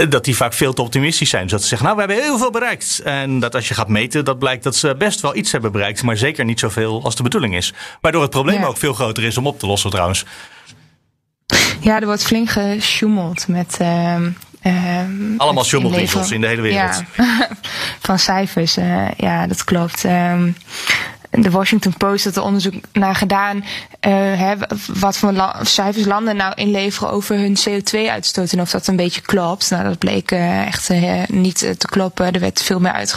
Dat 0.09 0.25
die 0.25 0.35
vaak 0.35 0.53
veel 0.53 0.73
te 0.73 0.81
optimistisch 0.81 1.29
zijn. 1.29 1.43
Dus 1.43 1.51
dat 1.51 1.61
ze 1.61 1.67
zeggen, 1.67 1.87
nou, 1.87 1.99
we 1.99 2.05
hebben 2.05 2.25
heel 2.25 2.37
veel 2.37 2.51
bereikt. 2.51 3.01
En 3.03 3.39
dat 3.39 3.55
als 3.55 3.67
je 3.67 3.73
gaat 3.73 3.87
meten, 3.87 4.25
dat 4.25 4.39
blijkt 4.39 4.63
dat 4.63 4.75
ze 4.75 4.95
best 4.97 5.21
wel 5.21 5.35
iets 5.35 5.51
hebben 5.51 5.71
bereikt. 5.71 6.03
Maar 6.03 6.17
zeker 6.17 6.45
niet 6.45 6.59
zoveel 6.59 7.03
als 7.03 7.15
de 7.15 7.23
bedoeling 7.23 7.55
is. 7.55 7.73
Waardoor 8.01 8.21
het 8.21 8.31
probleem 8.31 8.59
Ja. 8.59 8.65
ook 8.65 8.77
veel 8.77 8.93
groter 8.93 9.23
is 9.23 9.37
om 9.37 9.47
op 9.47 9.59
te 9.59 9.67
lossen 9.67 9.89
trouwens. 9.89 10.25
Ja, 11.79 11.99
er 11.99 12.05
wordt 12.05 12.23
flink 12.25 12.49
gesjoemeld 12.49 13.47
met. 13.47 13.75
ehm, 13.79 14.29
ehm, 14.61 15.37
Allemaal 15.37 15.63
schommelwinkels 15.63 16.31
in 16.31 16.41
de 16.41 16.47
hele 16.47 16.61
wereld. 16.61 17.03
Ja, 17.17 17.49
van 18.07 18.19
cijfers. 18.19 18.77
eh, 18.77 19.07
ja, 19.17 19.47
dat 19.47 19.63
klopt. 19.63 20.03
Ehm, 20.05 20.49
de 21.41 21.49
Washington 21.49 21.93
Post 21.97 22.23
had 22.23 22.35
er 22.35 22.43
onderzoek 22.43 22.73
naar 22.93 23.15
gedaan. 23.15 23.57
Uh, 23.57 23.63
hè, 24.11 24.53
wat 24.93 25.17
voor 25.17 25.31
la 25.31 25.63
cijfers 25.63 26.05
landen 26.05 26.35
nou 26.35 26.53
inleveren 26.55 27.11
over 27.11 27.37
hun 27.37 27.57
CO2-uitstoot. 27.69 28.51
En 28.51 28.61
of 28.61 28.69
dat 28.69 28.87
een 28.87 28.95
beetje 28.95 29.21
klopt. 29.21 29.69
Nou, 29.69 29.83
dat 29.83 29.97
bleek 29.97 30.31
uh, 30.31 30.65
echt 30.65 30.89
uh, 30.89 31.23
niet 31.27 31.57
te 31.57 31.87
kloppen. 31.87 32.31
Er 32.31 32.39
werd 32.39 32.61
veel 32.61 32.79
meer 32.79 33.07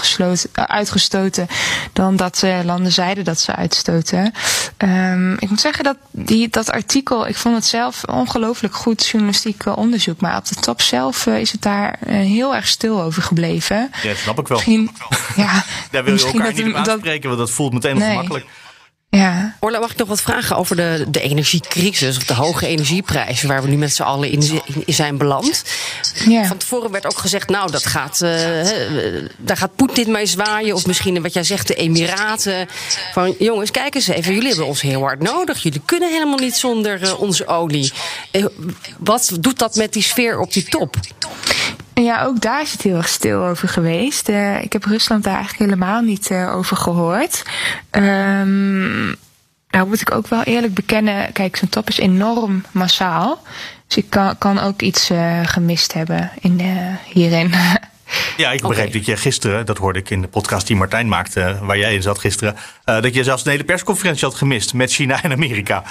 uitgestoten 0.53 1.47
dan 1.93 2.17
dat 2.17 2.43
landen 2.65 2.93
zeiden 2.93 3.25
dat 3.25 3.41
ze 3.41 3.55
uitstoten. 3.55 4.33
Um, 4.79 5.37
ik 5.39 5.51
moet 5.51 5.61
zeggen 5.61 5.85
dat 5.85 5.97
die, 6.11 6.49
dat 6.49 6.71
artikel, 6.71 7.27
ik 7.27 7.37
vond 7.37 7.55
het 7.55 7.65
zelf 7.65 8.05
ongelooflijk 8.05 8.75
goed 8.75 9.07
journalistiek 9.07 9.77
onderzoek. 9.77 10.21
Maar 10.21 10.37
op 10.37 10.47
de 10.47 10.55
top 10.55 10.81
zelf 10.81 11.27
is 11.27 11.53
het 11.53 11.63
daar 11.63 11.99
heel 12.07 12.55
erg 12.55 12.69
stil 12.69 13.03
over 13.03 13.23
gebleven. 13.23 13.91
Ja, 14.03 14.09
dat 14.09 14.17
snap 14.17 14.39
ik 14.39 14.49
wel. 14.49 14.57
Misschien, 14.57 14.91
ja, 15.37 15.65
daar 15.91 16.05
wil 16.05 16.15
je 16.15 16.25
elkaar 16.25 16.53
niet 16.53 16.67
op 16.67 16.75
aanspreken, 16.75 17.29
want 17.29 17.41
dat 17.41 17.51
voelt 17.51 17.73
meteen 17.73 17.99
nee. 18.09 18.17
ongemakkelijk. 18.17 18.47
Ja. 19.11 19.57
Orla, 19.61 19.79
mag 19.79 19.91
ik 19.91 19.97
nog 19.97 20.09
wat 20.09 20.21
vragen 20.21 20.57
over 20.57 20.77
de, 20.77 21.05
de 21.09 21.21
energiecrisis 21.21 22.17
of 22.17 22.25
de 22.25 22.35
hoge 22.35 22.67
energieprijzen 22.67 23.49
waar 23.49 23.63
we 23.63 23.69
nu 23.69 23.77
met 23.77 23.95
z'n 23.95 24.03
allen 24.03 24.31
in, 24.31 24.63
in 24.85 24.95
zijn 24.95 25.19
beland? 25.19 25.65
Ja. 26.29 26.45
Van 26.45 26.57
tevoren 26.57 26.91
werd 26.91 27.07
ook 27.07 27.19
gezegd, 27.19 27.49
nou, 27.49 27.71
dat 27.71 27.87
gaat, 27.87 28.21
uh, 28.23 28.31
daar 29.37 29.57
gaat 29.57 29.77
Poetin 29.77 30.11
mee 30.11 30.27
zwaaien. 30.27 30.75
Of 30.75 30.87
misschien 30.87 31.23
wat 31.23 31.33
jij 31.33 31.43
zegt, 31.43 31.67
de 31.67 31.75
Emiraten. 31.75 32.69
Van 33.13 33.35
jongens, 33.39 33.71
kijk 33.71 33.95
eens 33.95 34.09
even, 34.09 34.35
jullie 34.35 34.49
hebben 34.49 34.67
ons 34.67 34.81
heel 34.81 35.01
hard 35.01 35.23
nodig. 35.23 35.63
Jullie 35.63 35.83
kunnen 35.85 36.11
helemaal 36.11 36.39
niet 36.39 36.57
zonder 36.57 37.03
uh, 37.03 37.21
onze 37.21 37.47
olie. 37.47 37.93
Uh, 38.33 38.47
wat 38.99 39.37
doet 39.41 39.59
dat 39.59 39.75
met 39.75 39.93
die 39.93 40.03
sfeer 40.03 40.39
op 40.39 40.53
die 40.53 40.65
top? 40.65 40.97
Ja, 42.05 42.25
ook 42.25 42.41
daar 42.41 42.63
is 42.63 42.73
het 42.73 42.83
heel 42.83 42.97
erg 42.97 43.09
stil 43.09 43.45
over 43.45 43.69
geweest. 43.69 44.29
Uh, 44.29 44.63
ik 44.63 44.73
heb 44.73 44.85
Rusland 44.85 45.25
daar 45.25 45.35
eigenlijk 45.35 45.71
helemaal 45.71 46.01
niet 46.01 46.31
uh, 46.31 46.57
over 46.57 46.77
gehoord. 46.77 47.43
Um, 47.91 49.17
nou 49.71 49.89
moet 49.89 50.01
ik 50.01 50.11
ook 50.11 50.27
wel 50.27 50.43
eerlijk 50.43 50.75
bekennen, 50.75 51.33
kijk, 51.33 51.57
zo'n 51.57 51.69
top 51.69 51.89
is 51.89 51.99
enorm 51.99 52.65
massaal. 52.71 53.43
Dus 53.87 53.97
ik 53.97 54.11
kan, 54.11 54.39
kan 54.39 54.59
ook 54.59 54.83
iets 54.83 55.11
uh, 55.11 55.41
gemist 55.43 55.93
hebben 55.93 56.31
in, 56.41 56.61
hierin. 57.13 57.53
Ja, 58.37 58.51
ik 58.51 58.61
begreep 58.61 58.87
okay. 58.87 58.91
dat 58.91 59.07
je 59.07 59.17
gisteren, 59.17 59.67
dat 59.67 59.79
hoorde 59.79 59.99
ik 59.99 60.11
in 60.11 60.21
de 60.21 60.29
podcast 60.29 60.67
die 60.67 60.77
Martijn 60.77 61.09
maakte, 61.09 61.59
waar 61.63 61.79
jij 61.79 61.95
in 61.95 62.03
zat 62.03 62.19
gisteren, 62.19 62.57
uh, 62.87 63.01
dat 63.01 63.15
je 63.15 63.25
zelfs 63.25 63.45
een 63.45 63.51
hele 63.51 63.65
persconferentie 63.65 64.25
had 64.25 64.37
gemist 64.37 64.75
met 64.75 64.93
China 64.93 65.23
en 65.23 65.33
Amerika. 65.33 65.83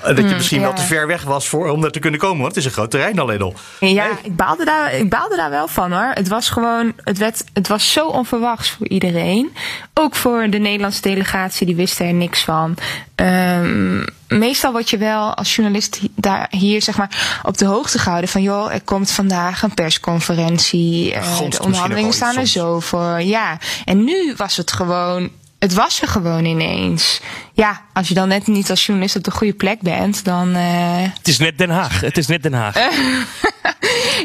Uh, 0.00 0.06
dat 0.06 0.16
je 0.16 0.22
mm, 0.22 0.32
misschien 0.32 0.60
ja. 0.60 0.66
wel 0.66 0.74
te 0.74 0.82
ver 0.82 1.06
weg 1.06 1.22
was 1.22 1.48
voor, 1.48 1.68
om 1.68 1.80
daar 1.80 1.90
te 1.90 1.98
kunnen 1.98 2.20
komen, 2.20 2.42
want 2.42 2.48
het 2.48 2.56
is 2.56 2.64
een 2.64 2.76
groot 2.76 2.90
terrein 2.90 3.18
alleen 3.18 3.42
al. 3.42 3.54
Ja, 3.80 4.02
hey. 4.02 4.10
ik, 4.22 4.36
baalde 4.36 4.64
daar, 4.64 4.94
ik 4.94 5.10
baalde 5.10 5.36
daar 5.36 5.50
wel 5.50 5.68
van 5.68 5.92
hoor. 5.92 6.10
Het 6.14 6.28
was 6.28 6.48
gewoon, 6.48 6.92
het, 7.04 7.18
werd, 7.18 7.44
het 7.52 7.68
was 7.68 7.92
zo 7.92 8.06
onverwachts 8.06 8.70
voor 8.70 8.88
iedereen. 8.88 9.56
Ook 9.94 10.16
voor 10.16 10.50
de 10.50 10.58
Nederlandse 10.58 11.02
delegatie, 11.02 11.66
die 11.66 11.76
wisten 11.76 12.06
er 12.06 12.14
niks 12.14 12.44
van. 12.44 12.76
Um, 13.16 14.04
meestal 14.28 14.72
word 14.72 14.90
je 14.90 14.96
wel 14.96 15.34
als 15.34 15.54
journalist 15.54 16.00
daar 16.14 16.46
hier 16.50 16.82
zeg 16.82 16.96
maar 16.96 17.40
op 17.42 17.58
de 17.58 17.64
hoogte 17.64 17.98
gehouden 17.98 18.30
van 18.30 18.42
joh, 18.42 18.72
er 18.72 18.80
komt 18.80 19.10
vandaag 19.10 19.62
een 19.62 19.74
persconferentie. 19.74 21.14
Uh, 21.14 21.38
de 21.56 21.64
onderhandelingen 21.64 22.12
staan 22.12 22.36
er 22.36 22.46
zo 22.46 22.80
voor. 22.80 23.20
Ja. 23.20 23.58
En 23.84 24.04
nu 24.04 24.34
was 24.36 24.56
het 24.56 24.72
gewoon. 24.72 25.30
Het 25.58 25.74
was 25.74 26.02
er 26.02 26.08
gewoon 26.08 26.44
ineens. 26.44 27.20
Ja, 27.52 27.82
als 27.92 28.08
je 28.08 28.14
dan 28.14 28.28
net 28.28 28.46
niet 28.46 28.70
als 28.70 28.86
journalist 28.86 29.16
op 29.16 29.24
de 29.24 29.30
goede 29.30 29.52
plek 29.52 29.80
bent, 29.80 30.24
dan. 30.24 30.48
Uh... 30.48 31.02
Het 31.18 31.28
is 31.28 31.38
net 31.38 31.58
Den 31.58 31.70
Haag. 31.70 32.00
Het 32.00 32.16
is 32.16 32.26
net 32.26 32.42
Den 32.42 32.52
Haag. 32.52 32.74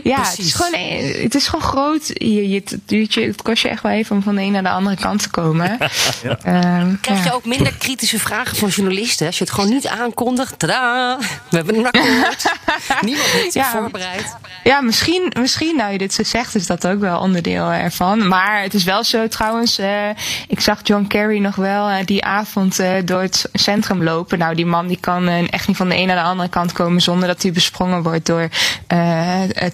ja, 0.04 0.22
het 0.22 0.38
is, 0.38 0.54
gewoon, 0.54 0.80
het 1.22 1.36
is 1.36 1.48
gewoon 1.48 1.66
groot. 1.66 2.08
Je, 2.08 2.50
je, 2.50 2.62
het, 2.66 3.14
je, 3.14 3.22
het 3.22 3.42
kost 3.42 3.62
je 3.62 3.70
echt 3.70 3.84
wel 3.84 3.92
even 3.92 4.16
om 4.16 4.24
van 4.24 4.36
de 4.36 4.42
een 4.42 4.52
naar 4.52 4.64
de 4.64 4.70
andere 4.70 4.96
kant 4.96 5.22
te 5.22 5.30
komen. 5.30 5.78
ja. 6.24 6.80
um, 6.80 7.00
Krijg 7.02 7.24
je 7.24 7.30
ja. 7.30 7.32
ook 7.32 7.46
minder 7.46 7.74
kritische 7.78 8.20
vragen 8.20 8.58
van 8.58 8.70
journalisten? 8.70 9.26
Als 9.28 9.38
je 9.38 9.44
het 9.44 9.54
gewoon 9.54 9.70
niet 9.70 9.88
aankondigt. 9.88 10.60
Tadaa! 10.60 11.18
We 11.50 11.56
hebben 11.56 11.76
een 11.76 11.86
akkoord. 11.86 12.52
Niemand 13.02 13.28
heeft 13.28 13.52
zich 13.52 13.66
voorbereid. 13.66 14.36
Ja, 14.64 14.82
misschien, 14.82 15.34
misschien, 15.40 15.76
nou 15.76 15.92
je 15.92 15.98
dit 15.98 16.14
zo 16.14 16.24
zegt, 16.24 16.56
is 16.56 16.68
dat 16.68 16.88
ook 16.88 17.00
wel 17.00 17.20
onderdeel 17.20 17.72
ervan. 17.72 18.28
Maar 18.28 18.62
het 18.62 18.74
is 18.74 18.84
wel 18.84 19.04
zo 19.04 19.28
trouwens. 19.28 19.80
Uh, 19.80 20.10
ik 20.48 20.60
zag 20.60 20.80
John 20.84 21.08
Kerry 21.08 21.40
nog 21.40 21.56
wel 21.56 21.90
uh, 21.90 21.96
die 22.06 22.24
avond 22.24 22.80
uh, 22.80 22.92
door 23.06 23.22
het 23.22 23.50
centrum 23.54 24.04
lopen. 24.04 24.38
Nou, 24.38 24.56
die 24.56 24.66
man 24.66 24.88
die 24.88 25.00
kan 25.00 25.28
echt 25.28 25.68
niet 25.68 25.78
van 25.78 25.90
de 25.90 25.96
een 25.96 26.08
naar 26.08 26.16
de 26.16 26.22
andere 26.22 26.50
kant 26.50 26.72
komen 26.72 27.02
zonder 27.02 27.28
dat 27.28 27.42
hij 27.42 27.52
besprongen 27.52 28.04
wordt 28.04 28.26
door 28.26 28.50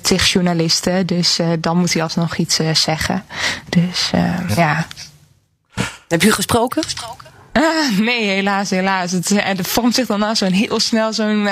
tig 0.08 0.32
journalisten. 0.32 1.06
Dus 1.06 1.40
uh, 1.40 1.48
dan 1.60 1.78
moet 1.78 1.94
hij 1.94 2.04
alsnog 2.04 2.38
iets 2.38 2.60
uh, 2.60 2.76
zeggen. 2.76 3.24
Dus 3.70 4.12
uh, 4.16 4.40
ja. 4.48 4.56
ja. 4.56 4.88
Heb 6.08 6.22
je 6.22 6.32
gesproken? 6.32 6.84
Uh, 7.54 8.00
nee, 8.00 8.28
helaas, 8.28 8.70
helaas. 8.70 9.12
Het, 9.12 9.32
er 9.32 9.64
vormt 9.64 9.96
zich 9.96 10.08
dan 10.08 10.36
zo'n 10.36 10.52
heel 10.52 10.80
snel 10.80 11.14
zo'n 11.14 11.50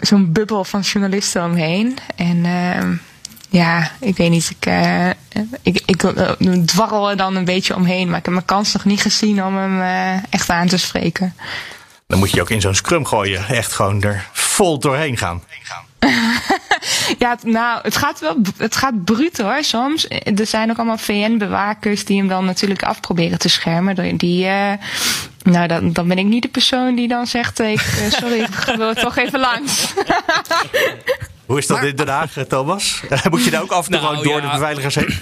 zo'n 0.00 0.32
bubbel 0.32 0.64
van 0.64 0.80
journalisten 0.80 1.44
omheen. 1.44 1.98
En 2.16 3.00
ja, 3.48 3.90
ik 4.00 4.16
weet 4.16 4.30
niet. 4.30 4.50
Ik, 4.50 4.66
ik, 5.62 5.82
ik 5.86 6.02
dwarrel 6.66 7.10
er 7.10 7.16
dan 7.16 7.36
een 7.36 7.44
beetje 7.44 7.74
omheen. 7.74 8.08
Maar 8.08 8.18
ik 8.18 8.24
heb 8.24 8.34
mijn 8.34 8.46
kans 8.46 8.72
nog 8.72 8.84
niet 8.84 9.00
gezien 9.00 9.44
om 9.44 9.56
hem 9.56 9.80
echt 10.30 10.50
aan 10.50 10.68
te 10.68 10.78
spreken. 10.78 11.34
Dan 12.06 12.18
moet 12.18 12.30
je 12.30 12.40
ook 12.40 12.50
in 12.50 12.60
zo'n 12.60 12.74
scrum 12.74 13.06
gooien. 13.06 13.48
Echt 13.48 13.72
gewoon 13.72 14.02
er 14.02 14.28
vol 14.32 14.78
doorheen 14.78 15.16
gaan. 15.16 15.42
ja, 17.18 17.36
nou, 17.42 17.80
het 17.82 17.96
gaat 17.96 18.20
wel, 18.20 18.36
het 18.56 18.76
gaat 18.76 19.04
bruut 19.04 19.38
hoor, 19.38 19.64
soms. 19.64 20.08
Er 20.08 20.46
zijn 20.46 20.70
ook 20.70 20.76
allemaal 20.76 20.98
VN-bewakers 20.98 22.04
die 22.04 22.18
hem 22.18 22.28
dan 22.28 22.44
natuurlijk 22.44 22.82
afproberen 22.82 23.38
te 23.38 23.48
schermen. 23.48 24.16
Die, 24.16 24.44
uh, 24.44 24.72
nou, 25.42 25.66
dan, 25.66 25.92
dan 25.92 26.08
ben 26.08 26.18
ik 26.18 26.26
niet 26.26 26.42
de 26.42 26.48
persoon 26.48 26.94
die 26.94 27.08
dan 27.08 27.26
zegt, 27.26 27.60
ik, 27.60 27.80
uh, 27.80 28.10
sorry, 28.10 28.40
ik 28.66 28.74
wil 28.76 28.94
toch 28.94 29.16
even 29.16 29.40
langs. 29.40 29.92
Hoe 31.52 31.60
is 31.60 31.66
dat 31.66 31.76
maar, 31.76 31.88
in 31.88 31.96
Den 31.96 32.08
Haag, 32.08 32.32
Thomas? 32.48 33.02
moet 33.30 33.44
je 33.44 33.50
daar 33.50 33.62
ook 33.62 33.72
af 33.72 33.86
en 33.86 33.92
toe 33.92 34.00
nou, 34.00 34.22
door 34.22 34.34
ja, 34.34 34.40
de 34.40 34.58
beveiligers 34.58 34.94
heen? 34.94 35.14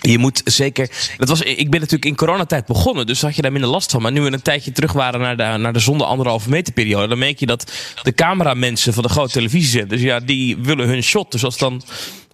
Je 0.00 0.18
moet 0.18 0.40
zeker. 0.44 0.90
Dat 1.16 1.28
was, 1.28 1.40
ik 1.40 1.70
ben 1.70 1.80
natuurlijk 1.80 2.04
in 2.04 2.16
coronatijd 2.16 2.66
begonnen, 2.66 3.06
dus 3.06 3.22
had 3.22 3.36
je 3.36 3.42
daar 3.42 3.52
minder 3.52 3.70
last 3.70 3.90
van. 3.90 4.02
Maar 4.02 4.12
nu 4.12 4.20
we 4.20 4.32
een 4.32 4.42
tijdje 4.42 4.72
terug 4.72 4.92
waren 4.92 5.20
naar 5.20 5.36
de, 5.36 5.58
naar 5.58 5.72
de 5.72 5.78
zonde 5.78 6.04
anderhalve 6.04 6.48
meter 6.48 6.72
periode, 6.72 7.08
dan 7.08 7.18
merk 7.18 7.38
je 7.38 7.46
dat 7.46 7.72
de 8.02 8.12
cameramensen 8.12 8.94
van 8.94 9.02
de 9.02 9.08
grote 9.08 9.32
televisiezenders, 9.32 10.02
ja, 10.02 10.20
die 10.20 10.56
willen 10.56 10.88
hun 10.88 11.02
shot. 11.02 11.32
Dus 11.32 11.44
als 11.44 11.58
dan 11.58 11.82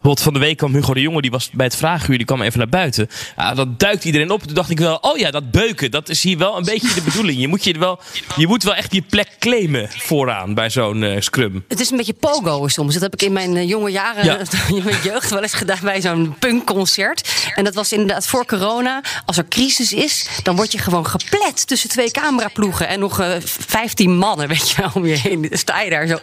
Bijvoorbeeld 0.02 0.32
van 0.32 0.40
de 0.40 0.46
week 0.46 0.56
kwam 0.56 0.74
Hugo 0.74 0.94
de 0.94 1.00
Jonge, 1.00 1.20
die 1.20 1.30
was 1.30 1.50
bij 1.50 1.66
het 1.66 1.76
vraaguur, 1.76 2.16
die 2.16 2.26
kwam 2.26 2.42
even 2.42 2.58
naar 2.58 2.68
buiten. 2.68 3.08
Ja, 3.36 3.54
dan 3.54 3.74
duikt 3.76 4.04
iedereen 4.04 4.30
op. 4.30 4.42
Toen 4.42 4.54
dacht 4.54 4.70
ik 4.70 4.78
wel, 4.78 4.98
oh 5.00 5.18
ja, 5.18 5.30
dat 5.30 5.50
beuken, 5.50 5.90
dat 5.90 6.08
is 6.08 6.22
hier 6.22 6.38
wel 6.38 6.56
een 6.56 6.64
beetje 6.64 6.94
de 6.94 7.02
bedoeling. 7.02 7.40
Je 7.40 7.48
moet, 7.48 7.64
je 7.64 7.78
wel, 7.78 8.00
je 8.36 8.46
moet 8.46 8.62
wel 8.62 8.74
echt 8.74 8.94
je 8.94 9.02
plek 9.02 9.28
claimen 9.38 9.88
vooraan 9.90 10.54
bij 10.54 10.70
zo'n 10.70 11.02
uh, 11.02 11.20
scrum. 11.20 11.64
Het 11.68 11.80
is 11.80 11.90
een 11.90 11.96
beetje 11.96 12.12
pogo 12.12 12.68
soms. 12.68 12.92
Dat 12.92 13.02
heb 13.02 13.12
ik 13.12 13.22
in 13.22 13.32
mijn 13.32 13.56
uh, 13.56 13.68
jonge 13.68 13.90
jaren, 13.90 14.24
ja. 14.24 14.38
in 14.76 14.82
mijn 14.84 14.96
jeugd 15.02 15.30
wel 15.30 15.42
eens 15.42 15.54
gedaan 15.54 15.78
bij 15.82 16.00
zo'n 16.00 16.34
punkconcert. 16.38 17.50
En 17.54 17.64
dat 17.64 17.74
was 17.74 17.92
inderdaad 17.92 18.26
voor 18.26 18.46
corona. 18.46 19.02
Als 19.26 19.36
er 19.36 19.48
crisis 19.48 19.92
is, 19.92 20.28
dan 20.42 20.56
word 20.56 20.72
je 20.72 20.78
gewoon 20.78 21.06
geplet 21.06 21.66
tussen 21.66 21.88
twee 21.88 22.10
cameraploegen 22.10 22.88
en 22.88 23.00
nog 23.00 23.20
uh, 23.20 23.26
15 23.40 24.16
mannen, 24.16 24.48
weet 24.58 24.70
je 24.70 24.76
wel, 24.76 24.90
om 24.94 25.06
je 25.06 25.16
heen. 25.16 25.42
Dan 25.48 25.58
sta 25.58 25.80
je 25.80 25.90
daar 25.90 26.06
zo. 26.06 26.18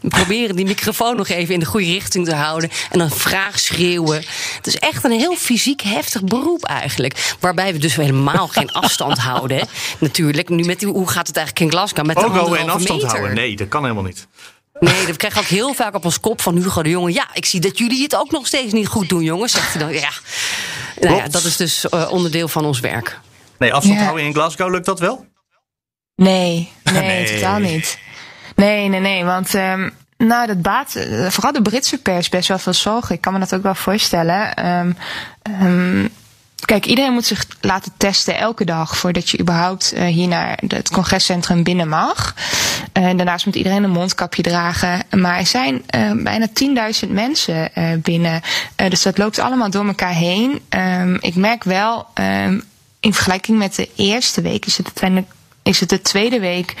proberen 0.00 0.56
die 0.56 0.66
microfoon 0.66 1.16
nog 1.16 1.28
even 1.28 1.54
in 1.54 1.60
de 1.60 1.66
goede 1.66 1.86
richting 1.86 2.24
te 2.24 2.34
houden. 2.34 2.70
En 2.90 2.98
dan 2.98 3.10
vraag 3.10 3.58
schreeuwen. 3.58 4.24
Het 4.56 4.66
is 4.66 4.76
echt 4.76 5.04
een 5.04 5.10
heel 5.10 5.36
fysiek 5.36 5.80
heftig 5.80 6.24
beroep 6.24 6.64
eigenlijk. 6.64 7.34
Waarbij 7.40 7.72
we 7.72 7.78
dus 7.78 7.96
helemaal 7.96 8.48
geen 8.48 8.72
afstand 8.82 9.18
houden. 9.18 9.56
Hè. 9.56 9.62
Natuurlijk, 9.98 10.48
nu 10.48 10.64
met 10.64 10.78
die, 10.78 10.88
hoe 10.88 11.08
gaat 11.08 11.26
het 11.26 11.36
eigenlijk 11.36 11.66
in 11.66 11.78
Glasgow? 11.78 12.06
Met 12.06 12.16
Ook 12.16 12.56
en 12.56 12.68
afstand 12.68 13.02
meter. 13.02 13.16
houden? 13.16 13.34
Nee, 13.36 13.56
dat 13.56 13.68
kan 13.68 13.82
helemaal 13.82 14.04
niet. 14.04 14.26
Nee, 14.80 15.06
dat 15.06 15.16
krijg 15.16 15.34
ik 15.34 15.40
ook 15.40 15.46
heel 15.46 15.74
vaak 15.74 15.94
op 15.94 16.04
ons 16.04 16.20
kop 16.20 16.40
van 16.40 16.56
Hugo 16.56 16.82
de 16.82 16.88
Jonge. 16.88 17.12
Ja, 17.12 17.28
ik 17.32 17.44
zie 17.44 17.60
dat 17.60 17.78
jullie 17.78 18.02
het 18.02 18.16
ook 18.16 18.30
nog 18.30 18.46
steeds 18.46 18.72
niet 18.72 18.86
goed 18.86 19.08
doen, 19.08 19.22
jongens. 19.22 19.52
Zegt 19.52 19.74
hij 19.74 19.82
dan. 19.82 19.92
Ja, 19.92 20.10
nou 21.00 21.16
ja 21.16 21.28
dat 21.28 21.44
is 21.44 21.56
dus 21.56 21.86
uh, 21.90 22.10
onderdeel 22.10 22.48
van 22.48 22.64
ons 22.64 22.80
werk. 22.80 23.20
Nee, 23.58 23.72
afstand 23.72 23.98
ja. 23.98 24.04
houden 24.04 24.26
in 24.26 24.32
Glasgow, 24.32 24.70
lukt 24.70 24.86
dat 24.86 25.00
wel? 25.00 25.26
Nee, 26.14 26.72
nee, 26.82 27.02
nee. 27.02 27.34
totaal 27.34 27.58
niet. 27.58 27.98
Nee, 28.54 28.88
nee, 28.88 29.00
nee, 29.00 29.24
want 29.24 29.54
um, 29.54 29.92
nou, 30.18 30.46
dat 30.46 30.62
baat 30.62 30.94
eh, 30.94 31.26
vooral 31.26 31.52
de 31.52 31.62
Britse 31.62 31.98
pers 31.98 32.28
best 32.28 32.48
wel 32.48 32.58
veel 32.58 32.72
zorgen. 32.72 33.14
Ik 33.14 33.20
kan 33.20 33.32
me 33.32 33.38
dat 33.38 33.54
ook 33.54 33.62
wel 33.62 33.74
voorstellen. 33.74 34.66
Um, 34.66 34.96
um, 35.62 36.08
kijk, 36.64 36.86
iedereen 36.86 37.12
moet 37.12 37.24
zich 37.24 37.46
laten 37.60 37.92
testen 37.96 38.38
elke 38.38 38.64
dag 38.64 38.96
voordat 38.96 39.30
je 39.30 39.40
überhaupt 39.40 39.92
uh, 39.94 40.04
hier 40.04 40.28
naar 40.28 40.58
het 40.66 40.90
congrescentrum 40.90 41.62
binnen 41.62 41.88
mag. 41.88 42.34
Uh, 42.92 43.04
daarnaast 43.16 43.46
moet 43.46 43.54
iedereen 43.54 43.82
een 43.82 43.90
mondkapje 43.90 44.42
dragen. 44.42 45.02
Maar 45.10 45.38
er 45.38 45.46
zijn 45.46 45.82
bijna 46.22 46.46
10.000 47.04 47.10
mensen 47.10 47.70
binnen. 48.02 48.40
dus 48.88 49.02
dat 49.02 49.18
loopt 49.18 49.38
allemaal 49.38 49.70
door 49.70 49.86
elkaar 49.86 50.14
heen. 50.14 50.60
Um, 50.68 51.18
ik 51.20 51.34
merk 51.34 51.64
wel, 51.64 52.06
in 53.00 53.14
vergelijking 53.14 53.58
met 53.58 53.74
de 53.74 53.88
eerste 53.96 54.40
week 54.40 54.66
is 54.66 54.76
het 54.76 54.92
is 55.66 55.80
het 55.80 55.88
de 55.88 56.02
tweede 56.02 56.40
week 56.40 56.74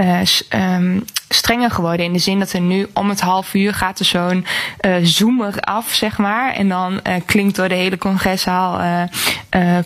uh, 0.00 0.20
strenger 1.34 1.70
geworden. 1.70 2.06
In 2.06 2.12
de 2.12 2.18
zin 2.18 2.38
dat 2.38 2.52
er 2.52 2.60
nu 2.60 2.86
om 2.94 3.08
het 3.08 3.20
half 3.20 3.54
uur 3.54 3.74
gaat 3.74 3.98
er 3.98 4.04
zo'n 4.04 4.46
uh, 4.86 4.94
zoomer 5.02 5.60
af, 5.60 5.92
zeg 5.92 6.18
maar. 6.18 6.52
En 6.52 6.68
dan 6.68 6.92
uh, 6.92 7.14
klinkt 7.26 7.56
door 7.56 7.68
de 7.68 7.74
hele 7.74 7.98
congreszaal: 7.98 8.80
uh, 8.80 9.78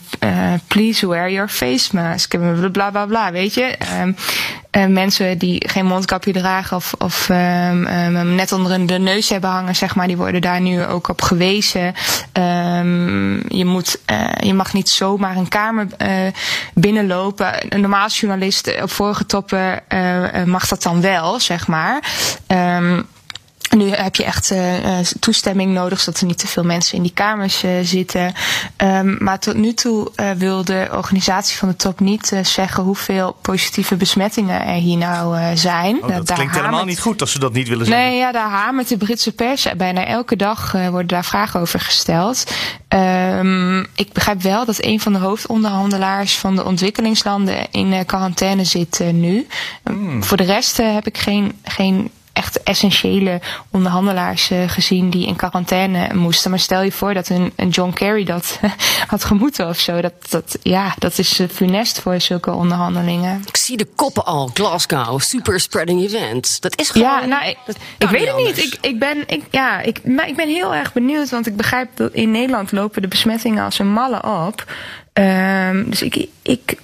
Please 0.66 1.08
wear 1.08 1.30
your 1.30 1.48
face 1.48 1.94
mask. 1.94 2.36
Bla 2.72 2.90
bla 2.90 3.06
bla, 3.06 3.32
weet 3.32 3.54
je. 3.54 3.76
Uh, 4.76 4.86
mensen 4.86 5.38
die 5.38 5.68
geen 5.68 5.86
mondkapje 5.86 6.32
dragen 6.32 6.76
of, 6.76 6.94
of 6.98 7.28
um, 7.28 7.86
um, 7.86 8.34
net 8.34 8.52
onder 8.52 8.86
de 8.86 8.98
neus 8.98 9.28
hebben 9.28 9.50
hangen, 9.50 9.76
zeg 9.76 9.94
maar, 9.94 10.06
die 10.06 10.16
worden 10.16 10.40
daar 10.40 10.60
nu 10.60 10.84
ook 10.84 11.08
op 11.08 11.22
gewezen. 11.22 11.94
Je, 13.48 13.64
moet, 13.64 14.00
je 14.40 14.54
mag 14.54 14.72
niet 14.72 14.88
zomaar 14.88 15.36
een 15.36 15.48
kamer 15.48 15.86
binnenlopen. 16.74 17.74
Een 17.74 17.80
normaal 17.80 18.08
journalist 18.08 18.82
op 18.82 18.90
vorige 18.90 19.26
toppen 19.26 19.82
mag 20.44 20.68
dat 20.68 20.82
dan 20.82 21.00
wel, 21.00 21.35
zeg 21.42 21.66
maar. 21.66 22.02
Um, 22.46 23.06
nu 23.70 23.90
heb 23.90 24.16
je 24.16 24.24
echt 24.24 24.50
uh, 24.50 24.98
toestemming 25.20 25.72
nodig, 25.72 26.00
zodat 26.00 26.20
er 26.20 26.26
niet 26.26 26.38
te 26.38 26.46
veel 26.46 26.64
mensen 26.64 26.96
in 26.96 27.02
die 27.02 27.12
kamers 27.12 27.64
uh, 27.64 27.70
zitten. 27.82 28.34
Um, 28.76 29.16
maar 29.18 29.38
tot 29.38 29.54
nu 29.54 29.72
toe 29.72 30.10
uh, 30.16 30.30
wil 30.30 30.64
de 30.64 30.88
organisatie 30.92 31.56
van 31.56 31.68
de 31.68 31.76
top 31.76 32.00
niet 32.00 32.32
zeggen 32.42 32.82
hoeveel 32.82 33.36
positieve 33.42 33.96
besmettingen 33.96 34.66
er 34.66 34.74
hier 34.74 34.96
nou 34.96 35.56
zijn. 35.56 35.96
Oh, 35.96 36.08
dat 36.08 36.26
daar 36.26 36.36
klinkt 36.36 36.54
helemaal 36.54 36.84
niet 36.84 37.00
goed 37.00 37.20
als 37.20 37.32
ze 37.32 37.38
dat 37.38 37.52
niet 37.52 37.68
willen 37.68 37.86
zeggen. 37.86 38.04
Nee, 38.04 38.16
ja, 38.18 38.32
daar 38.32 38.50
hamert 38.50 38.88
de 38.88 38.96
Britse 38.96 39.32
pers. 39.32 39.66
Bijna 39.76 40.06
elke 40.06 40.36
dag 40.36 40.72
worden 40.72 41.06
daar 41.06 41.24
vragen 41.24 41.60
over 41.60 41.80
gesteld. 41.80 42.44
Um, 42.88 43.86
ik 43.94 44.12
begrijp 44.12 44.42
wel 44.42 44.64
dat 44.64 44.84
een 44.84 45.00
van 45.00 45.12
de 45.12 45.18
hoofdonderhandelaars 45.18 46.36
van 46.38 46.56
de 46.56 46.64
ontwikkelingslanden 46.64 47.70
in 47.70 48.06
quarantaine 48.06 48.64
zit 48.64 49.00
nu. 49.12 49.46
Hmm. 49.82 50.24
Voor 50.24 50.36
de 50.36 50.44
rest 50.44 50.76
heb 50.76 51.06
ik 51.06 51.18
geen, 51.18 51.58
geen 51.64 52.10
echt 52.36 52.62
essentiële 52.62 53.40
onderhandelaars 53.70 54.50
uh, 54.50 54.68
gezien 54.68 55.10
die 55.10 55.26
in 55.26 55.36
quarantaine 55.36 56.14
moesten. 56.14 56.50
Maar 56.50 56.58
stel 56.58 56.82
je 56.82 56.92
voor 56.92 57.14
dat 57.14 57.28
een, 57.28 57.52
een 57.56 57.68
John 57.68 57.92
Kerry 57.92 58.24
dat 58.24 58.60
had 59.12 59.24
gemoeten 59.24 59.68
of 59.68 59.78
zo. 59.78 60.00
Dat, 60.00 60.12
dat, 60.28 60.58
ja, 60.62 60.94
dat 60.98 61.18
is 61.18 61.40
uh, 61.40 61.48
funest 61.48 62.00
voor 62.00 62.20
zulke 62.20 62.52
onderhandelingen. 62.52 63.42
Ik 63.46 63.56
zie 63.56 63.76
de 63.76 63.88
koppen 63.94 64.24
al. 64.24 64.50
Glasgow, 64.54 65.20
super 65.20 65.60
spreading 65.60 66.02
event. 66.02 66.62
Dat 66.62 66.80
is 66.80 66.90
gewoon. 66.90 67.08
Ja, 67.08 67.24
nou, 67.24 67.48
ik, 67.48 67.58
ik 67.98 68.08
weet 68.08 68.26
het 68.26 68.36
niet. 68.36 68.58
Ik, 68.58 68.78
ik, 68.80 68.98
ben, 68.98 69.22
ik, 69.26 69.42
ja, 69.50 69.80
ik, 69.80 70.04
maar 70.04 70.28
ik 70.28 70.36
ben 70.36 70.48
heel 70.48 70.74
erg 70.74 70.92
benieuwd, 70.92 71.30
want 71.30 71.46
ik 71.46 71.56
begrijp 71.56 71.88
dat 71.94 72.12
in 72.12 72.30
Nederland 72.30 72.72
lopen 72.72 73.02
de 73.02 73.08
besmettingen 73.08 73.64
als 73.64 73.78
een 73.78 73.92
malle 73.92 74.22
op. 74.46 74.64
Um, 75.12 75.90
dus 75.90 76.02
ik, 76.02 76.28
ik 76.42 76.78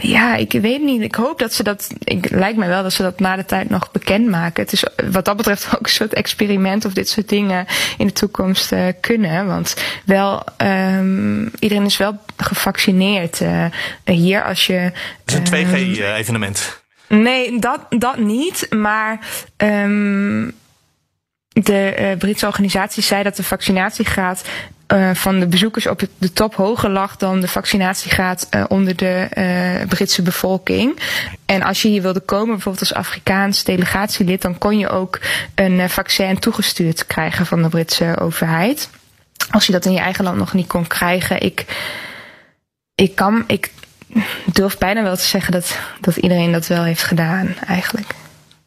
ja, 0.00 0.36
ik 0.36 0.52
weet 0.52 0.82
niet. 0.82 1.02
Ik 1.02 1.14
hoop 1.14 1.38
dat 1.38 1.54
ze 1.54 1.62
dat. 1.62 1.88
Ik 2.04 2.30
lijkt 2.30 2.58
me 2.58 2.66
wel 2.66 2.82
dat 2.82 2.92
ze 2.92 3.02
dat 3.02 3.20
na 3.20 3.36
de 3.36 3.44
tijd 3.44 3.70
nog 3.70 3.90
bekendmaken. 3.90 4.62
Het 4.62 4.72
is 4.72 4.84
wat 5.10 5.24
dat 5.24 5.36
betreft 5.36 5.74
ook 5.76 5.86
een 5.86 5.88
soort 5.88 6.14
experiment 6.14 6.84
of 6.84 6.92
dit 6.92 7.08
soort 7.08 7.28
dingen 7.28 7.66
in 7.98 8.06
de 8.06 8.12
toekomst 8.12 8.72
uh, 8.72 8.86
kunnen. 9.00 9.46
Want 9.46 9.76
wel, 10.04 10.44
um, 10.56 11.50
iedereen 11.58 11.84
is 11.84 11.96
wel 11.96 12.18
gevaccineerd. 12.36 13.40
Uh, 13.40 13.64
hier 14.04 14.44
als 14.44 14.66
je. 14.66 14.72
Het 14.72 14.92
is 15.24 15.34
een 15.34 15.66
2G-evenement. 15.66 16.82
Ehm, 17.08 17.22
nee, 17.22 17.58
dat, 17.58 17.80
dat 17.88 18.18
niet. 18.18 18.66
Maar. 18.70 19.18
Um, 19.56 20.54
de 21.64 21.96
uh, 21.98 22.16
Britse 22.18 22.46
organisatie 22.46 23.02
zei 23.02 23.22
dat 23.22 23.36
de 23.36 23.42
vaccinatiegraad 23.42 24.44
uh, 24.92 25.10
van 25.14 25.40
de 25.40 25.46
bezoekers 25.46 25.86
op 25.86 26.02
de 26.18 26.32
top 26.32 26.54
hoger 26.54 26.90
lag 26.90 27.16
dan 27.16 27.40
de 27.40 27.48
vaccinatiegraad 27.48 28.48
uh, 28.50 28.64
onder 28.68 28.96
de 28.96 29.28
uh, 29.38 29.88
Britse 29.88 30.22
bevolking. 30.22 31.00
En 31.46 31.62
als 31.62 31.82
je 31.82 31.88
hier 31.88 32.02
wilde 32.02 32.20
komen, 32.20 32.54
bijvoorbeeld 32.54 32.88
als 32.88 32.94
Afrikaans 32.94 33.64
delegatielid, 33.64 34.42
dan 34.42 34.58
kon 34.58 34.78
je 34.78 34.88
ook 34.88 35.20
een 35.54 35.90
vaccin 35.90 36.38
toegestuurd 36.38 37.06
krijgen 37.06 37.46
van 37.46 37.62
de 37.62 37.68
Britse 37.68 38.16
overheid. 38.20 38.90
Als 39.50 39.66
je 39.66 39.72
dat 39.72 39.84
in 39.84 39.92
je 39.92 39.98
eigen 39.98 40.24
land 40.24 40.36
nog 40.36 40.52
niet 40.52 40.66
kon 40.66 40.86
krijgen, 40.86 41.40
ik, 41.40 41.64
ik 42.94 43.14
kan, 43.14 43.44
ik 43.46 43.70
durf 44.52 44.78
bijna 44.78 45.02
wel 45.02 45.16
te 45.16 45.26
zeggen 45.26 45.52
dat, 45.52 45.78
dat 46.00 46.16
iedereen 46.16 46.52
dat 46.52 46.66
wel 46.66 46.82
heeft 46.82 47.02
gedaan, 47.02 47.54
eigenlijk. 47.66 48.14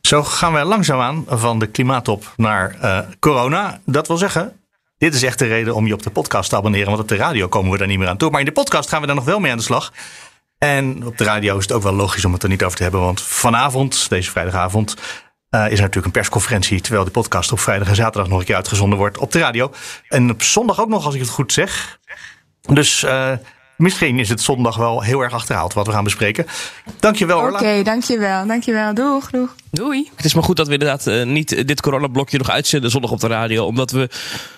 Zo 0.01 0.23
gaan 0.23 0.53
we 0.53 0.63
langzaamaan 0.63 1.23
van 1.27 1.59
de 1.59 1.67
klimaattop 1.67 2.33
naar 2.37 2.75
corona. 3.19 3.79
Dat 3.85 4.07
wil 4.07 4.17
zeggen, 4.17 4.60
dit 5.01 5.13
is 5.13 5.23
echt 5.23 5.39
de 5.39 5.45
reden 5.45 5.75
om 5.75 5.87
je 5.87 5.93
op 5.93 6.03
de 6.03 6.09
podcast 6.09 6.49
te 6.49 6.55
abonneren. 6.55 6.87
Want 6.87 6.99
op 6.99 7.07
de 7.07 7.15
radio 7.15 7.47
komen 7.47 7.71
we 7.71 7.77
daar 7.77 7.87
niet 7.87 7.97
meer 7.97 8.07
aan 8.07 8.17
toe. 8.17 8.29
Maar 8.29 8.39
in 8.39 8.45
de 8.45 8.51
podcast 8.51 8.89
gaan 8.89 9.01
we 9.01 9.07
daar 9.07 9.15
nog 9.15 9.25
wel 9.25 9.39
mee 9.39 9.51
aan 9.51 9.57
de 9.57 9.63
slag. 9.63 9.93
En 10.57 11.05
op 11.05 11.17
de 11.17 11.23
radio 11.23 11.57
is 11.57 11.63
het 11.63 11.71
ook 11.71 11.83
wel 11.83 11.93
logisch 11.93 12.25
om 12.25 12.33
het 12.33 12.43
er 12.43 12.49
niet 12.49 12.63
over 12.63 12.77
te 12.77 12.83
hebben. 12.83 13.01
Want 13.01 13.21
vanavond, 13.21 14.09
deze 14.09 14.31
vrijdagavond, 14.31 14.95
uh, 14.95 15.65
is 15.65 15.75
er 15.75 15.79
natuurlijk 15.79 16.05
een 16.05 16.11
persconferentie. 16.11 16.81
Terwijl 16.81 17.05
de 17.05 17.11
podcast 17.11 17.51
op 17.51 17.59
vrijdag 17.59 17.87
en 17.87 17.95
zaterdag 17.95 18.29
nog 18.29 18.39
een 18.39 18.45
keer 18.45 18.55
uitgezonden 18.55 18.97
wordt 18.97 19.17
op 19.17 19.31
de 19.31 19.39
radio. 19.39 19.71
En 20.07 20.31
op 20.31 20.41
zondag 20.41 20.81
ook 20.81 20.89
nog, 20.89 21.05
als 21.05 21.13
ik 21.13 21.21
het 21.21 21.29
goed 21.29 21.53
zeg. 21.53 21.99
Dus 22.61 23.03
uh, 23.03 23.31
misschien 23.77 24.19
is 24.19 24.29
het 24.29 24.41
zondag 24.41 24.77
wel 24.77 25.01
heel 25.01 25.21
erg 25.21 25.33
achterhaald 25.33 25.73
wat 25.73 25.87
we 25.87 25.93
gaan 25.93 26.03
bespreken. 26.03 26.45
Dankjewel 26.99 27.39
Oké, 27.39 27.53
okay, 27.53 27.83
dankjewel. 27.83 28.47
Dankjewel. 28.47 28.93
Doeg, 28.93 29.29
doeg. 29.29 29.55
Doei. 29.71 30.09
Het 30.15 30.25
is 30.25 30.33
maar 30.33 30.43
goed 30.43 30.57
dat 30.57 30.67
we 30.67 30.73
inderdaad 30.73 31.07
uh, 31.07 31.23
niet 31.23 31.67
dit 31.67 31.81
coronablokje 31.81 32.37
nog 32.37 32.49
uitzenden 32.49 32.91
zondag 32.91 33.11
op 33.11 33.19
de 33.19 33.27
radio. 33.27 33.65
Omdat 33.65 33.91
we 33.91 34.09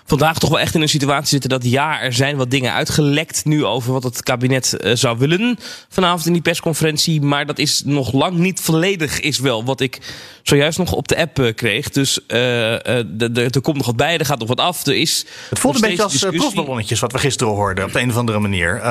vandaag 0.06 0.40
toch 0.40 0.50
wel 0.50 0.60
echt 0.60 0.76
in 0.76 0.82
een 0.82 0.90
situatie 0.90 1.28
zitten 1.28 1.50
dat 1.50 1.66
ja, 1.66 2.02
er 2.02 2.14
zijn 2.14 2.38
wat 2.38 2.52
dingen 2.52 2.74
uitgelekt 2.74 3.46
nu 3.46 3.66
over 3.66 3.94
wat 3.94 4.04
het 4.04 4.24
kabinet 4.24 4.78
uh, 4.82 4.96
zou 4.96 5.18
willen 5.18 5.58
vanavond 5.90 6.26
in 6.26 6.34
die 6.34 6.42
persconferentie. 6.42 7.22
Maar 7.22 7.46
dat 7.46 7.60
is 7.60 7.82
nog 7.86 8.12
lang 8.12 8.38
niet 8.38 8.60
volledig, 8.60 9.20
is 9.20 9.40
wel 9.40 9.66
wat 9.66 9.80
ik 9.82 10.00
zojuist 10.44 10.78
nog 10.78 10.92
op 10.92 11.08
de 11.08 11.18
app 11.18 11.40
uh, 11.40 11.54
kreeg. 11.54 11.90
Dus 11.90 12.20
er 12.28 13.62
komt 13.62 13.78
nog 13.78 13.86
wat 13.86 13.96
bij, 13.96 14.18
er 14.18 14.26
gaat 14.26 14.40
nog 14.40 14.48
wat 14.48 14.60
af. 14.60 14.86
Er 14.86 14.96
is 14.96 15.26
het 15.50 15.60
voelt 15.60 15.76
een 15.76 15.82
beetje 15.82 16.04
als 16.04 16.26
proefballonnetjes 16.26 17.00
wat 17.00 17.12
we 17.12 17.18
gisteren 17.18 17.54
hoorden 17.54 17.84
op 17.84 17.94
de 17.94 18.00
een 18.00 18.10
of 18.10 18.18
andere 18.18 18.40
manier. 18.40 18.82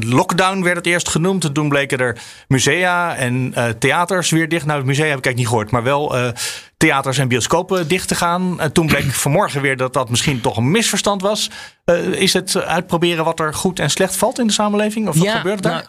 lockdown 0.00 0.62
werd 0.62 0.76
het 0.76 0.86
eerst 0.86 1.08
genoemd. 1.08 1.54
Toen 1.54 1.68
bleken 1.68 1.98
er 1.98 2.18
musea 2.48 3.16
en 3.16 3.54
theaters 3.78 4.30
weer 4.30 4.48
dicht. 4.48 4.66
Nou, 4.66 4.78
het 4.78 4.86
museum 4.86 5.08
heb 5.08 5.18
ik 5.18 5.24
eigenlijk 5.24 5.36
niet 5.36 5.51
maar 5.70 5.82
wel 5.82 6.16
uh, 6.16 6.28
theaters 6.76 7.18
en 7.18 7.28
bioscopen 7.28 7.88
dicht 7.88 8.08
te 8.08 8.14
gaan. 8.14 8.56
Uh, 8.60 8.64
toen 8.64 8.86
bleek 8.86 9.12
vanmorgen 9.24 9.60
weer 9.60 9.76
dat 9.76 9.92
dat 9.92 10.10
misschien 10.10 10.40
toch 10.40 10.56
een 10.56 10.70
misverstand 10.70 11.22
was. 11.22 11.50
Uh, 11.84 12.06
is 12.06 12.32
het 12.32 12.56
uitproberen 12.56 13.24
wat 13.24 13.40
er 13.40 13.54
goed 13.54 13.78
en 13.78 13.90
slecht 13.90 14.16
valt 14.16 14.38
in 14.38 14.46
de 14.46 14.52
samenleving? 14.52 15.08
Of 15.08 15.14
wat 15.14 15.24
ja, 15.24 15.36
gebeurt 15.36 15.62
daar? 15.62 15.72
Nou, 15.72 15.84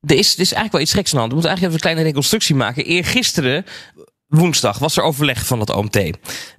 er 0.00 0.16
is, 0.16 0.34
er 0.34 0.40
is 0.40 0.52
eigenlijk 0.52 0.72
wel 0.72 0.80
iets 0.80 0.92
geks 0.92 1.10
aan 1.10 1.14
de 1.14 1.18
hand. 1.18 1.28
We 1.28 1.34
moeten 1.34 1.50
eigenlijk 1.50 1.76
even 1.76 1.88
een 1.88 1.94
kleine 1.94 2.10
reconstructie 2.10 2.54
maken. 2.54 2.84
Eergisteren 2.84 3.64
woensdag 4.26 4.78
was 4.78 4.96
er 4.96 5.02
overleg 5.02 5.46
van 5.46 5.60
het 5.60 5.70
OMT. 5.70 6.10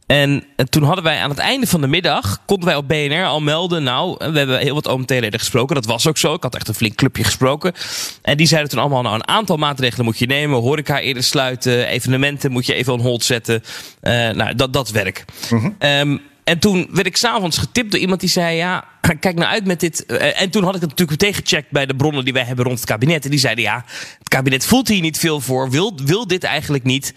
En, 0.10 0.44
toen 0.70 0.84
hadden 0.84 1.04
wij 1.04 1.20
aan 1.20 1.30
het 1.30 1.40
einde 1.40 1.68
van 1.68 1.82
de 1.82 1.88
middag, 1.88 2.42
konden 2.46 2.66
wij 2.66 2.76
op 2.76 2.88
BNR 2.88 3.26
al 3.26 3.42
melden, 3.42 3.84
nou, 3.84 4.16
we 4.32 4.38
hebben 4.38 4.60
heel 4.60 4.74
wat 4.74 4.88
OMT-leden 4.88 5.40
gesproken. 5.40 5.76
Dat 5.76 5.86
was 5.86 6.08
ook 6.08 6.18
zo. 6.18 6.34
Ik 6.34 6.44
had 6.44 6.56
echt 6.56 6.68
een 6.68 6.74
flink 6.74 6.96
clubje 6.96 7.24
gesproken. 7.24 7.74
En 8.22 8.38
die 8.38 8.48
zeiden 8.48 8.70
toen 8.70 8.80
allemaal, 8.80 9.02
nou, 9.02 9.16
een 9.16 9.28
aantal 9.28 9.58
maatregelen 9.58 10.06
moet 10.06 10.20
je 10.20 10.26
nemen. 10.26 10.60
Horeca 10.60 11.00
eerder 11.00 11.24
sluiten, 11.24 11.88
evenementen 11.88 12.52
moet 12.52 12.66
je 12.66 12.74
even 12.74 12.94
on 12.94 13.00
hold 13.00 13.24
zetten. 13.24 13.64
Uh, 14.02 14.30
nou, 14.30 14.56
dat, 14.56 14.74
dat 14.74 14.90
werk. 14.90 15.26
Mm 15.50 15.76
um, 15.80 16.22
en 16.44 16.60
toen 16.60 16.88
werd 16.92 17.08
ik 17.08 17.18
s'avonds 17.18 17.58
getipt 17.58 17.92
door 17.92 18.00
iemand 18.00 18.20
die 18.20 18.30
zei: 18.30 18.56
Ja, 18.56 18.86
kijk 19.20 19.36
nou 19.36 19.52
uit 19.52 19.66
met 19.66 19.80
dit. 19.80 20.04
Uh, 20.08 20.42
en 20.42 20.50
toen 20.50 20.64
had 20.64 20.76
ik 20.76 20.82
het 20.82 20.90
natuurlijk 20.90 21.20
tegengecheckt 21.20 21.72
bij 21.72 21.86
de 21.86 21.96
bronnen 21.96 22.24
die 22.24 22.34
wij 22.34 22.44
hebben 22.44 22.66
rond 22.66 22.78
het 22.78 22.88
kabinet. 22.88 23.24
En 23.24 23.30
die 23.30 23.40
zeiden: 23.40 23.64
Ja, 23.64 23.86
het 24.20 24.30
kabinet 24.30 24.66
voelt 24.66 24.88
hier 24.88 25.02
niet 25.02 25.20
veel 25.20 25.42
voor, 25.42 25.70
wil, 25.70 26.00
wil 26.06 26.28
dit 26.28 26.44
eigenlijk 26.44 26.84
niet. 26.84 27.14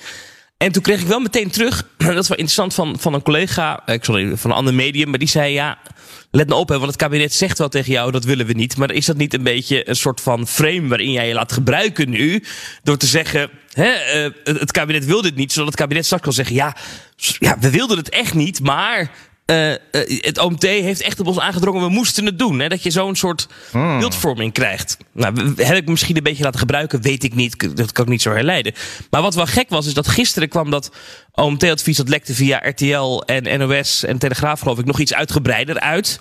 En 0.62 0.72
toen 0.72 0.82
kreeg 0.82 1.00
ik 1.00 1.06
wel 1.06 1.20
meteen 1.20 1.50
terug, 1.50 1.84
dat 1.96 2.08
is 2.08 2.28
wel 2.28 2.38
interessant 2.38 2.74
van, 2.74 2.96
van 2.98 3.14
een 3.14 3.22
collega, 3.22 3.82
eh, 3.86 3.98
sorry, 4.00 4.36
van 4.36 4.50
een 4.50 4.56
ander 4.56 4.74
medium, 4.74 5.10
maar 5.10 5.18
die 5.18 5.28
zei 5.28 5.52
ja, 5.52 5.78
let 6.30 6.48
nou 6.48 6.60
op, 6.60 6.68
hè, 6.68 6.74
want 6.74 6.90
het 6.90 7.00
kabinet 7.00 7.32
zegt 7.34 7.58
wel 7.58 7.68
tegen 7.68 7.92
jou, 7.92 8.10
dat 8.10 8.24
willen 8.24 8.46
we 8.46 8.52
niet. 8.52 8.76
Maar 8.76 8.92
is 8.92 9.06
dat 9.06 9.16
niet 9.16 9.34
een 9.34 9.42
beetje 9.42 9.88
een 9.88 9.96
soort 9.96 10.20
van 10.20 10.46
frame 10.46 10.88
waarin 10.88 11.12
jij 11.12 11.28
je 11.28 11.34
laat 11.34 11.52
gebruiken 11.52 12.10
nu, 12.10 12.44
door 12.82 12.96
te 12.96 13.06
zeggen, 13.06 13.50
hè, 13.72 14.24
uh, 14.24 14.30
het 14.44 14.70
kabinet 14.70 15.04
wil 15.04 15.22
dit 15.22 15.34
niet, 15.34 15.52
zodat 15.52 15.68
het 15.68 15.76
kabinet 15.76 16.04
straks 16.04 16.22
kan 16.22 16.32
zeggen, 16.32 16.54
ja, 16.54 16.76
ja, 17.16 17.58
we 17.60 17.70
wilden 17.70 17.96
het 17.96 18.08
echt 18.08 18.34
niet, 18.34 18.60
maar 18.60 19.10
het 20.20 20.38
OMT 20.38 20.62
heeft 20.62 21.02
echt 21.02 21.20
op 21.20 21.26
ons 21.26 21.38
aangedrongen, 21.38 21.82
we 21.82 21.88
moesten 21.88 22.26
het 22.26 22.38
doen. 22.38 22.58
Hè? 22.58 22.68
Dat 22.68 22.82
je 22.82 22.90
zo'n 22.90 23.16
soort 23.16 23.48
hmm. 23.70 23.98
beeldvorming 23.98 24.52
krijgt. 24.52 24.96
Nou, 25.12 25.54
heb 25.56 25.76
ik 25.76 25.88
misschien 25.88 26.16
een 26.16 26.22
beetje 26.22 26.44
laten 26.44 26.58
gebruiken, 26.58 27.02
weet 27.02 27.24
ik 27.24 27.34
niet. 27.34 27.76
Dat 27.76 27.92
kan 27.92 28.04
ik 28.04 28.10
niet 28.10 28.22
zo 28.22 28.32
herleiden. 28.32 28.72
Maar 29.10 29.22
wat 29.22 29.34
wel 29.34 29.46
gek 29.46 29.68
was, 29.68 29.86
is 29.86 29.94
dat 29.94 30.08
gisteren 30.08 30.48
kwam 30.48 30.70
dat 30.70 30.90
OMT-advies 31.32 31.96
dat 31.96 32.08
lekte 32.08 32.34
via 32.34 32.68
RTL 32.68 33.22
en 33.26 33.58
NOS 33.58 34.04
en 34.04 34.18
Telegraaf, 34.18 34.60
geloof 34.60 34.78
ik, 34.78 34.84
nog 34.84 35.00
iets 35.00 35.14
uitgebreider 35.14 35.80
uit. 35.80 36.20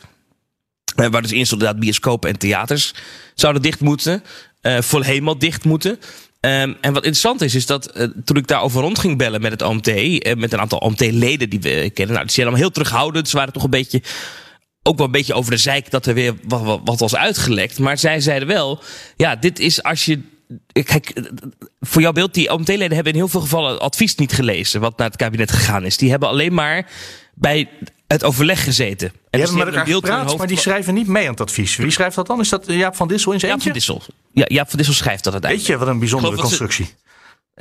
Waar 0.95 1.21
dus 1.21 1.31
inderdaad 1.31 1.79
bioscopen 1.79 2.29
en 2.29 2.37
theaters 2.37 2.93
zouden 3.35 3.61
dicht 3.61 3.79
moeten. 3.79 4.23
Uh, 4.61 4.81
vol 4.81 5.01
helemaal 5.01 5.37
dicht 5.37 5.65
moeten. 5.65 5.99
Um, 6.45 6.77
en 6.81 6.93
wat 6.93 7.03
interessant 7.03 7.41
is, 7.41 7.55
is 7.55 7.65
dat 7.65 7.97
uh, 7.97 8.07
toen 8.25 8.37
ik 8.37 8.47
daarover 8.47 8.81
rond 8.81 8.99
ging 8.99 9.17
bellen 9.17 9.41
met 9.41 9.51
het 9.51 9.61
OMT, 9.61 9.87
uh, 9.87 10.33
met 10.33 10.53
een 10.53 10.59
aantal 10.59 10.79
OMT-leden 10.79 11.49
die 11.49 11.59
we 11.59 11.89
kennen, 11.93 12.13
nou, 12.13 12.25
die 12.25 12.35
zijn 12.35 12.47
allemaal 12.47 12.65
heel 12.65 12.73
terughoudend. 12.73 13.29
Ze 13.29 13.37
waren 13.37 13.53
toch 13.53 13.63
een 13.63 13.69
beetje, 13.69 14.01
ook 14.83 14.97
wel 14.97 15.05
een 15.05 15.11
beetje 15.11 15.33
over 15.33 15.51
de 15.51 15.57
zeik 15.57 15.91
dat 15.91 16.05
er 16.05 16.13
weer 16.13 16.33
wat, 16.47 16.81
wat, 16.83 16.99
was 16.99 17.15
uitgelekt. 17.15 17.79
Maar 17.79 17.97
zij 17.97 18.19
zeiden 18.19 18.47
wel, 18.47 18.79
ja, 19.15 19.35
dit 19.35 19.59
is 19.59 19.83
als 19.83 20.05
je 20.05 20.21
kijk, 20.83 21.13
voor 21.79 22.01
jouw 22.01 22.11
beeld, 22.11 22.33
die 22.33 22.51
OMT-leden 22.51 22.93
hebben 22.93 23.13
in 23.13 23.19
heel 23.19 23.27
veel 23.27 23.41
gevallen 23.41 23.79
advies 23.79 24.15
niet 24.15 24.33
gelezen. 24.33 24.81
wat 24.81 24.97
naar 24.97 25.07
het 25.07 25.15
kabinet 25.15 25.51
gegaan 25.51 25.85
is. 25.85 25.97
Die 25.97 26.09
hebben 26.09 26.29
alleen 26.29 26.53
maar 26.53 26.89
bij 27.33 27.69
het 28.11 28.23
overleg 28.23 28.63
gezeten. 28.63 29.07
En 29.07 29.13
Die 29.29 29.39
hebben 29.41 29.57
met 29.57 29.67
elkaar 29.67 29.87
gepraat, 29.93 30.25
hoofd 30.25 30.37
maar 30.37 30.47
die 30.47 30.59
schrijven 30.59 30.93
niet 30.93 31.07
mee 31.07 31.23
aan 31.25 31.31
het 31.31 31.41
advies. 31.41 31.75
Wie 31.75 31.91
schrijft 31.91 32.15
dat 32.15 32.27
dan? 32.27 32.39
Is 32.39 32.49
dat 32.49 32.63
Jaap 32.67 32.95
van 32.95 33.07
Dissel 33.07 33.31
in 33.31 33.39
zijn 33.39 33.51
Jaap 33.51 33.61
van 33.61 33.71
eentje? 33.71 33.93
Dissel. 33.93 34.15
Ja, 34.33 34.45
Jaap 34.47 34.67
van 34.69 34.77
Dissel 34.77 34.95
schrijft 34.95 35.23
dat 35.23 35.33
Weet 35.33 35.43
uiteindelijk. 35.43 35.79
je, 35.79 35.85
wat 35.85 35.93
een 35.93 35.99
bijzondere 35.99 36.35
constructie. 36.35 36.93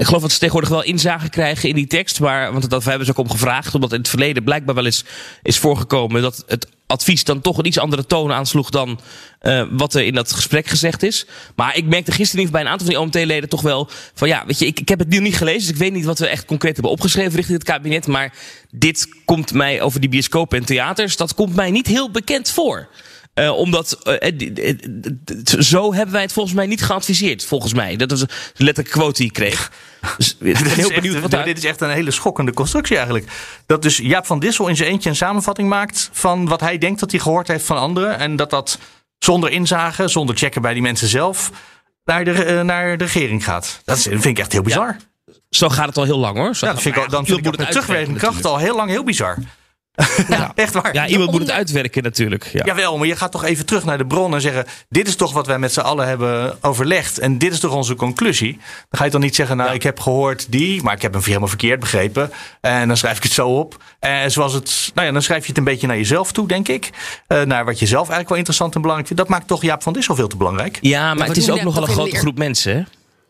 Ik 0.01 0.07
geloof 0.07 0.22
dat 0.22 0.32
ze 0.32 0.38
tegenwoordig 0.38 0.70
wel 0.70 0.82
inzage 0.82 1.28
krijgen 1.28 1.68
in 1.68 1.74
die 1.74 1.86
tekst. 1.86 2.20
Maar, 2.20 2.53
want 2.53 2.70
dat 2.70 2.84
hebben 2.84 3.07
ze 3.07 3.12
ook 3.12 3.18
om 3.18 3.30
gevraagd. 3.30 3.74
Omdat 3.74 3.92
in 3.92 3.98
het 3.98 4.09
verleden 4.09 4.44
blijkbaar 4.44 4.74
wel 4.74 4.84
eens 4.84 5.05
is 5.42 5.59
voorgekomen 5.59 6.22
dat 6.22 6.44
het 6.46 6.66
advies 6.86 7.24
dan 7.24 7.40
toch 7.40 7.59
een 7.59 7.66
iets 7.66 7.78
andere 7.78 8.07
toon 8.07 8.32
aansloeg 8.32 8.70
dan 8.70 9.01
eh, 9.40 9.64
wat 9.70 9.94
er 9.94 10.05
in 10.05 10.14
dat 10.14 10.32
gesprek 10.32 10.66
gezegd 10.66 11.03
is. 11.03 11.26
Maar 11.57 11.76
ik 11.76 11.84
merkte 11.84 12.12
gisteren 12.12 12.51
bij 12.51 12.61
een 12.61 12.68
aantal 12.68 12.86
van 12.86 12.94
die 12.94 13.05
OMT-leden 13.05 13.48
toch 13.48 13.61
wel 13.61 13.88
van 14.14 14.28
ja, 14.28 14.46
weet 14.46 14.59
je, 14.59 14.66
ik, 14.66 14.80
ik 14.80 14.88
heb 14.88 14.98
het 14.98 15.09
nu 15.09 15.18
niet 15.18 15.36
gelezen. 15.36 15.61
Dus 15.61 15.70
ik 15.70 15.76
weet 15.76 15.92
niet 15.92 16.05
wat 16.05 16.18
we 16.18 16.26
echt 16.26 16.44
concreet 16.44 16.74
hebben 16.74 16.92
opgeschreven 16.92 17.34
richting 17.34 17.59
het 17.59 17.66
kabinet. 17.66 18.07
Maar 18.07 18.32
dit 18.70 19.09
komt 19.24 19.53
mij 19.53 19.80
over 19.80 20.01
die 20.01 20.11
bioscopen 20.11 20.59
en 20.59 20.64
theaters, 20.64 21.16
dat 21.16 21.34
komt 21.34 21.55
mij 21.55 21.70
niet 21.70 21.86
heel 21.86 22.11
bekend 22.11 22.51
voor. 22.51 22.88
Eh, 23.41 23.57
omdat 23.57 23.93
eh, 23.93 24.28
eh, 24.68 24.76
zo 25.59 25.95
hebben 25.95 26.12
wij 26.12 26.22
het 26.22 26.32
volgens 26.32 26.55
mij 26.55 26.66
niet 26.66 26.82
geadviseerd. 26.82 27.45
Volgens 27.45 27.72
mij. 27.72 27.97
Dat 27.97 28.11
was 28.11 28.20
de 28.20 28.28
letterlijke 28.57 28.99
quote 28.99 29.16
die 29.16 29.26
ik 29.26 29.32
kreeg. 29.32 29.70
Dus 30.16 30.36
ik 30.41 30.59
ben 30.59 30.66
is, 30.66 30.74
heel 30.74 30.91
echt, 30.91 31.01
benieuwd 31.03 31.45
dit 31.45 31.59
is 31.59 31.64
echt 31.64 31.80
een 31.80 31.91
hele 31.91 32.11
schokkende 32.11 32.53
constructie 32.53 32.97
eigenlijk. 32.97 33.26
Dat 33.66 33.82
dus 33.82 33.97
Jaap 33.97 34.26
van 34.26 34.38
Dissel 34.38 34.68
in 34.68 34.76
zijn 34.76 34.91
eentje 34.91 35.09
een 35.11 35.16
samenvatting 35.16 35.68
maakt 35.68 36.11
van 36.12 36.49
wat 36.49 36.61
hij 36.61 36.78
denkt 36.78 37.01
dat 37.01 37.11
hij 37.11 37.20
gehoord 37.20 37.49
heeft 37.49 37.64
van 37.64 37.76
anderen. 37.76 38.18
En 38.18 38.36
dat 38.36 38.51
dat 38.51 38.78
zonder 39.18 39.51
inzage, 39.51 40.09
zonder 40.09 40.36
checken 40.36 40.62
bij 40.62 40.72
die 40.72 40.82
mensen 40.82 41.09
zelf, 41.09 41.51
naar 42.05 42.24
de, 42.24 42.61
naar 42.64 42.97
de 42.97 43.05
regering 43.05 43.45
gaat. 43.45 43.80
Dat, 43.84 43.97
is, 43.97 44.03
dat 44.05 44.12
vind 44.12 44.24
ik 44.24 44.38
echt 44.38 44.53
heel 44.53 44.62
bizar. 44.62 44.97
Ja, 45.26 45.32
Zo 45.51 45.68
gaat 45.68 45.86
het 45.86 45.97
al 45.97 46.05
heel 46.05 46.18
lang 46.18 46.36
hoor. 46.36 46.55
Zo 46.57 46.66
dat 46.66 46.74
gaat- 46.74 46.82
vind 46.82 46.97
ik, 46.97 47.03
al- 47.03 47.09
dan 47.09 47.24
ja, 47.26 47.32
vind 47.34 47.47
ik 47.47 47.61
het 47.61 47.70
terugwerkende 47.70 48.18
kracht 48.18 48.45
al 48.45 48.59
heel 48.59 48.76
lang 48.76 48.91
heel 48.91 49.05
bizar. 49.05 49.36
Echt 50.55 50.72
waar. 50.72 50.95
Ja, 50.95 51.07
iemand 51.07 51.30
moet 51.30 51.41
het 51.41 51.51
uitwerken 51.51 52.03
natuurlijk. 52.03 52.45
Ja. 52.53 52.64
Jawel, 52.64 52.99
maar 52.99 53.07
je 53.07 53.16
gaat 53.16 53.32
toch 53.32 53.45
even 53.45 53.66
terug 53.66 53.84
naar 53.84 53.99
de 53.99 54.07
bron 54.07 54.34
en 54.34 54.41
zeggen: 54.41 54.64
Dit 54.88 55.09
is 55.09 55.16
toch 55.16 55.32
wat 55.32 55.47
wij 55.47 55.59
met 55.59 55.72
z'n 55.72 55.80
allen 55.80 56.07
hebben 56.09 56.59
overlegd. 56.61 57.18
En 57.18 57.38
dit 57.38 57.53
is 57.53 57.61
toch 57.61 57.72
onze 57.72 57.95
conclusie. 57.95 58.53
Dan 58.88 58.99
ga 58.99 59.05
je 59.05 59.11
toch 59.11 59.20
niet 59.20 59.34
zeggen: 59.34 59.57
Nou, 59.57 59.68
Ja. 59.68 59.74
ik 59.74 59.82
heb 59.82 60.01
gehoord 60.01 60.47
die, 60.53 60.82
maar 60.82 60.95
ik 60.95 61.03
heb 61.03 61.12
hem 61.12 61.22
helemaal 61.24 61.49
verkeerd 61.49 61.80
begrepen. 61.80 62.30
En 62.61 62.88
dan 62.88 62.97
schrijf 62.97 63.16
ik 63.16 63.22
het 63.22 63.32
zo 63.32 63.49
op. 63.49 63.82
En 64.01 64.30
zoals 64.30 64.53
het, 64.53 64.91
nou 64.95 65.07
ja, 65.07 65.12
dan 65.12 65.22
schrijf 65.22 65.43
je 65.43 65.49
het 65.49 65.59
een 65.59 65.64
beetje 65.64 65.86
naar 65.86 65.97
jezelf 65.97 66.32
toe, 66.32 66.49
denk 66.49 66.68
ik. 66.68 66.91
Eh, 67.26 67.43
naar 67.43 67.64
wat 67.64 67.78
je 67.78 67.86
zelf 67.86 68.01
eigenlijk 68.01 68.28
wel 68.28 68.38
interessant 68.38 68.74
en 68.74 68.80
belangrijk 68.80 69.09
vindt. 69.12 69.22
Dat 69.28 69.32
maakt 69.32 69.49
toch 69.49 69.62
Jaap 69.62 69.82
van 69.82 69.93
Dissel 69.93 70.14
veel 70.14 70.28
te 70.28 70.36
belangrijk. 70.36 70.78
Ja, 70.80 71.14
maar 71.14 71.26
het 71.26 71.36
is 71.36 71.51
ook 71.51 71.62
nogal 71.62 71.82
een 71.82 71.88
grote 71.88 72.16
groep 72.16 72.38
mensen. 72.38 72.76
Hè? 72.76 72.82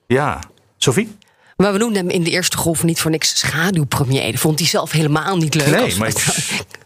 Ja. 0.07 0.39
Sophie? 0.77 1.17
Maar 1.61 1.73
we 1.73 1.79
noemden 1.79 2.03
hem 2.03 2.11
in 2.11 2.23
de 2.23 2.31
eerste 2.31 2.57
golf 2.57 2.83
niet 2.83 3.01
voor 3.01 3.11
niks 3.11 3.39
schaduwpremier. 3.39 4.31
Dat 4.31 4.41
vond 4.41 4.59
hij 4.59 4.69
zelf 4.69 4.91
helemaal 4.91 5.37
niet 5.37 5.55
leuk. 5.55 5.67
Nee, 5.67 5.83
als, 5.83 5.95
maar 5.95 6.13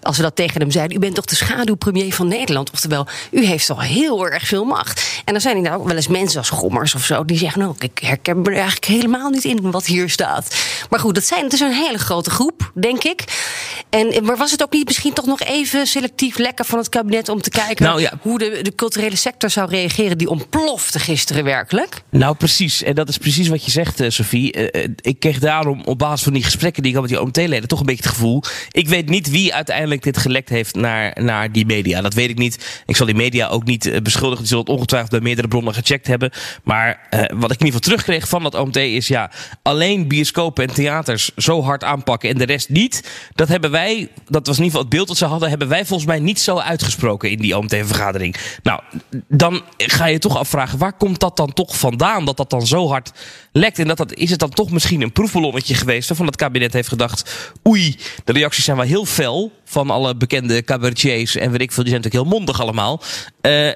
als 0.05 0.17
we 0.17 0.23
dat 0.23 0.37
tegen 0.37 0.61
hem 0.61 0.71
zeiden. 0.71 0.97
U 0.97 1.01
bent 1.01 1.15
toch 1.15 1.25
de 1.25 1.35
schaduwpremier 1.35 2.15
van 2.15 2.29
Nederland? 2.29 2.71
Oftewel, 2.71 3.07
u 3.31 3.45
heeft 3.45 3.71
al 3.71 3.81
heel 3.81 4.29
erg 4.29 4.47
veel 4.47 4.65
macht. 4.65 5.23
En 5.25 5.33
dan 5.33 5.43
zijn 5.43 5.57
er 5.57 5.63
nou 5.63 5.81
ook 5.81 5.87
wel 5.87 5.97
eens 5.97 6.09
mensen 6.09 6.39
als 6.39 6.51
Gommers 6.51 6.95
of 6.95 7.05
zo... 7.05 7.25
die 7.25 7.39
zeggen, 7.39 7.61
nou, 7.61 7.75
ik 7.79 7.99
herken 7.99 8.41
me 8.41 8.51
er 8.51 8.55
eigenlijk 8.55 8.85
helemaal 8.85 9.31
niet 9.31 9.45
in 9.45 9.71
wat 9.71 9.87
hier 9.87 10.11
staat. 10.11 10.57
Maar 10.91 11.01
goed, 11.01 11.15
dat 11.15 11.25
zijn, 11.25 11.45
het 11.45 11.53
is 11.53 11.61
een 11.61 11.73
hele 11.73 11.99
grote 11.99 12.31
groep, 12.31 12.73
denk 12.75 13.05
ik. 13.05 13.25
En, 13.91 14.25
maar 14.25 14.37
was 14.37 14.51
het 14.51 14.63
ook 14.63 14.73
niet 14.73 14.87
misschien 14.87 15.13
toch 15.13 15.27
nog 15.27 15.41
even 15.41 15.87
selectief 15.87 16.39
lekker 16.39 16.65
van 16.65 16.79
het 16.79 16.89
kabinet... 16.89 17.29
om 17.29 17.43
te 17.43 17.51
kijken 17.51 17.85
Nou 17.85 18.01
ja. 18.01 18.13
hoe 18.21 18.39
de, 18.39 18.59
de 18.63 18.75
culturele 18.75 19.17
sector 19.17 19.51
zou 19.51 19.69
reageren? 19.69 20.19
Die 20.19 20.29
ontplofte 20.29 20.99
gisteren 20.99 21.45
werkelijk. 21.45 22.03
Nou, 22.11 22.37
precies. 22.37 22.83
En 22.83 22.95
dat 22.95 23.09
is 23.09 23.19
precies 23.19 23.49
wat 23.49 23.65
je 23.65 23.71
zegt, 23.71 24.01
eh, 24.01 24.11
Sophie. 24.11 24.53
Eh, 24.53 24.85
eh, 24.85 24.91
ik 25.01 25.21
kreeg 25.21 25.39
daarom 25.39 25.83
op 25.85 25.99
basis 25.99 26.23
van 26.23 26.33
die 26.33 26.45
gesprekken 26.45 26.83
die 26.83 26.91
ik 26.91 26.99
had 26.99 27.09
met 27.09 27.17
die 27.17 27.27
OMT-leden 27.27 27.69
toch 27.69 27.81
een 27.81 27.87
beetje 27.87 28.03
het 28.03 28.13
gevoel. 28.13 28.43
Ik 28.71 28.89
weet 28.89 29.09
niet 29.09 29.31
wie 29.31 29.55
uiteindelijk 29.55 29.94
dit 30.03 30.19
gelekt 30.19 30.49
heeft 30.49 30.75
naar, 30.75 31.23
naar 31.23 31.53
die 31.53 31.67
media. 31.67 32.01
Dat 32.01 32.15
weet 32.15 32.31
ik 32.31 32.39
niet. 32.39 32.83
Ik 32.87 32.97
zal 32.97 33.07
die 33.07 33.15
media 33.15 33.49
ook 33.49 33.65
niet 33.65 33.87
eh, 33.87 34.01
beschuldigen. 34.01 34.39
Die 34.39 34.49
zullen 34.49 34.65
het 34.65 34.73
ongetwijfeld 34.73 35.11
bij 35.11 35.21
meerdere 35.21 35.49
bronnen 35.49 35.75
gecheckt 35.75 36.07
hebben. 36.07 36.31
Maar 36.63 37.07
eh, 37.11 37.19
wat 37.19 37.29
ik 37.29 37.61
in 37.61 37.67
ieder 37.67 37.67
geval 37.67 37.81
terugkreeg 37.81 38.29
van 38.29 38.43
dat 38.43 38.55
OMT 38.55 38.77
is 38.77 39.09
ja, 39.09 39.31
alleen 39.63 40.09
bioscopen 40.09 40.69
en 40.69 40.75
theaters 40.75 41.31
zo 41.37 41.63
hard 41.63 41.85
aanpakken 41.85 42.31
en 42.31 42.39
de 42.39 42.45
rest 42.45 42.69
niet. 42.69 43.11
Dat 43.35 43.49
hebben 43.49 43.71
wij, 43.71 44.09
dat 44.29 44.47
was 44.47 44.59
in 44.59 44.65
ieder 44.65 44.65
geval 44.65 44.81
het 44.81 44.89
beeld 44.89 45.09
dat 45.09 45.17
ze 45.17 45.25
hadden, 45.25 45.49
hebben 45.49 45.69
wij 45.69 45.85
volgens 45.87 46.09
mij 46.09 46.19
niet 46.19 46.41
zo 46.41 46.59
uitgesproken 46.59 47.31
in 47.31 47.39
die 47.39 47.57
OMT-vergadering. 47.57 48.37
Nou, 48.63 48.81
dan 49.29 49.63
ga 49.77 50.07
je 50.07 50.19
toch 50.19 50.37
afvragen, 50.37 50.79
waar 50.79 50.97
komt 50.97 51.21
dat 51.21 51.37
dan 51.37 51.53
toch 51.53 51.79
vandaan? 51.79 52.25
Dat 52.25 52.37
dat 52.37 52.51
dan 52.51 52.67
zo 52.67 52.89
hard 52.89 53.13
lekt. 53.53 53.79
En 53.79 53.87
dat, 53.87 53.97
dat, 53.97 54.15
is 54.15 54.31
het 54.31 54.39
dan 54.39 54.51
toch 54.51 54.71
misschien 54.71 55.03
een 55.03 55.13
proefballonnetje 55.13 55.75
geweest 55.75 56.09
waarvan 56.09 56.27
het 56.27 56.37
kabinet 56.37 56.73
heeft 56.73 56.89
gedacht, 56.89 57.51
oei, 57.69 57.97
de 58.25 58.33
reacties 58.33 58.65
zijn 58.65 58.77
wel 58.77 58.87
heel 58.87 59.05
fel 59.05 59.53
van 59.75 59.91
alle 59.91 60.16
bekende 60.16 60.62
cabaretiers 60.62 61.37
en 61.37 61.51
weet 61.51 61.61
ik 61.61 61.72
veel, 61.72 61.83
die 61.85 61.93
zijn 61.93 62.03
natuurlijk 62.03 62.31
heel 62.31 62.39
mondig 62.39 62.61
allemaal. 62.61 63.03
Eh, 63.41 63.70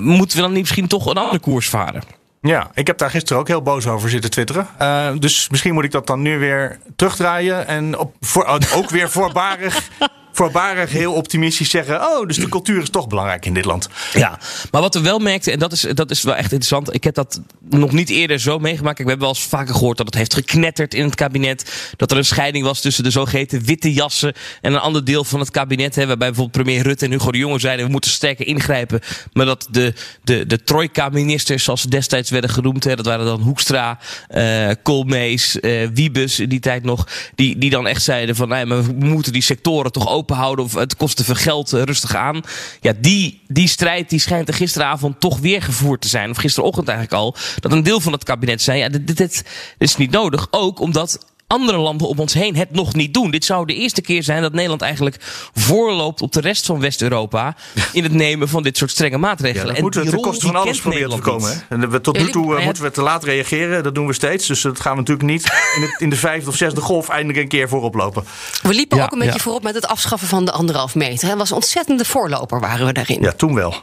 moeten 0.00 0.36
we 0.36 0.42
dan 0.42 0.52
niet 0.52 0.60
misschien 0.60 0.88
toch 0.88 1.06
een 1.06 1.16
andere 1.16 1.38
koers 1.38 1.68
varen? 1.68 2.02
Ja, 2.40 2.70
ik 2.74 2.86
heb 2.86 2.98
daar 2.98 3.10
gisteren 3.10 3.38
ook 3.38 3.48
heel 3.48 3.62
boos 3.62 3.86
over 3.86 4.10
zitten 4.10 4.30
twitteren. 4.30 4.66
Eh, 4.78 5.08
dus 5.18 5.48
misschien 5.48 5.74
moet 5.74 5.84
ik 5.84 5.90
dat 5.90 6.06
dan 6.06 6.22
nu 6.22 6.38
weer 6.38 6.78
terugdraaien. 6.96 7.66
En 7.66 7.98
op, 7.98 8.14
voor, 8.20 8.44
ook 8.74 8.90
weer 8.90 9.10
voorbarig, 9.10 9.88
voorbarig 10.36 10.90
heel 10.90 11.12
optimistisch 11.12 11.70
zeggen... 11.70 12.00
oh, 12.00 12.26
dus 12.26 12.36
de 12.36 12.48
cultuur 12.48 12.82
is 12.82 12.90
toch 12.90 13.06
belangrijk 13.06 13.46
in 13.46 13.54
dit 13.54 13.64
land. 13.64 13.88
Ja, 14.12 14.38
maar 14.70 14.80
wat 14.80 14.94
we 14.94 15.00
wel 15.00 15.18
merkten, 15.18 15.52
en 15.52 15.58
dat 15.58 15.72
is, 15.72 15.80
dat 15.80 16.10
is 16.10 16.22
wel 16.22 16.34
echt 16.34 16.52
interessant. 16.52 16.94
Ik 16.94 17.04
heb 17.04 17.14
dat 17.14 17.40
nog 17.70 17.92
niet 17.92 18.08
eerder 18.08 18.40
zo 18.40 18.58
meegemaakt. 18.58 18.98
We 18.98 19.04
hebben 19.04 19.26
wel 19.26 19.34
eens 19.34 19.46
vaker 19.46 19.74
gehoord 19.74 19.96
dat 19.96 20.06
het 20.06 20.14
heeft 20.14 20.34
geknetterd 20.34 20.94
in 20.94 21.04
het 21.04 21.14
kabinet. 21.14 21.92
Dat 21.96 22.10
er 22.10 22.16
een 22.16 22.24
scheiding 22.24 22.64
was 22.64 22.80
tussen 22.80 23.04
de 23.04 23.10
zogeheten 23.10 23.64
witte 23.64 23.92
jassen 23.92 24.34
en 24.60 24.72
een 24.72 24.80
ander 24.80 25.04
deel 25.04 25.24
van 25.24 25.40
het 25.40 25.50
kabinet. 25.50 25.94
Hè, 25.94 26.06
waarbij 26.06 26.28
bijvoorbeeld 26.28 26.64
premier 26.64 26.82
Rutte 26.82 27.04
en 27.04 27.10
Hugo 27.10 27.32
de 27.32 27.38
Jonge 27.38 27.58
zeiden 27.58 27.86
we 27.86 27.92
moeten 27.92 28.10
sterker 28.10 28.46
ingrijpen. 28.46 29.00
Maar 29.32 29.46
dat 29.46 29.66
de, 29.70 29.94
de, 30.24 30.46
de 30.46 30.62
trojka-ministers, 30.62 31.64
zoals 31.64 31.80
ze 31.80 31.88
destijds 31.88 32.30
werden 32.30 32.50
genoemd, 32.50 32.84
hè, 32.84 32.96
dat 32.96 33.06
waren 33.06 33.26
dan 33.26 33.40
Hoekstra, 33.40 33.98
eh 34.28 34.70
Koolmees, 34.82 35.60
eh, 35.60 35.88
Wiebes 35.94 36.40
in 36.40 36.48
die 36.48 36.60
tijd 36.60 36.82
nog. 36.82 37.08
Die, 37.34 37.58
die 37.58 37.70
dan 37.70 37.86
echt 37.86 38.02
zeiden 38.02 38.36
van 38.36 38.48
nee, 38.48 38.66
maar 38.66 38.84
we 38.84 38.92
moeten 38.92 39.32
die 39.32 39.42
sectoren 39.42 39.92
toch 39.92 40.08
open 40.08 40.25
houden 40.34 40.64
of 40.64 40.74
het 40.74 40.96
kost 40.96 41.16
te 41.16 41.24
veel 41.24 41.34
geld, 41.34 41.72
eh, 41.72 41.82
rustig 41.82 42.14
aan. 42.14 42.42
Ja, 42.80 42.92
die, 43.00 43.40
die 43.48 43.68
strijd 43.68 44.10
die 44.10 44.20
schijnt 44.20 44.48
er 44.48 44.54
gisteravond 44.54 45.20
toch 45.20 45.38
weer 45.38 45.62
gevoerd 45.62 46.00
te 46.00 46.08
zijn. 46.08 46.30
Of 46.30 46.36
gisterochtend 46.36 46.88
eigenlijk 46.88 47.18
al. 47.18 47.36
Dat 47.60 47.72
een 47.72 47.82
deel 47.82 48.00
van 48.00 48.12
het 48.12 48.24
kabinet 48.24 48.62
zei, 48.62 48.78
ja, 48.78 48.88
dit, 48.88 49.16
dit 49.16 49.44
is 49.78 49.96
niet 49.96 50.10
nodig. 50.10 50.46
Ook 50.50 50.80
omdat 50.80 51.18
andere 51.46 51.78
landen 51.78 52.08
om 52.08 52.18
ons 52.18 52.34
heen 52.34 52.56
het 52.56 52.70
nog 52.70 52.94
niet 52.94 53.14
doen. 53.14 53.30
Dit 53.30 53.44
zou 53.44 53.66
de 53.66 53.74
eerste 53.74 54.00
keer 54.00 54.22
zijn 54.22 54.42
dat 54.42 54.52
Nederland 54.52 54.82
eigenlijk 54.82 55.16
voorloopt 55.54 56.22
op 56.22 56.32
de 56.32 56.40
rest 56.40 56.66
van 56.66 56.80
West-Europa 56.80 57.56
in 57.92 58.02
het 58.02 58.12
nemen 58.12 58.48
van 58.48 58.62
dit 58.62 58.76
soort 58.76 58.90
strenge 58.90 59.18
maatregelen. 59.18 59.72
dat 59.74 59.82
moeten 59.82 60.04
we 60.04 60.10
ten 60.10 60.20
koste 60.20 60.46
van 60.46 60.56
alles 60.56 60.80
proberen 60.80 61.22
te 61.22 61.30
hè. 61.30 61.54
En 61.68 61.90
we, 61.90 62.00
tot 62.00 62.18
nu 62.18 62.30
toe 62.30 62.52
eh, 62.52 62.58
ja- 62.58 62.64
moeten 62.64 62.82
we 62.82 62.90
te 62.90 63.02
laat 63.02 63.24
reageren. 63.24 63.82
Dat 63.82 63.94
doen 63.94 64.06
we 64.06 64.12
steeds. 64.12 64.46
Dus 64.46 64.60
dat 64.60 64.80
gaan 64.80 64.92
we 64.92 64.98
natuurlijk 64.98 65.28
niet 65.28 65.44
in, 65.76 65.82
het, 65.82 66.00
in 66.00 66.10
de 66.10 66.16
vijfde 66.16 66.48
of 66.50 66.56
zesde 66.56 66.80
golf 66.80 67.08
eindelijk 67.08 67.38
een 67.38 67.48
keer 67.48 67.68
voorop 67.68 67.94
lopen. 67.94 68.24
We 68.62 68.74
liepen 68.74 68.96
Ja, 68.98 69.04
ook 69.04 69.12
een 69.12 69.18
beetje 69.18 69.34
ja. 69.34 69.40
voorop 69.40 69.62
met 69.62 69.74
het 69.74 69.86
afschaffen 69.86 70.28
van 70.28 70.44
de 70.44 70.52
anderhalf 70.52 70.94
meter. 70.94 71.28
Het 71.28 71.38
was 71.38 71.50
een 71.50 71.56
ontzettende 71.56 72.04
voorloper 72.04 72.60
waren 72.60 72.86
we 72.86 72.92
daarin. 72.92 73.20
Ja, 73.20 73.32
toen 73.32 73.54
wel. 73.54 73.74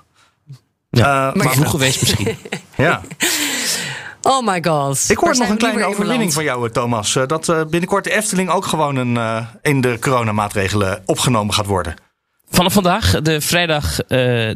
Ja, 0.89 1.28
Eh, 1.30 1.36
maar 1.36 1.45
maar 1.45 1.53
vroeg 1.53 1.70
geweest 1.70 2.01
misschien. 2.01 2.38
ja. 2.78 3.01
Oh 4.24 4.45
my 4.47 4.63
god. 4.63 5.05
Ik 5.09 5.17
hoor 5.17 5.38
nog 5.38 5.49
een 5.49 5.57
kleine 5.57 5.84
overwinning 5.84 6.34
van 6.34 6.43
jou, 6.43 6.65
eh, 6.65 6.71
Thomas. 6.71 7.15
Eh, 7.15 7.28
Dat 7.28 7.49
eh, 7.49 7.61
binnenkort 7.65 8.03
de 8.03 8.11
Efteling 8.11 8.49
ook 8.49 8.65
gewoon 8.65 8.95
een, 8.95 9.17
eh, 9.17 9.45
in 9.61 9.82
de 9.82 9.97
coronamaatregelen 9.99 11.03
opgenomen 11.05 11.53
gaat 11.53 11.65
worden. 11.65 11.95
Vanaf 12.49 12.74
vandaag, 12.74 13.21
de 13.21 13.41
vrijdag 13.41 13.99
eh, 14.01 14.07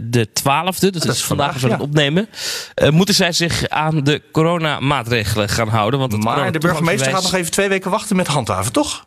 de 0.01 0.27
12e, 0.33 0.89
dus 0.91 1.01
dat 1.01 1.15
is 1.15 1.23
vandaag 1.23 1.53
als 1.53 1.61
we 1.61 1.67
ja. 1.67 1.73
het 1.73 1.83
opnemen, 1.83 2.29
eh, 2.73 2.89
moeten 2.89 3.15
zij 3.15 3.31
zich 3.31 3.69
aan 3.69 4.03
de 4.03 4.21
coronamaatregelen 4.31 5.49
gaan 5.49 5.67
houden. 5.67 5.99
Want 5.99 6.11
het 6.11 6.23
Maar 6.23 6.51
de 6.51 6.59
burgemeester 6.59 7.11
gaat 7.11 7.23
nog 7.23 7.33
even 7.33 7.51
twee 7.51 7.69
weken 7.69 7.91
wachten 7.91 8.15
met 8.15 8.27
handhaven, 8.27 8.71
toch? 8.71 9.05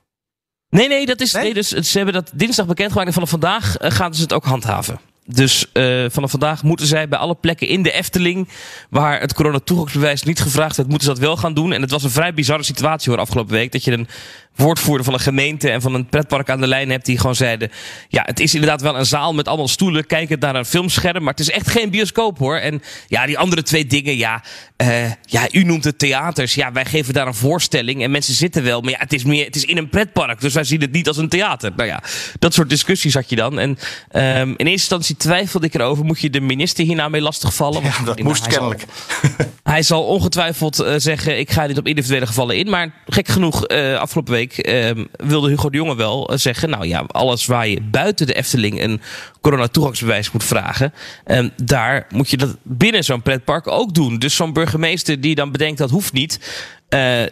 Nee, 0.68 0.88
nee, 0.88 1.06
dat 1.06 1.20
is, 1.20 1.32
Nee? 1.32 1.42
nee? 1.42 1.54
dus, 1.54 1.68
ze 1.68 1.96
hebben 1.96 2.14
dat 2.14 2.30
dinsdag 2.34 2.66
bekendgemaakt 2.66 3.06
en 3.08 3.14
vanaf 3.14 3.30
vandaag 3.30 3.74
gaan 3.78 4.14
ze 4.14 4.22
het 4.22 4.32
ook 4.32 4.44
handhaven. 4.44 5.00
Dus 5.34 5.66
eh, 5.72 6.04
vanaf 6.08 6.30
vandaag 6.30 6.62
moeten 6.62 6.86
zij 6.86 7.08
bij 7.08 7.18
alle 7.18 7.34
plekken 7.34 7.68
in 7.68 7.82
de 7.82 7.92
Efteling, 7.92 8.48
waar 8.90 9.20
het 9.20 9.34
coronatoegangsbewijs 9.34 10.22
niet 10.22 10.40
gevraagd 10.40 10.76
werd, 10.76 10.88
moeten 10.88 11.06
ze 11.06 11.12
dat 11.14 11.22
wel 11.22 11.36
gaan 11.36 11.54
doen. 11.54 11.72
En 11.72 11.80
het 11.80 11.90
was 11.90 12.02
een 12.02 12.10
vrij 12.10 12.34
bizarre 12.34 12.62
situatie 12.62 13.10
hoor, 13.10 13.20
afgelopen 13.20 13.52
week. 13.52 13.72
Dat 13.72 13.84
je 13.84 13.92
een 13.92 14.08
woordvoerder 14.56 15.04
van 15.04 15.14
een 15.14 15.20
gemeente 15.20 15.70
en 15.70 15.80
van 15.80 15.94
een 15.94 16.06
pretpark 16.06 16.50
aan 16.50 16.60
de 16.60 16.66
lijn 16.66 16.90
hebt 16.90 17.06
die 17.06 17.18
gewoon 17.18 17.34
zeiden: 17.34 17.70
Ja, 18.08 18.22
het 18.26 18.40
is 18.40 18.54
inderdaad 18.54 18.80
wel 18.80 18.98
een 18.98 19.06
zaal 19.06 19.34
met 19.34 19.48
allemaal 19.48 19.68
stoelen, 19.68 20.06
kijkend 20.06 20.40
naar 20.40 20.54
een 20.54 20.64
filmscherm, 20.64 21.22
maar 21.22 21.32
het 21.32 21.40
is 21.40 21.50
echt 21.50 21.70
geen 21.70 21.90
bioscoop 21.90 22.38
hoor. 22.38 22.56
En 22.56 22.82
ja, 23.06 23.26
die 23.26 23.38
andere 23.38 23.62
twee 23.62 23.86
dingen, 23.86 24.16
ja, 24.16 24.42
eh, 24.76 25.10
ja, 25.22 25.46
u 25.52 25.62
noemt 25.62 25.84
het 25.84 25.98
theaters. 25.98 26.54
Ja, 26.54 26.72
wij 26.72 26.84
geven 26.84 27.14
daar 27.14 27.26
een 27.26 27.34
voorstelling 27.34 28.02
en 28.02 28.10
mensen 28.10 28.34
zitten 28.34 28.62
wel, 28.62 28.80
maar 28.80 28.90
ja, 28.90 28.98
het 28.98 29.12
is 29.12 29.24
meer, 29.24 29.44
het 29.44 29.56
is 29.56 29.64
in 29.64 29.76
een 29.76 29.88
pretpark, 29.88 30.40
dus 30.40 30.54
wij 30.54 30.64
zien 30.64 30.80
het 30.80 30.92
niet 30.92 31.08
als 31.08 31.16
een 31.16 31.28
theater. 31.28 31.72
Nou 31.76 31.88
ja, 31.88 32.02
dat 32.38 32.54
soort 32.54 32.68
discussies 32.68 33.14
had 33.14 33.30
je 33.30 33.36
dan. 33.36 33.58
En 33.58 33.78
ehm, 34.10 34.48
in 34.48 34.66
eerste 34.66 34.70
instantie 34.70 35.16
twijfelde 35.20 35.66
ik 35.66 35.74
erover: 35.74 36.04
moet 36.04 36.20
je 36.20 36.30
de 36.30 36.40
minister 36.40 36.84
hierna 36.84 37.08
mee 37.08 37.20
lastigvallen? 37.20 37.82
Ja, 37.82 37.90
dat 38.04 38.16
nou, 38.16 38.28
moest 38.28 38.42
zal- 38.42 38.52
kennelijk. 38.52 38.84
Hij 39.62 39.82
zal 39.82 40.04
ongetwijfeld 40.04 40.80
uh, 40.80 40.94
zeggen: 40.96 41.38
ik 41.38 41.50
ga 41.50 41.66
niet 41.66 41.78
op 41.78 41.86
individuele 41.86 42.26
gevallen 42.26 42.56
in. 42.56 42.70
Maar 42.70 42.94
gek 43.06 43.28
genoeg, 43.28 43.68
uh, 43.68 43.98
afgelopen 43.98 44.32
week 44.32 44.68
uh, 44.68 45.04
wilde 45.10 45.48
Hugo 45.48 45.70
de 45.70 45.76
Jonge 45.76 45.96
wel 45.96 46.30
zeggen: 46.34 46.70
nou 46.70 46.86
ja, 46.86 47.04
alles 47.06 47.46
waar 47.46 47.68
je 47.68 47.80
buiten 47.80 48.26
de 48.26 48.34
Efteling 48.34 48.82
een 48.82 49.00
coronatoegangsbewijs 49.40 50.30
moet 50.30 50.44
vragen, 50.44 50.92
ehm, 51.24 51.48
daar 51.62 52.06
moet 52.10 52.30
je 52.30 52.36
dat 52.36 52.56
binnen 52.62 53.04
zo'n 53.04 53.22
pretpark 53.22 53.66
ook 53.68 53.94
doen. 53.94 54.18
Dus 54.18 54.34
zo'n 54.34 54.52
burgemeester 54.52 55.20
die 55.20 55.34
dan 55.34 55.52
bedenkt 55.52 55.78
dat 55.78 55.90
hoeft 55.90 56.12
niet, 56.12 56.40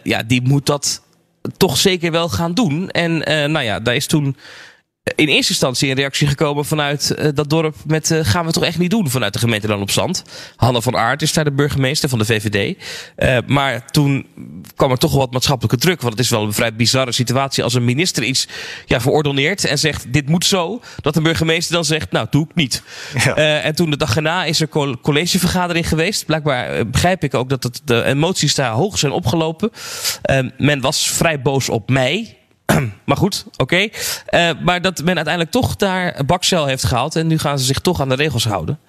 ja, 0.03 0.23
die 0.23 0.41
moet 0.41 0.65
dat 0.65 1.01
toch 1.57 1.77
zeker 1.77 2.11
wel 2.11 2.29
gaan 2.29 2.53
doen. 2.53 2.89
En 2.89 3.17
nou 3.51 3.61
ja, 3.61 3.79
daar 3.79 3.95
is 3.95 4.07
toen 4.07 4.35
in 5.15 5.27
eerste 5.27 5.51
instantie 5.51 5.89
een 5.89 5.95
reactie 5.95 6.27
gekomen 6.27 6.65
vanuit 6.65 7.15
uh, 7.19 7.27
dat 7.33 7.49
dorp 7.49 7.75
met 7.85 8.09
uh, 8.09 8.19
gaan 8.21 8.45
we 8.45 8.51
toch 8.51 8.63
echt 8.63 8.77
niet 8.77 8.89
doen 8.89 9.09
vanuit 9.09 9.33
de 9.33 9.39
gemeente 9.39 9.67
Dan 9.67 9.81
op 9.81 9.91
Zand. 9.91 10.23
Hanne 10.55 10.81
van 10.81 10.97
Aert 10.97 11.21
is 11.21 11.33
daar 11.33 11.43
de 11.43 11.51
burgemeester 11.51 12.09
van 12.09 12.19
de 12.19 12.25
VVD. 12.25 12.55
Uh, 12.55 13.37
eh, 13.37 13.43
maar 13.47 13.91
toen 13.91 14.27
kwam 14.75 14.91
er 14.91 14.97
toch 14.97 15.11
wel 15.11 15.19
wat 15.19 15.31
maatschappelijke 15.31 15.77
druk. 15.77 16.01
Want 16.01 16.13
het 16.13 16.23
is 16.23 16.29
wel 16.29 16.43
een 16.43 16.53
vrij 16.53 16.75
bizarre 16.75 17.11
situatie 17.11 17.63
als 17.63 17.73
een 17.73 17.85
minister 17.85 18.23
iets 18.23 18.47
ja, 18.85 19.01
verordoneert 19.01 19.65
en 19.65 19.79
zegt 19.79 20.13
dit 20.13 20.29
moet 20.29 20.45
zo. 20.45 20.81
Dat 21.01 21.13
de 21.13 21.21
burgemeester 21.21 21.73
dan 21.73 21.85
zegt 21.85 22.11
nou 22.11 22.27
doe 22.29 22.45
ik 22.49 22.55
niet. 22.55 22.83
Ja. 23.23 23.35
en 23.35 23.75
toen 23.75 23.89
de 23.89 23.97
dag 23.97 24.15
erna 24.15 24.45
is 24.45 24.61
er 24.61 24.67
collegevergadering 25.01 25.87
geweest. 25.87 26.25
Blijkbaar 26.25 26.89
begrijp 26.89 27.23
ik 27.23 27.33
ook 27.33 27.49
dat 27.49 27.63
het, 27.63 27.81
de 27.85 28.03
emoties 28.03 28.55
daar 28.55 28.71
hoog 28.71 28.97
zijn 28.99 29.11
opgelopen. 29.11 29.71
men 30.57 30.81
was 30.81 31.09
vrij 31.09 31.41
boos 31.41 31.69
op 31.69 31.89
mij 31.89 32.38
maar 33.05 33.17
goed, 33.17 33.45
oké. 33.57 33.89
Uh, 34.29 34.51
maar 34.61 34.81
dat 34.81 35.03
men 35.03 35.15
uiteindelijk 35.15 35.51
toch 35.51 35.75
daar 35.75 36.25
bakcel 36.25 36.65
heeft 36.65 36.83
gehaald. 36.83 37.15
En 37.15 37.27
nu 37.27 37.37
gaan 37.37 37.59
ze 37.59 37.65
zich 37.65 37.79
toch 37.79 38.01
aan 38.01 38.09
de 38.09 38.15
regels 38.15 38.45
houden. 38.45 38.79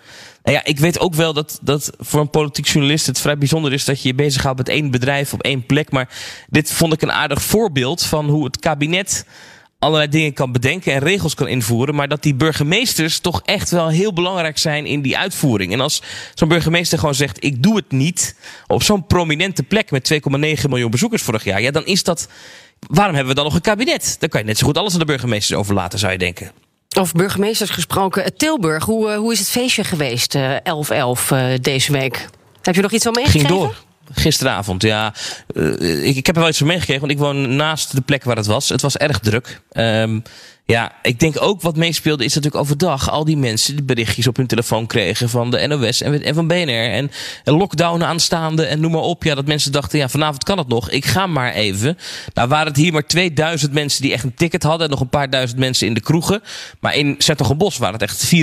Nou 0.43 0.57
ja, 0.57 0.65
ik 0.65 0.79
weet 0.79 1.01
ook 1.01 1.15
wel 1.15 1.33
dat, 1.33 1.59
dat 1.63 1.93
voor 1.99 2.21
een 2.21 2.31
politiek 2.31 2.67
journalist 2.67 3.07
het 3.07 3.21
vrij 3.21 3.39
bijzonder 3.39 3.73
is 3.73 3.85
dat 3.85 4.03
je 4.03 4.09
je 4.09 4.15
bezighoudt 4.15 4.59
met 4.59 4.69
één 4.69 4.91
bedrijf 4.91 5.33
op 5.33 5.43
één 5.43 5.67
plek. 5.67 5.91
Maar 5.91 6.09
dit 6.49 6.73
vond 6.73 6.93
ik 6.93 7.03
een 7.03 7.13
aardig 7.13 7.43
voorbeeld 7.43 8.03
van 8.03 8.29
hoe 8.29 8.45
het 8.45 8.59
kabinet 8.59 9.27
allerlei 9.81 10.09
dingen 10.09 10.33
kan 10.33 10.53
bedenken 10.53 10.93
en 10.93 10.99
regels 10.99 11.35
kan 11.35 11.49
invoeren. 11.49 11.95
Maar 11.95 12.09
dat 12.09 12.23
die 12.23 12.35
burgemeesters 12.35 13.19
toch 13.19 13.43
echt 13.45 13.71
wel 13.71 13.89
heel 13.89 14.13
belangrijk 14.13 14.59
zijn 14.59 14.87
in 14.87 15.03
die 15.03 15.19
uitvoering. 15.19 15.73
En 15.73 15.81
als 15.81 16.03
zo'n 16.35 16.49
burgemeester 16.49 16.99
gewoon 16.99 17.15
zegt: 17.15 17.45
Ik 17.45 17.63
doe 17.63 17.77
het 17.77 17.91
niet 17.91 18.37
op 18.67 18.83
zo'n 18.83 19.07
prominente 19.07 19.63
plek 19.63 19.91
met 19.91 20.13
2,9 20.13 20.21
miljoen 20.69 20.91
bezoekers 20.91 21.23
vorig 21.23 21.45
jaar. 21.45 21.61
Ja, 21.61 21.71
dan 21.71 21.87
is 21.87 22.03
dat 22.03 22.29
waarom 22.89 23.15
hebben 23.15 23.35
we 23.35 23.41
dan 23.41 23.45
nog 23.49 23.55
een 23.55 23.61
kabinet? 23.61 24.17
Dan 24.19 24.29
kan 24.29 24.41
je 24.41 24.47
net 24.47 24.59
zo 24.59 24.67
goed 24.67 24.79
alles 24.79 24.93
aan 24.93 24.99
de 24.99 25.05
burgemeesters 25.05 25.59
overlaten, 25.59 25.99
zou 25.99 26.13
je 26.13 26.19
denken. 26.19 26.53
Of 26.99 27.13
burgemeesters 27.13 27.71
gesproken. 27.71 28.37
Tilburg, 28.37 28.85
hoe, 28.85 29.11
eh, 29.11 29.17
hoe 29.17 29.33
is 29.33 29.39
het 29.39 29.49
feestje 29.49 29.85
geweest, 29.85 30.37
11-11 30.37 30.39
uh, 31.33 31.53
uh, 31.53 31.59
deze 31.61 31.93
week? 31.93 32.29
Heb 32.63 32.75
je 32.75 32.83
nog 32.83 32.93
iets 32.93 33.07
al 33.07 33.13
meegekregen? 33.13 33.49
Ging 33.49 33.61
door. 33.61 33.75
Gisteravond, 34.13 34.83
ja. 34.83 35.15
Uh, 35.55 36.07
ik, 36.07 36.17
ik, 36.17 36.27
heb 36.27 36.35
er 36.35 36.41
wel 36.41 36.51
iets 36.51 36.59
van 36.59 36.67
meegekregen, 36.67 37.01
want 37.01 37.13
ik 37.13 37.19
woon 37.19 37.57
naast 37.57 37.95
de 37.95 38.01
plek 38.01 38.25
waar 38.25 38.37
het 38.37 38.47
was. 38.47 38.69
Het 38.69 38.83
was 38.83 38.97
erg 38.97 39.19
druk. 39.19 39.61
Um, 39.73 40.23
ja, 40.71 40.93
ik 41.03 41.21
denk 41.21 41.43
ook 41.43 41.63
wat 41.63 41.77
meespeelde 41.77 42.25
is 42.25 42.35
natuurlijk 42.35 42.63
overdag 42.63 43.11
al 43.11 43.25
die 43.25 43.37
mensen 43.37 43.77
die 43.77 43.85
berichtjes 43.85 44.27
op 44.27 44.37
hun 44.37 44.47
telefoon 44.47 44.87
kregen 44.87 45.29
van 45.29 45.51
de 45.51 45.67
NOS 45.67 46.03
en, 46.03 46.23
en 46.23 46.35
van 46.35 46.47
BNR 46.47 46.91
en, 46.91 47.11
en 47.45 47.55
lockdown 47.55 48.03
aanstaande 48.03 48.65
en 48.65 48.81
noem 48.81 48.93
maar 48.93 49.01
op. 49.01 49.25
Ja, 49.25 49.35
dat 49.35 49.47
mensen 49.47 49.73
dachten, 49.73 49.99
ja, 49.99 50.09
vanavond 50.09 50.45
kan 50.45 50.59
het 50.59 50.69
nog. 50.69 50.91
Ik 50.91 51.05
ga 51.05 51.27
maar 51.27 51.53
even. 51.53 51.99
Nou 52.35 52.49
waren 52.49 52.67
het 52.67 52.77
hier 52.77 52.93
maar 52.93 53.07
2000 53.07 53.73
mensen 53.73 54.03
die 54.03 54.13
echt 54.13 54.25
een 54.25 54.35
ticket 54.35 54.63
hadden 54.63 54.85
en 54.85 54.91
nog 54.91 55.01
een 55.01 55.09
paar 55.09 55.31
duizend 55.31 55.59
mensen 55.59 55.87
in 55.87 55.95
de 55.95 56.01
kroegen. 56.01 56.43
Maar 56.81 56.97
in 56.97 57.15
Zertogenbos 57.19 57.79
waren 57.79 58.01
het 58.01 58.03
echt 58.03 58.35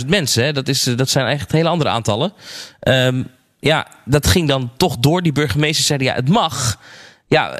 24.000 0.00 0.06
mensen. 0.06 0.44
Hè. 0.44 0.52
Dat, 0.52 0.68
is, 0.68 0.82
dat 0.82 1.08
zijn 1.08 1.26
echt 1.26 1.52
hele 1.52 1.68
andere 1.68 1.90
aantallen. 1.90 2.32
Um, 2.88 3.26
ja, 3.64 3.86
dat 4.04 4.26
ging 4.26 4.48
dan 4.48 4.70
toch 4.76 4.96
door. 4.96 5.22
Die 5.22 5.32
burgemeester 5.32 5.84
zeiden, 5.84 6.08
ja, 6.08 6.14
het 6.14 6.28
mag. 6.28 6.78
Ja, 7.26 7.58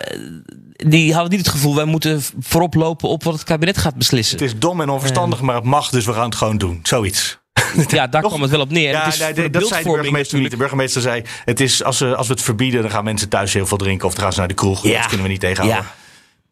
die 0.77 1.13
hadden 1.13 1.31
niet 1.31 1.41
het 1.41 1.49
gevoel, 1.49 1.75
wij 1.75 1.85
moeten 1.85 2.23
voorop 2.39 2.75
lopen 2.75 3.09
op 3.09 3.25
wat 3.25 3.35
het 3.35 3.45
kabinet 3.45 3.79
gaat 3.79 3.95
beslissen. 3.95 4.39
Het 4.39 4.47
is 4.47 4.59
dom 4.59 4.81
en 4.81 4.89
onverstandig, 4.89 5.41
maar 5.41 5.55
het 5.55 5.65
mag, 5.65 5.91
dus 5.91 6.05
we 6.05 6.13
gaan 6.13 6.25
het 6.25 6.35
gewoon 6.35 6.59
doen. 6.59 6.81
Zoiets. 6.83 7.39
Ja, 7.89 8.07
daar 8.07 8.23
kwam 8.23 8.43
het 8.43 8.51
wel 8.51 8.61
op 8.61 8.71
neer. 8.71 8.91
Ja, 8.91 9.05
het 9.05 9.13
is 9.15 9.19
nee, 9.19 9.51
dat 9.51 9.67
zei 9.67 9.83
de 9.83 9.91
burgemeester 9.91 10.39
niet. 10.39 10.51
De 10.51 10.57
burgemeester 10.57 11.03
zei, 11.03 11.23
het 11.45 11.61
is, 11.61 11.85
als, 11.85 11.99
we, 11.99 12.17
als 12.17 12.27
we 12.27 12.33
het 12.33 12.43
verbieden, 12.43 12.83
dan 12.83 12.91
gaan 12.91 13.05
mensen 13.05 13.29
thuis 13.29 13.53
heel 13.53 13.67
veel 13.67 13.77
drinken. 13.77 14.07
Of 14.07 14.15
dan 14.15 14.23
gaan 14.23 14.33
ze 14.33 14.39
naar 14.39 14.49
de 14.49 14.55
kroeg. 14.55 14.83
Ja. 14.83 14.99
Dat 14.99 15.07
kunnen 15.07 15.27
we 15.27 15.33
niet 15.33 15.41
tegenhouden. 15.41 15.87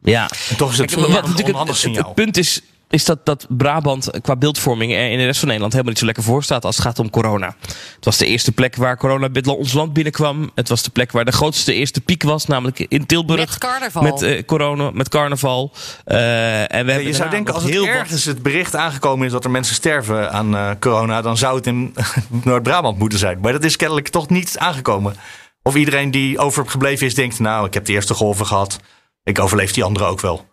Ja. 0.01 0.11
ja. 0.11 0.29
En 0.49 0.55
toch 0.55 0.71
is 0.71 0.77
het 0.77 0.95
Kijk, 0.95 1.07
wat, 1.07 1.39
een 1.39 1.45
onhandig 1.45 1.77
signaal. 1.77 2.03
Het 2.03 2.13
punt 2.13 2.37
is, 2.37 2.61
is 2.93 3.05
dat, 3.05 3.25
dat 3.25 3.45
Brabant 3.49 4.09
qua 4.21 4.35
beeldvorming 4.35 4.91
in 4.91 5.17
de 5.17 5.25
rest 5.25 5.39
van 5.39 5.47
Nederland 5.47 5.73
helemaal 5.73 5.91
niet 5.91 6.01
zo 6.01 6.05
lekker 6.05 6.23
voor 6.23 6.43
staat 6.43 6.65
als 6.65 6.75
het 6.75 6.85
gaat 6.85 6.99
om 6.99 7.09
corona. 7.09 7.55
Het 7.95 8.05
was 8.05 8.17
de 8.17 8.25
eerste 8.25 8.51
plek 8.51 8.75
waar 8.75 8.97
corona 8.97 9.29
ons 9.45 9.73
land 9.73 9.93
binnenkwam. 9.93 10.51
Het 10.55 10.69
was 10.69 10.83
de 10.83 10.89
plek 10.89 11.11
waar 11.11 11.25
de 11.25 11.31
grootste 11.31 11.73
eerste 11.73 12.01
piek 12.01 12.23
was, 12.23 12.45
namelijk 12.45 12.79
in 12.79 13.05
Tilburg. 13.05 13.39
Met 13.39 13.57
carnaval. 13.57 14.03
Met 14.03 14.21
uh, 14.21 14.43
corona, 14.45 14.91
met 14.91 15.09
carnaval. 15.09 15.71
Uh, 16.05 16.73
en 16.73 16.85
we 16.85 16.91
ja, 16.91 16.97
je 16.97 17.13
zou 17.13 17.29
denken 17.29 17.53
als 17.53 17.63
het 17.63 17.73
ergens 17.73 18.25
het 18.25 18.43
bericht 18.43 18.75
aangekomen 18.75 19.25
is 19.25 19.31
dat 19.31 19.43
er 19.43 19.51
mensen 19.51 19.75
sterven 19.75 20.31
aan 20.31 20.53
uh, 20.53 20.69
corona, 20.79 21.21
dan 21.21 21.37
zou 21.37 21.55
het 21.55 21.67
in 21.67 21.95
Noord-Brabant 22.43 22.97
moeten 22.97 23.19
zijn. 23.19 23.39
Maar 23.41 23.51
dat 23.51 23.63
is 23.63 23.75
kennelijk 23.75 24.07
toch 24.07 24.29
niet 24.29 24.57
aangekomen. 24.57 25.15
Of 25.61 25.75
iedereen 25.75 26.11
die 26.11 26.39
overgebleven 26.39 27.05
is 27.05 27.15
denkt, 27.15 27.39
nou 27.39 27.65
ik 27.65 27.73
heb 27.73 27.85
de 27.85 27.93
eerste 27.93 28.13
golven 28.13 28.45
gehad. 28.45 28.79
Ik 29.23 29.39
overleef 29.39 29.71
die 29.71 29.83
andere 29.83 30.05
ook 30.05 30.21
wel. 30.21 30.51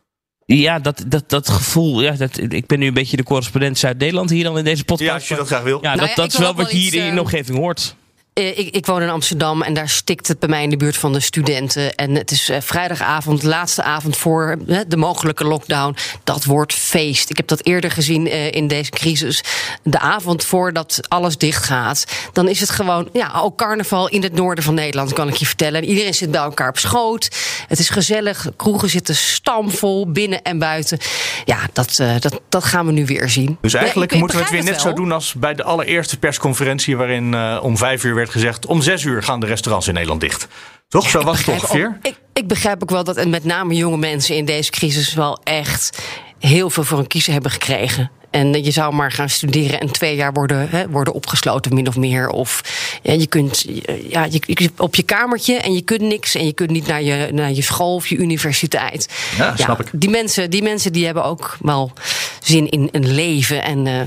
Ja, 0.57 0.79
dat, 0.79 1.05
dat, 1.07 1.25
dat 1.27 1.49
gevoel. 1.49 2.03
Ja, 2.03 2.13
dat, 2.13 2.39
ik 2.39 2.67
ben 2.67 2.79
nu 2.79 2.87
een 2.87 2.95
beetje 2.95 3.17
de 3.17 3.23
correspondent 3.23 3.79
Zuid-Nederland 3.79 4.31
hier 4.31 4.45
dan 4.45 4.59
in 4.59 4.65
deze 4.65 4.85
podcast. 4.85 5.09
Ja, 5.09 5.15
als 5.15 5.29
je 5.29 5.35
dat 5.35 5.47
graag 5.47 5.63
wil. 5.63 5.79
Ja, 5.83 5.95
nou 5.95 6.07
dat, 6.07 6.17
dat 6.17 6.33
is 6.33 6.39
wel 6.39 6.55
wat 6.55 6.71
je 6.71 6.77
hier 6.77 6.95
in 7.07 7.15
de 7.15 7.21
omgeving 7.21 7.59
hoort. 7.59 7.97
Eh, 8.33 8.59
ik, 8.59 8.75
ik, 8.75 8.87
woon 8.87 9.03
in 9.03 9.11
Amsterdam 9.11 9.63
en 9.63 9.75
daar 9.75 9.89
stikt 9.89 10.29
het 10.29 10.39
bij 10.39 10.49
mij 10.49 10.63
in 10.63 10.71
de 10.71 10.77
buurt 10.77 10.97
van 10.97 11.13
de 11.13 11.21
studenten. 11.21 11.95
En 11.95 12.15
het 12.15 12.31
is 12.31 12.51
uh, 12.51 12.57
vrijdagavond, 12.61 13.43
laatste 13.43 13.83
avond 13.83 14.17
voor 14.17 14.57
de 14.89 14.97
mogelijke 14.97 15.45
lockdown. 15.45 15.97
Dat 16.25 16.45
wordt 16.45 16.75
feest. 16.75 17.31
Ik 17.31 17.37
heb 17.37 17.47
dat 17.47 17.65
eerder 17.65 17.91
gezien 17.91 18.27
in 18.53 18.69
deze 18.69 18.91
crisis. 18.91 19.45
De 19.83 19.99
avond 19.99 20.45
voordat 20.45 21.01
alles 21.09 21.37
dicht 21.37 21.65
gaat, 21.65 22.05
dan 22.33 22.49
is 22.49 22.61
het 22.61 22.71
gewoon, 22.71 23.09
ja, 23.13 23.33
ook 23.35 23.57
carnaval 23.57 24.09
in 24.09 24.23
het 24.23 24.33
noorden 24.33 24.65
van 24.65 24.75
Nederland, 24.75 25.13
kan 25.13 25.29
ik 25.29 25.35
je 25.35 25.47
vertellen. 25.47 25.85
Iedereen 25.85 26.15
zit 26.15 26.31
bij 26.31 26.41
elkaar 26.41 26.69
op 26.69 26.79
schoot. 26.79 27.29
Het 27.69 27.79
is 27.79 27.89
gezellig. 27.89 28.47
Kroegen 28.57 28.89
zitten 28.89 29.15
stamvol, 29.15 30.11
binnen 30.11 30.43
en 30.43 30.59
buiten. 30.59 30.99
Ja, 31.45 31.59
dat, 31.73 32.03
dat, 32.21 32.41
dat 32.49 32.65
gaan 32.65 32.87
we 32.87 32.93
nu 32.93 33.07
weer 33.07 33.29
zien. 33.29 33.59
Dus 33.61 33.75
eigenlijk 33.75 34.15
moeten 34.15 34.37
we 34.37 34.43
het 34.43 34.53
weer 34.53 34.65
net 34.65 34.81
zo 34.81 34.93
doen 34.93 35.13
als 35.13 35.35
bij 35.35 35.55
de 35.55 35.63
allereerste 35.63 36.19
persconferentie, 36.19 36.97
waarin 36.97 37.37
om 37.61 37.77
vijf 37.77 38.05
uur 38.05 38.15
werd 38.21 38.33
gezegd: 38.33 38.67
om 38.67 38.83
zes 38.83 39.03
uur 39.05 39.23
gaan 39.23 39.41
de 39.41 39.47
restaurants 39.47 39.89
in 39.89 39.95
Nederland 39.95 40.21
dicht. 40.21 40.49
Toch? 40.89 41.09
Zo 41.09 41.23
was 41.23 41.39
het 41.39 41.49
ongeveer. 41.49 41.99
ik, 42.03 42.15
ik 42.33 42.49
begrijp 42.49 42.83
ook 42.83 42.91
wel 42.91 43.05
dat 43.05 43.17
en 43.17 43.31
met 43.31 43.45
name 43.45 43.75
jonge 43.75 43.97
mensen 43.97 44.37
in 44.37 44.45
deze 44.45 44.71
crisis 44.71 45.15
wel 45.15 45.41
echt 45.45 46.03
heel 46.41 46.71
veel 46.71 46.85
voor 46.85 46.99
een 46.99 47.07
kiezer 47.07 47.33
hebben 47.33 47.51
gekregen. 47.51 48.11
En 48.31 48.65
je 48.65 48.71
zou 48.71 48.95
maar 48.95 49.13
gaan 49.13 49.29
studeren 49.29 49.81
en 49.81 49.91
twee 49.91 50.17
jaar 50.17 50.33
worden, 50.33 50.69
hè, 50.71 50.89
worden 50.89 51.15
opgesloten, 51.15 51.75
min 51.75 51.89
of 51.89 51.97
meer. 51.97 52.29
Of 52.29 52.61
ja, 53.03 53.13
je 53.13 53.27
kunt 53.27 53.65
ja, 54.09 54.27
je, 54.31 54.71
op 54.77 54.95
je 54.95 55.03
kamertje 55.03 55.55
en 55.55 55.75
je 55.75 55.83
kunt 55.83 56.01
niks. 56.01 56.35
En 56.35 56.47
je 56.47 56.53
kunt 56.53 56.71
niet 56.71 56.87
naar 56.87 57.03
je, 57.03 57.29
naar 57.33 57.53
je 57.53 57.63
school 57.63 57.95
of 57.95 58.07
je 58.07 58.17
universiteit. 58.17 59.09
Ja, 59.37 59.57
snap 59.57 59.81
ik. 59.81 59.89
Die 59.93 60.11
mensen, 60.11 60.51
die 60.51 60.63
mensen 60.63 60.93
die 60.93 61.05
hebben 61.05 61.25
ook 61.25 61.57
wel 61.61 61.93
zin 62.41 62.71
in 62.71 62.89
een 62.93 63.15
leven. 63.15 63.63
En 63.63 63.87
uh, 63.87 64.01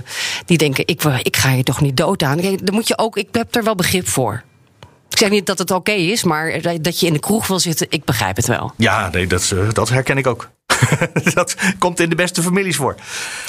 die 0.46 0.58
denken, 0.58 0.88
ik, 0.88 1.04
ik 1.04 1.38
ga 1.38 1.52
je 1.52 1.64
toch 1.64 1.82
niet 1.82 1.98
dood 1.98 2.24
aan. 2.24 2.40
Kijk, 2.42 2.66
dan 2.66 2.76
moet 2.76 2.88
je 2.88 2.98
ook, 2.98 3.18
ik 3.18 3.28
heb 3.32 3.56
er 3.56 3.64
wel 3.64 3.76
begrip 3.76 4.08
voor. 4.08 4.44
Ik 5.10 5.20
zeg 5.20 5.30
niet 5.30 5.46
dat 5.46 5.58
het 5.58 5.72
oké 5.72 5.92
is, 5.92 6.24
maar 6.24 6.62
dat 6.82 7.00
je 7.00 7.08
in 7.08 7.14
de 7.14 7.20
kroeg 7.20 7.48
wil 7.48 7.60
zitten, 7.60 7.88
ik 7.90 8.04
begrijp 8.06 8.36
het 8.36 8.48
wel. 8.48 8.74
Ja, 8.78 9.10
nee, 9.12 9.28
dat, 9.28 9.52
eh, 9.52 9.70
dat 9.74 9.90
herken 9.90 10.18
ik 10.18 10.28
ook. 10.28 10.50
dat 11.34 11.56
komt 11.80 12.00
in 12.00 12.10
de 12.10 12.16
beste 12.16 12.42
families 12.42 12.76
voor. 12.76 12.96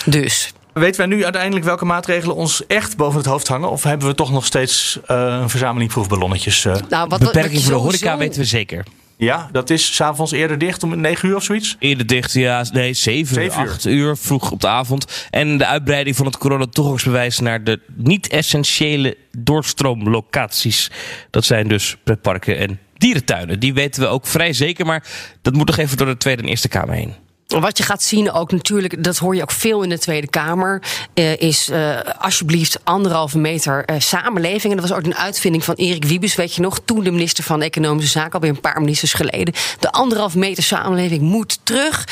Dus. 0.05 0.53
Weten 0.73 0.97
wij 0.97 1.17
nu 1.17 1.25
uiteindelijk 1.25 1.65
welke 1.65 1.85
maatregelen 1.85 2.37
ons 2.37 2.67
echt 2.67 2.97
boven 2.97 3.19
het 3.19 3.27
hoofd 3.27 3.49
hangen? 3.49 3.71
Of 3.71 3.83
hebben 3.83 4.09
we 4.09 4.15
toch 4.15 4.33
nog 4.33 4.45
steeds 4.45 4.99
uh, 5.11 5.39
een 5.41 5.51
verzameling 5.51 5.91
proefballonnetjes? 5.91 6.65
Uh... 6.65 6.75
Nou, 6.89 7.09
wat, 7.09 7.21
Beperking 7.21 7.63
voor 7.63 7.73
de 7.73 7.79
horeca 7.79 8.17
weten 8.17 8.41
we 8.41 8.47
zeker. 8.47 8.85
Ja, 9.17 9.49
dat 9.53 9.71
is 9.71 9.95
s'avonds 9.95 10.33
eerder 10.33 10.59
dicht 10.59 10.83
om 10.83 11.01
9 11.01 11.29
uur 11.29 11.37
of 11.37 11.43
zoiets? 11.43 11.77
Eerder 11.79 12.07
dicht, 12.07 12.33
ja. 12.33 12.65
Nee, 12.73 12.95
7, 12.95 13.35
7 13.35 13.63
uur. 13.63 13.69
8 13.69 13.85
uur 13.85 14.17
vroeg 14.17 14.51
op 14.51 14.61
de 14.61 14.69
avond. 14.69 15.27
En 15.31 15.59
de 15.59 15.67
uitbreiding 15.67 16.17
van 16.17 16.27
het 16.27 16.39
coronatoegangsbewijs 16.39 17.39
naar 17.39 17.65
de 17.65 17.81
niet-essentiële 17.95 19.17
doorstroomlocaties. 19.39 20.91
Dat 21.31 21.45
zijn 21.45 21.69
dus 21.69 21.97
pretparken 22.05 22.59
en 22.59 22.79
dierentuinen. 22.97 23.61
Die 23.61 23.75
weten 23.75 24.03
we 24.03 24.09
ook 24.09 24.27
vrij 24.27 24.53
zeker, 24.53 24.87
maar 24.87 25.05
dat 25.43 25.55
moet 25.55 25.67
nog 25.67 25.77
even 25.77 25.97
door 25.97 26.07
de 26.07 26.17
Tweede 26.17 26.43
en 26.43 26.49
Eerste 26.49 26.69
Kamer 26.69 26.95
heen. 26.95 27.15
Wat 27.47 27.79
je 27.79 27.85
gaat 27.85 28.03
zien 28.03 28.33
ook 28.33 28.53
natuurlijk, 28.53 29.05
dat 29.05 29.17
hoor 29.17 29.37
je 29.37 29.43
ook 29.43 29.51
veel 29.51 29.83
in 29.83 29.89
de 29.89 29.99
Tweede 29.99 30.27
Kamer, 30.27 30.83
eh, 31.15 31.37
is 31.37 31.69
uh, 31.69 31.99
alsjeblieft 32.19 32.79
anderhalve 32.85 33.39
meter 33.39 33.91
uh, 33.91 33.97
samenleving. 33.99 34.73
En 34.73 34.81
dat 34.81 34.89
was 34.89 34.99
ook 34.99 35.05
een 35.05 35.17
uitvinding 35.17 35.65
van 35.65 35.75
Erik 35.75 36.05
Wiebes, 36.05 36.35
weet 36.35 36.55
je 36.55 36.61
nog, 36.61 36.81
toen 36.85 37.05
de 37.05 37.11
minister 37.11 37.45
van 37.45 37.63
Economische 37.63 38.11
Zaken, 38.11 38.33
alweer 38.33 38.51
een 38.51 38.61
paar 38.61 38.81
ministers 38.81 39.13
geleden. 39.13 39.55
De 39.79 39.93
anderhalve 39.93 40.39
meter 40.39 40.63
samenleving 40.63 41.21
moet 41.21 41.59
terug. 41.63 42.09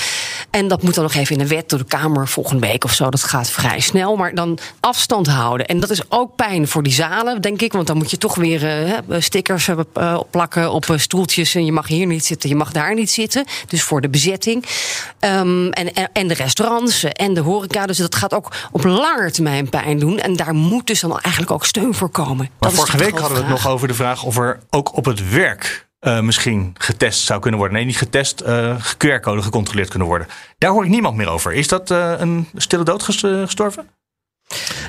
En 0.53 0.69
dat 0.69 0.83
moet 0.83 0.95
dan 0.95 1.03
nog 1.03 1.15
even 1.15 1.37
in 1.37 1.43
de 1.43 1.55
wet 1.55 1.69
door 1.69 1.79
de 1.79 1.85
Kamer 1.85 2.29
volgende 2.29 2.67
week 2.67 2.85
of 2.85 2.93
zo. 2.93 3.11
Dat 3.11 3.23
gaat 3.23 3.51
vrij 3.51 3.81
snel, 3.81 4.17
maar 4.17 4.35
dan 4.35 4.59
afstand 4.81 5.27
houden. 5.27 5.67
En 5.67 5.81
dat 5.81 5.91
is 5.91 6.11
ook 6.11 6.37
pijn 6.37 6.69
voor 6.69 6.83
die 6.83 6.93
zalen, 6.93 7.41
denk 7.41 7.63
ik, 7.63 7.73
want 7.73 7.87
dan 7.87 7.97
moet 7.97 8.11
je 8.11 8.19
toch 8.19 8.35
weer 8.35 9.01
stickers 9.19 9.69
plakken 10.31 10.73
op 10.73 10.95
stoeltjes 10.97 11.55
en 11.55 11.65
je 11.65 11.73
mag 11.73 11.87
hier 11.87 12.07
niet 12.07 12.25
zitten, 12.25 12.49
je 12.49 12.55
mag 12.55 12.73
daar 12.73 12.95
niet 12.95 13.11
zitten. 13.11 13.45
Dus 13.67 13.83
voor 13.83 14.01
de 14.01 14.09
bezetting. 14.09 14.65
Um, 15.21 15.71
en, 15.71 15.93
en 16.13 16.29
de 16.29 16.35
restaurants 16.35 17.05
en 17.05 17.35
de 17.35 17.41
horeca. 17.41 17.87
Dus 17.87 17.99
dat 17.99 18.15
gaat 18.15 18.35
ook 18.35 18.53
op 18.71 18.85
lange 18.85 19.31
termijn 19.31 19.69
pijn 19.69 19.99
doen. 19.99 20.19
En 20.19 20.37
daar 20.37 20.55
moet 20.55 20.87
dus 20.87 21.01
dan 21.01 21.21
eigenlijk 21.21 21.53
ook 21.53 21.67
steun 21.67 21.95
voor 21.95 22.11
komen. 22.11 22.51
Maar 22.59 22.73
vorige 22.73 22.97
week 22.97 23.19
hadden 23.19 23.39
we 23.39 23.45
het 23.45 23.53
nog 23.53 23.69
over 23.69 23.89
de 23.89 23.95
vraag 23.95 24.23
of 24.25 24.37
er 24.37 24.61
ook 24.71 24.97
op 24.97 25.05
het 25.05 25.31
werk 25.31 25.91
uh, 26.03 26.21
misschien 26.21 26.75
getest 26.79 27.21
zou 27.21 27.41
kunnen 27.41 27.59
worden. 27.59 27.77
Nee, 27.77 27.87
niet 27.87 27.97
getest, 27.97 28.43
uh, 28.43 28.77
QR-code 28.97 29.43
gecontroleerd 29.43 29.89
kunnen 29.89 30.09
worden. 30.09 30.27
Daar 30.59 30.71
hoor 30.71 30.85
ik 30.85 30.91
niemand 30.91 31.17
meer 31.17 31.29
over. 31.29 31.53
Is 31.53 31.69
dat 31.69 31.91
uh, 31.91 32.15
een 32.19 32.49
stille 32.55 32.85
dood 32.85 33.03
gestorven? 33.03 33.89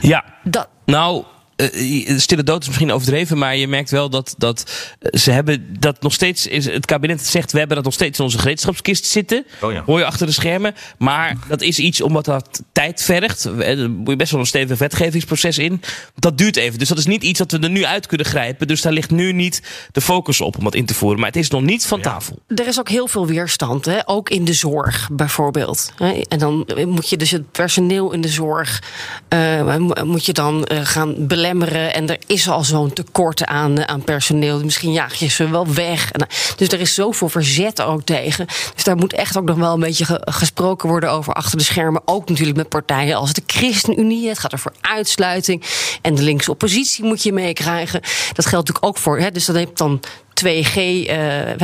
Ja, 0.02 0.26
dat... 0.44 0.70
nou, 0.86 1.24
uh, 1.56 2.18
stille 2.18 2.44
dood 2.44 2.62
is 2.62 2.68
misschien 2.68 2.92
overdreven, 2.92 3.38
maar 3.38 3.56
je 3.56 3.68
merkt 3.68 3.92
wel 3.92 4.10
dat, 4.10 4.36
dat 4.38 4.72
ze 5.00 5.32
hebben 5.32 5.78
dat 5.80 6.02
nog 6.02 6.14
steeds. 6.14 6.48
Is, 6.48 6.66
het 6.66 6.86
kabinet 6.86 7.26
zegt 7.26 7.52
we 7.52 7.58
hebben 7.58 7.76
dat 7.76 7.86
nog 7.86 7.94
steeds 7.94 8.18
in 8.20 8.24
onze 8.24 8.40
gereedschapskist 8.40 9.06
zitten. 9.06 9.46
Oh 9.62 9.72
ja. 9.72 9.84
Hoor 9.86 10.00
je 10.00 10.06
achter 10.06 10.26
de 10.26 10.32
schermen. 10.34 10.76
Maar 10.98 11.38
dat 11.48 11.62
is 11.62 11.80
iets 11.80 12.02
omdat 12.02 12.26
dat 12.26 12.64
tijd 12.72 13.02
vergt. 13.02 13.44
Er 13.44 13.90
moet 13.90 14.10
je 14.10 14.16
best 14.16 14.32
wel 14.32 14.40
een 14.40 14.46
stevig 14.46 14.78
wetgevingsproces 14.78 15.58
in. 15.58 15.82
Dat 16.16 16.38
duurt 16.38 16.56
even. 16.56 16.80
Dus 16.80 16.88
dat 16.88 16.98
is 16.98 17.06
niet 17.06 17.24
iets 17.24 17.40
dat 17.40 17.52
we 17.52 17.60
er 17.60 17.70
nu 17.70 17.86
uit 17.86 18.08
kunnen 18.08 18.26
grijpen. 18.26 18.68
Dus 18.68 18.82
daar 18.82 18.94
ligt 18.94 19.12
nu 19.12 19.32
niet 19.32 19.62
de 19.92 20.02
focus 20.02 20.42
op 20.42 20.58
om 20.58 20.64
dat 20.64 20.76
in 20.76 20.86
te 20.86 20.94
voeren. 20.94 21.20
Maar 21.20 21.30
het 21.30 21.38
is 21.38 21.50
nog 21.50 21.62
niet 21.62 21.86
van 21.86 22.02
tafel. 22.02 22.42
Er 22.48 22.68
is 22.68 22.80
ook 22.80 22.90
heel 22.90 23.08
veel 23.08 23.28
weerstand, 23.28 23.86
hè? 23.86 24.00
ook 24.06 24.30
in 24.30 24.46
de 24.46 24.54
zorg 24.54 25.10
bijvoorbeeld. 25.12 25.94
En 26.28 26.40
dan 26.40 26.68
moet 26.86 27.10
je 27.10 27.18
dus 27.18 27.32
het 27.32 27.52
personeel 27.52 28.12
in 28.12 28.22
de 28.22 28.28
zorg 28.28 28.82
uh, 29.30 29.78
moet 30.04 30.26
je 30.26 30.34
dan 30.34 30.68
uh, 30.72 30.80
gaan 30.84 31.28
en 31.44 32.10
er 32.10 32.18
is 32.28 32.50
al 32.50 32.64
zo'n 32.64 32.94
tekort 32.94 33.46
aan, 33.46 33.78
eh, 33.78 33.86
aan 33.86 34.04
personeel. 34.04 34.64
Misschien 34.64 34.92
jaag 34.92 35.14
je 35.14 35.28
ze 35.28 35.50
wel 35.50 35.74
weg. 35.74 36.12
Eh, 36.12 36.28
dus 36.56 36.68
er 36.68 36.80
is 36.80 36.94
zoveel 36.94 37.30
verzet 37.30 37.82
ook 37.82 38.04
tegen. 38.04 38.46
Dus 38.76 38.84
daar 38.84 38.96
moet 38.96 39.14
echt 39.14 39.38
ook 39.38 39.46
nog 39.46 39.58
wel 39.58 39.74
een 39.74 39.80
beetje 39.80 40.22
gesproken 40.26 40.90
worden 40.90 41.12
over 41.12 41.34
achter 41.34 41.58
de 41.58 41.64
schermen. 41.64 42.02
Ook 42.06 42.30
natuurlijk 42.30 42.58
met 42.58 42.70
partijen 42.70 43.16
als 43.16 43.34
de 43.34 43.44
ChristenUnie. 43.46 44.28
Het 44.28 44.40
gaat 44.40 44.52
er 44.52 44.60
voor 44.60 44.74
uitsluiting. 44.82 45.64
En 46.02 46.16
de 46.16 46.22
linkse 46.22 46.52
oppositie 46.52 47.04
moet 47.04 47.24
je 47.24 47.34
meekrijgen. 47.34 48.02
Dat 48.34 48.46
geldt 48.46 48.68
natuurlijk 48.68 48.86
ook 48.86 48.98
voor. 48.98 49.20
Hè, 49.20 49.32
dus 49.32 49.48
heb 49.48 49.56
je 49.56 49.70
dan 49.74 50.00
2G. 50.34 50.76
Uh, 50.76 51.50
eh, 51.50 51.58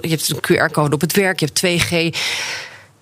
je 0.00 0.08
hebt 0.08 0.28
een 0.28 0.40
QR-code 0.40 0.94
op 0.94 1.00
het 1.00 1.12
werk. 1.12 1.40
Je 1.40 1.46
hebt 1.46 1.58
2G 1.58 2.16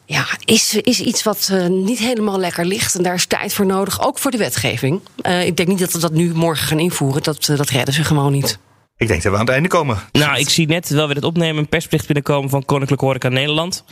ja, 0.05 0.27
is, 0.45 0.75
is 0.75 1.01
iets 1.01 1.23
wat 1.23 1.49
uh, 1.53 1.67
niet 1.67 1.99
helemaal 1.99 2.39
lekker 2.39 2.65
ligt. 2.65 2.95
En 2.95 3.03
daar 3.03 3.15
is 3.15 3.27
tijd 3.27 3.55
voor 3.55 3.67
nodig, 3.67 4.07
ook 4.07 4.19
voor 4.19 4.31
de 4.31 4.37
wetgeving. 4.37 5.01
Uh, 5.23 5.47
ik 5.47 5.57
denk 5.57 5.69
niet 5.69 5.79
dat 5.79 5.93
we 5.93 5.99
dat 5.99 6.13
nu 6.13 6.35
morgen 6.35 6.67
gaan 6.67 6.79
invoeren. 6.79 7.23
Dat, 7.23 7.49
uh, 7.49 7.57
dat 7.57 7.71
redden 7.71 7.95
ze 7.95 8.05
gewoon 8.05 8.33
niet. 8.33 8.59
Ik 8.97 9.09
denk 9.09 9.23
dat 9.23 9.33
we 9.33 9.39
aan 9.39 9.45
het 9.45 9.55
einde 9.55 9.69
komen. 9.69 9.99
Nou, 10.13 10.39
ik 10.39 10.49
zie 10.49 10.67
net, 10.67 10.89
wel 10.89 11.07
weer 11.07 11.17
het 11.17 11.25
opnemen, 11.25 11.57
een 11.57 11.69
persbericht 11.69 12.07
binnenkomen 12.07 12.51
van 12.51 12.65
Koninklijke 12.65 13.05
Horeca 13.05 13.29
Nederland. 13.29 13.85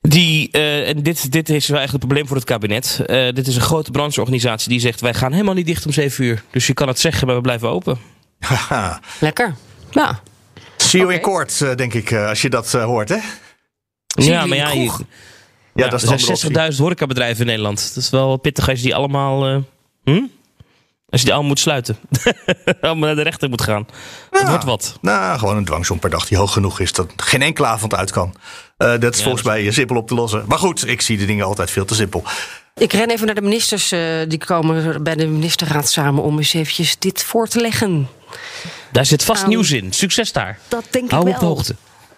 Die, 0.00 0.50
en 0.50 1.02
dit, 1.02 1.32
dit 1.32 1.48
is 1.48 1.68
wel 1.68 1.80
echt 1.80 1.90
het 1.90 2.00
probleem 2.00 2.26
voor 2.26 2.36
het 2.36 2.44
kabinet. 2.44 3.02
dit 3.06 3.46
is 3.46 3.56
een 3.56 3.62
grote 3.62 3.90
brancheorganisatie 3.90 4.68
die 4.68 4.80
zegt: 4.80 5.00
wij 5.00 5.14
gaan 5.14 5.32
helemaal 5.32 5.54
niet 5.54 5.66
dicht 5.66 5.86
om 5.86 5.92
7 5.92 6.24
uur. 6.24 6.42
Dus 6.50 6.66
je 6.66 6.74
kan 6.74 6.88
het 6.88 6.98
zeggen, 6.98 7.26
maar 7.26 7.36
we 7.36 7.42
blijven 7.42 7.68
open. 7.68 7.98
Lekker. 9.18 9.54
Ja. 9.90 10.20
See 10.76 11.00
you 11.00 11.12
in 11.12 11.20
court, 11.20 11.76
denk 11.76 11.94
ik, 11.94 12.12
als 12.12 12.42
je 12.42 12.50
dat 12.50 12.72
hoort, 12.72 13.08
hè? 13.08 13.18
Ja, 14.14 14.46
maar 14.46 14.56
ja, 14.56 14.70
je, 14.70 14.90
ja, 15.74 15.88
dat 15.88 16.02
is 16.02 16.28
er 16.28 16.36
zijn 16.36 16.72
60.000 16.72 16.76
horecabedrijven 16.78 17.40
in 17.40 17.46
Nederland. 17.46 17.94
Dat 17.94 18.02
is 18.02 18.10
wel 18.10 18.36
pittig 18.36 18.68
als 18.68 18.78
je 18.78 18.84
die 18.84 18.94
allemaal... 18.94 19.48
Uh, 19.50 19.58
hm? 20.04 20.22
Als 21.10 21.20
je 21.20 21.26
die 21.26 21.32
allemaal 21.34 21.50
moet 21.50 21.60
sluiten. 21.60 21.96
allemaal 22.80 23.06
naar 23.06 23.16
de 23.16 23.22
rechter 23.22 23.48
moet 23.48 23.62
gaan. 23.62 23.86
Dat 24.30 24.48
wordt 24.48 24.64
wat. 24.64 24.98
Nou, 25.00 25.38
gewoon 25.38 25.56
een 25.56 25.64
dwangsom 25.64 25.98
per 25.98 26.10
dag 26.10 26.26
die 26.26 26.38
hoog 26.38 26.52
genoeg 26.52 26.80
is 26.80 26.92
dat 26.92 27.12
geen 27.16 27.42
enkele 27.42 27.66
avond 27.66 27.94
uit 27.94 28.10
kan. 28.10 28.34
Uh, 28.78 28.98
dat 28.98 29.14
is 29.14 29.22
volgens 29.22 29.42
mij 29.42 29.70
simpel 29.70 29.96
op 29.96 30.08
te 30.08 30.14
lossen. 30.14 30.44
Maar 30.46 30.58
goed, 30.58 30.88
ik 30.88 31.00
zie 31.00 31.18
de 31.18 31.24
dingen 31.24 31.44
altijd 31.44 31.70
veel 31.70 31.84
te 31.84 31.94
simpel. 31.94 32.24
Ik 32.76 32.92
ren 32.92 33.10
even 33.10 33.26
naar 33.26 33.34
de 33.34 33.40
ministers. 33.40 33.92
Uh, 33.92 34.00
die 34.28 34.38
komen 34.38 35.02
bij 35.02 35.14
de 35.14 35.26
ministerraad 35.26 35.90
samen 35.90 36.22
om 36.22 36.38
eens 36.38 36.54
eventjes 36.54 36.98
dit 36.98 37.24
voor 37.24 37.48
te 37.48 37.60
leggen. 37.60 38.08
Daar 38.92 39.06
zit 39.06 39.24
vast 39.24 39.46
nieuws 39.46 39.70
in. 39.70 39.92
Succes 39.92 40.32
daar. 40.32 40.58
Dat 40.68 40.84
denk 40.90 41.10
Hou 41.10 41.28
ik 41.28 41.36
wel. 41.36 41.36
op 41.36 41.40
de 41.40 41.46
hoogte. 41.46 41.74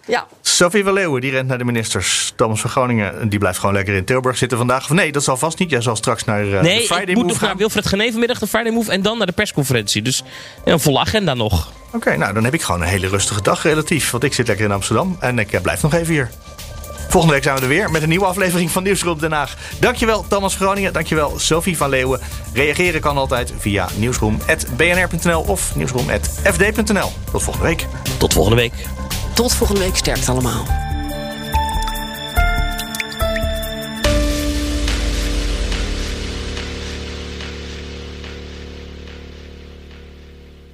Ja. 0.07 0.27
Sophie 0.41 0.83
van 0.83 0.93
Leeuwen, 0.93 1.21
die 1.21 1.31
rent 1.31 1.47
naar 1.47 1.57
de 1.57 1.63
ministers. 1.63 2.33
Thomas 2.35 2.61
van 2.61 2.69
Groningen, 2.69 3.29
die 3.29 3.39
blijft 3.39 3.59
gewoon 3.59 3.75
lekker 3.75 3.93
in 3.93 4.05
Tilburg 4.05 4.37
zitten 4.37 4.57
vandaag. 4.57 4.83
Of 4.83 4.89
nee, 4.89 5.11
dat 5.11 5.23
zal 5.23 5.37
vast 5.37 5.59
niet. 5.59 5.69
Jij 5.69 5.81
zal 5.81 5.95
straks 5.95 6.23
naar 6.23 6.45
uh, 6.45 6.61
nee, 6.61 6.79
de 6.79 6.85
Friday 6.85 7.03
ik 7.03 7.07
Move 7.07 7.19
moet 7.19 7.33
nog 7.33 7.41
naar 7.41 7.57
Wilfred 7.57 7.85
Genevenmiddag, 7.85 8.39
de 8.39 8.47
Friday 8.47 8.71
Move... 8.71 8.91
en 8.91 9.01
dan 9.01 9.17
naar 9.17 9.27
de 9.27 9.33
persconferentie. 9.33 10.01
Dus 10.01 10.23
een 10.63 10.79
volle 10.79 10.99
agenda 10.99 11.33
nog. 11.33 11.71
Oké, 11.87 11.95
okay, 11.95 12.15
nou 12.15 12.33
dan 12.33 12.43
heb 12.43 12.53
ik 12.53 12.61
gewoon 12.61 12.81
een 12.81 12.87
hele 12.87 13.07
rustige 13.07 13.41
dag 13.41 13.63
relatief. 13.63 14.11
Want 14.11 14.23
ik 14.23 14.33
zit 14.33 14.47
lekker 14.47 14.65
in 14.65 14.71
Amsterdam 14.71 15.17
en 15.19 15.39
ik 15.39 15.53
uh, 15.53 15.61
blijf 15.61 15.81
nog 15.81 15.93
even 15.93 16.13
hier. 16.13 16.29
Volgende 17.09 17.35
week 17.35 17.43
zijn 17.43 17.55
we 17.55 17.61
er 17.61 17.67
weer 17.67 17.91
met 17.91 18.01
een 18.01 18.09
nieuwe 18.09 18.25
aflevering 18.25 18.71
van 18.71 18.83
Nieuwsgroep 18.83 19.19
Den 19.19 19.31
Haag. 19.31 19.55
Dankjewel 19.79 20.25
Thomas 20.27 20.55
Groningen, 20.55 20.93
dankjewel 20.93 21.39
Sophie 21.39 21.77
van 21.77 21.89
Leeuwen. 21.89 22.19
Reageren 22.53 23.01
kan 23.01 23.17
altijd 23.17 23.53
via 23.57 23.87
nieuwsroom.bnr.nl 23.95 25.41
of 25.41 25.75
nieuwsroom.fd.nl. 25.75 27.11
Tot 27.31 27.43
volgende 27.43 27.67
week. 27.67 27.87
Tot 28.17 28.33
volgende 28.33 28.61
week. 28.61 28.73
Tot 29.33 29.53
volgende 29.53 29.81
week. 29.81 29.95
Sterkt 29.95 30.29
allemaal. 30.29 30.92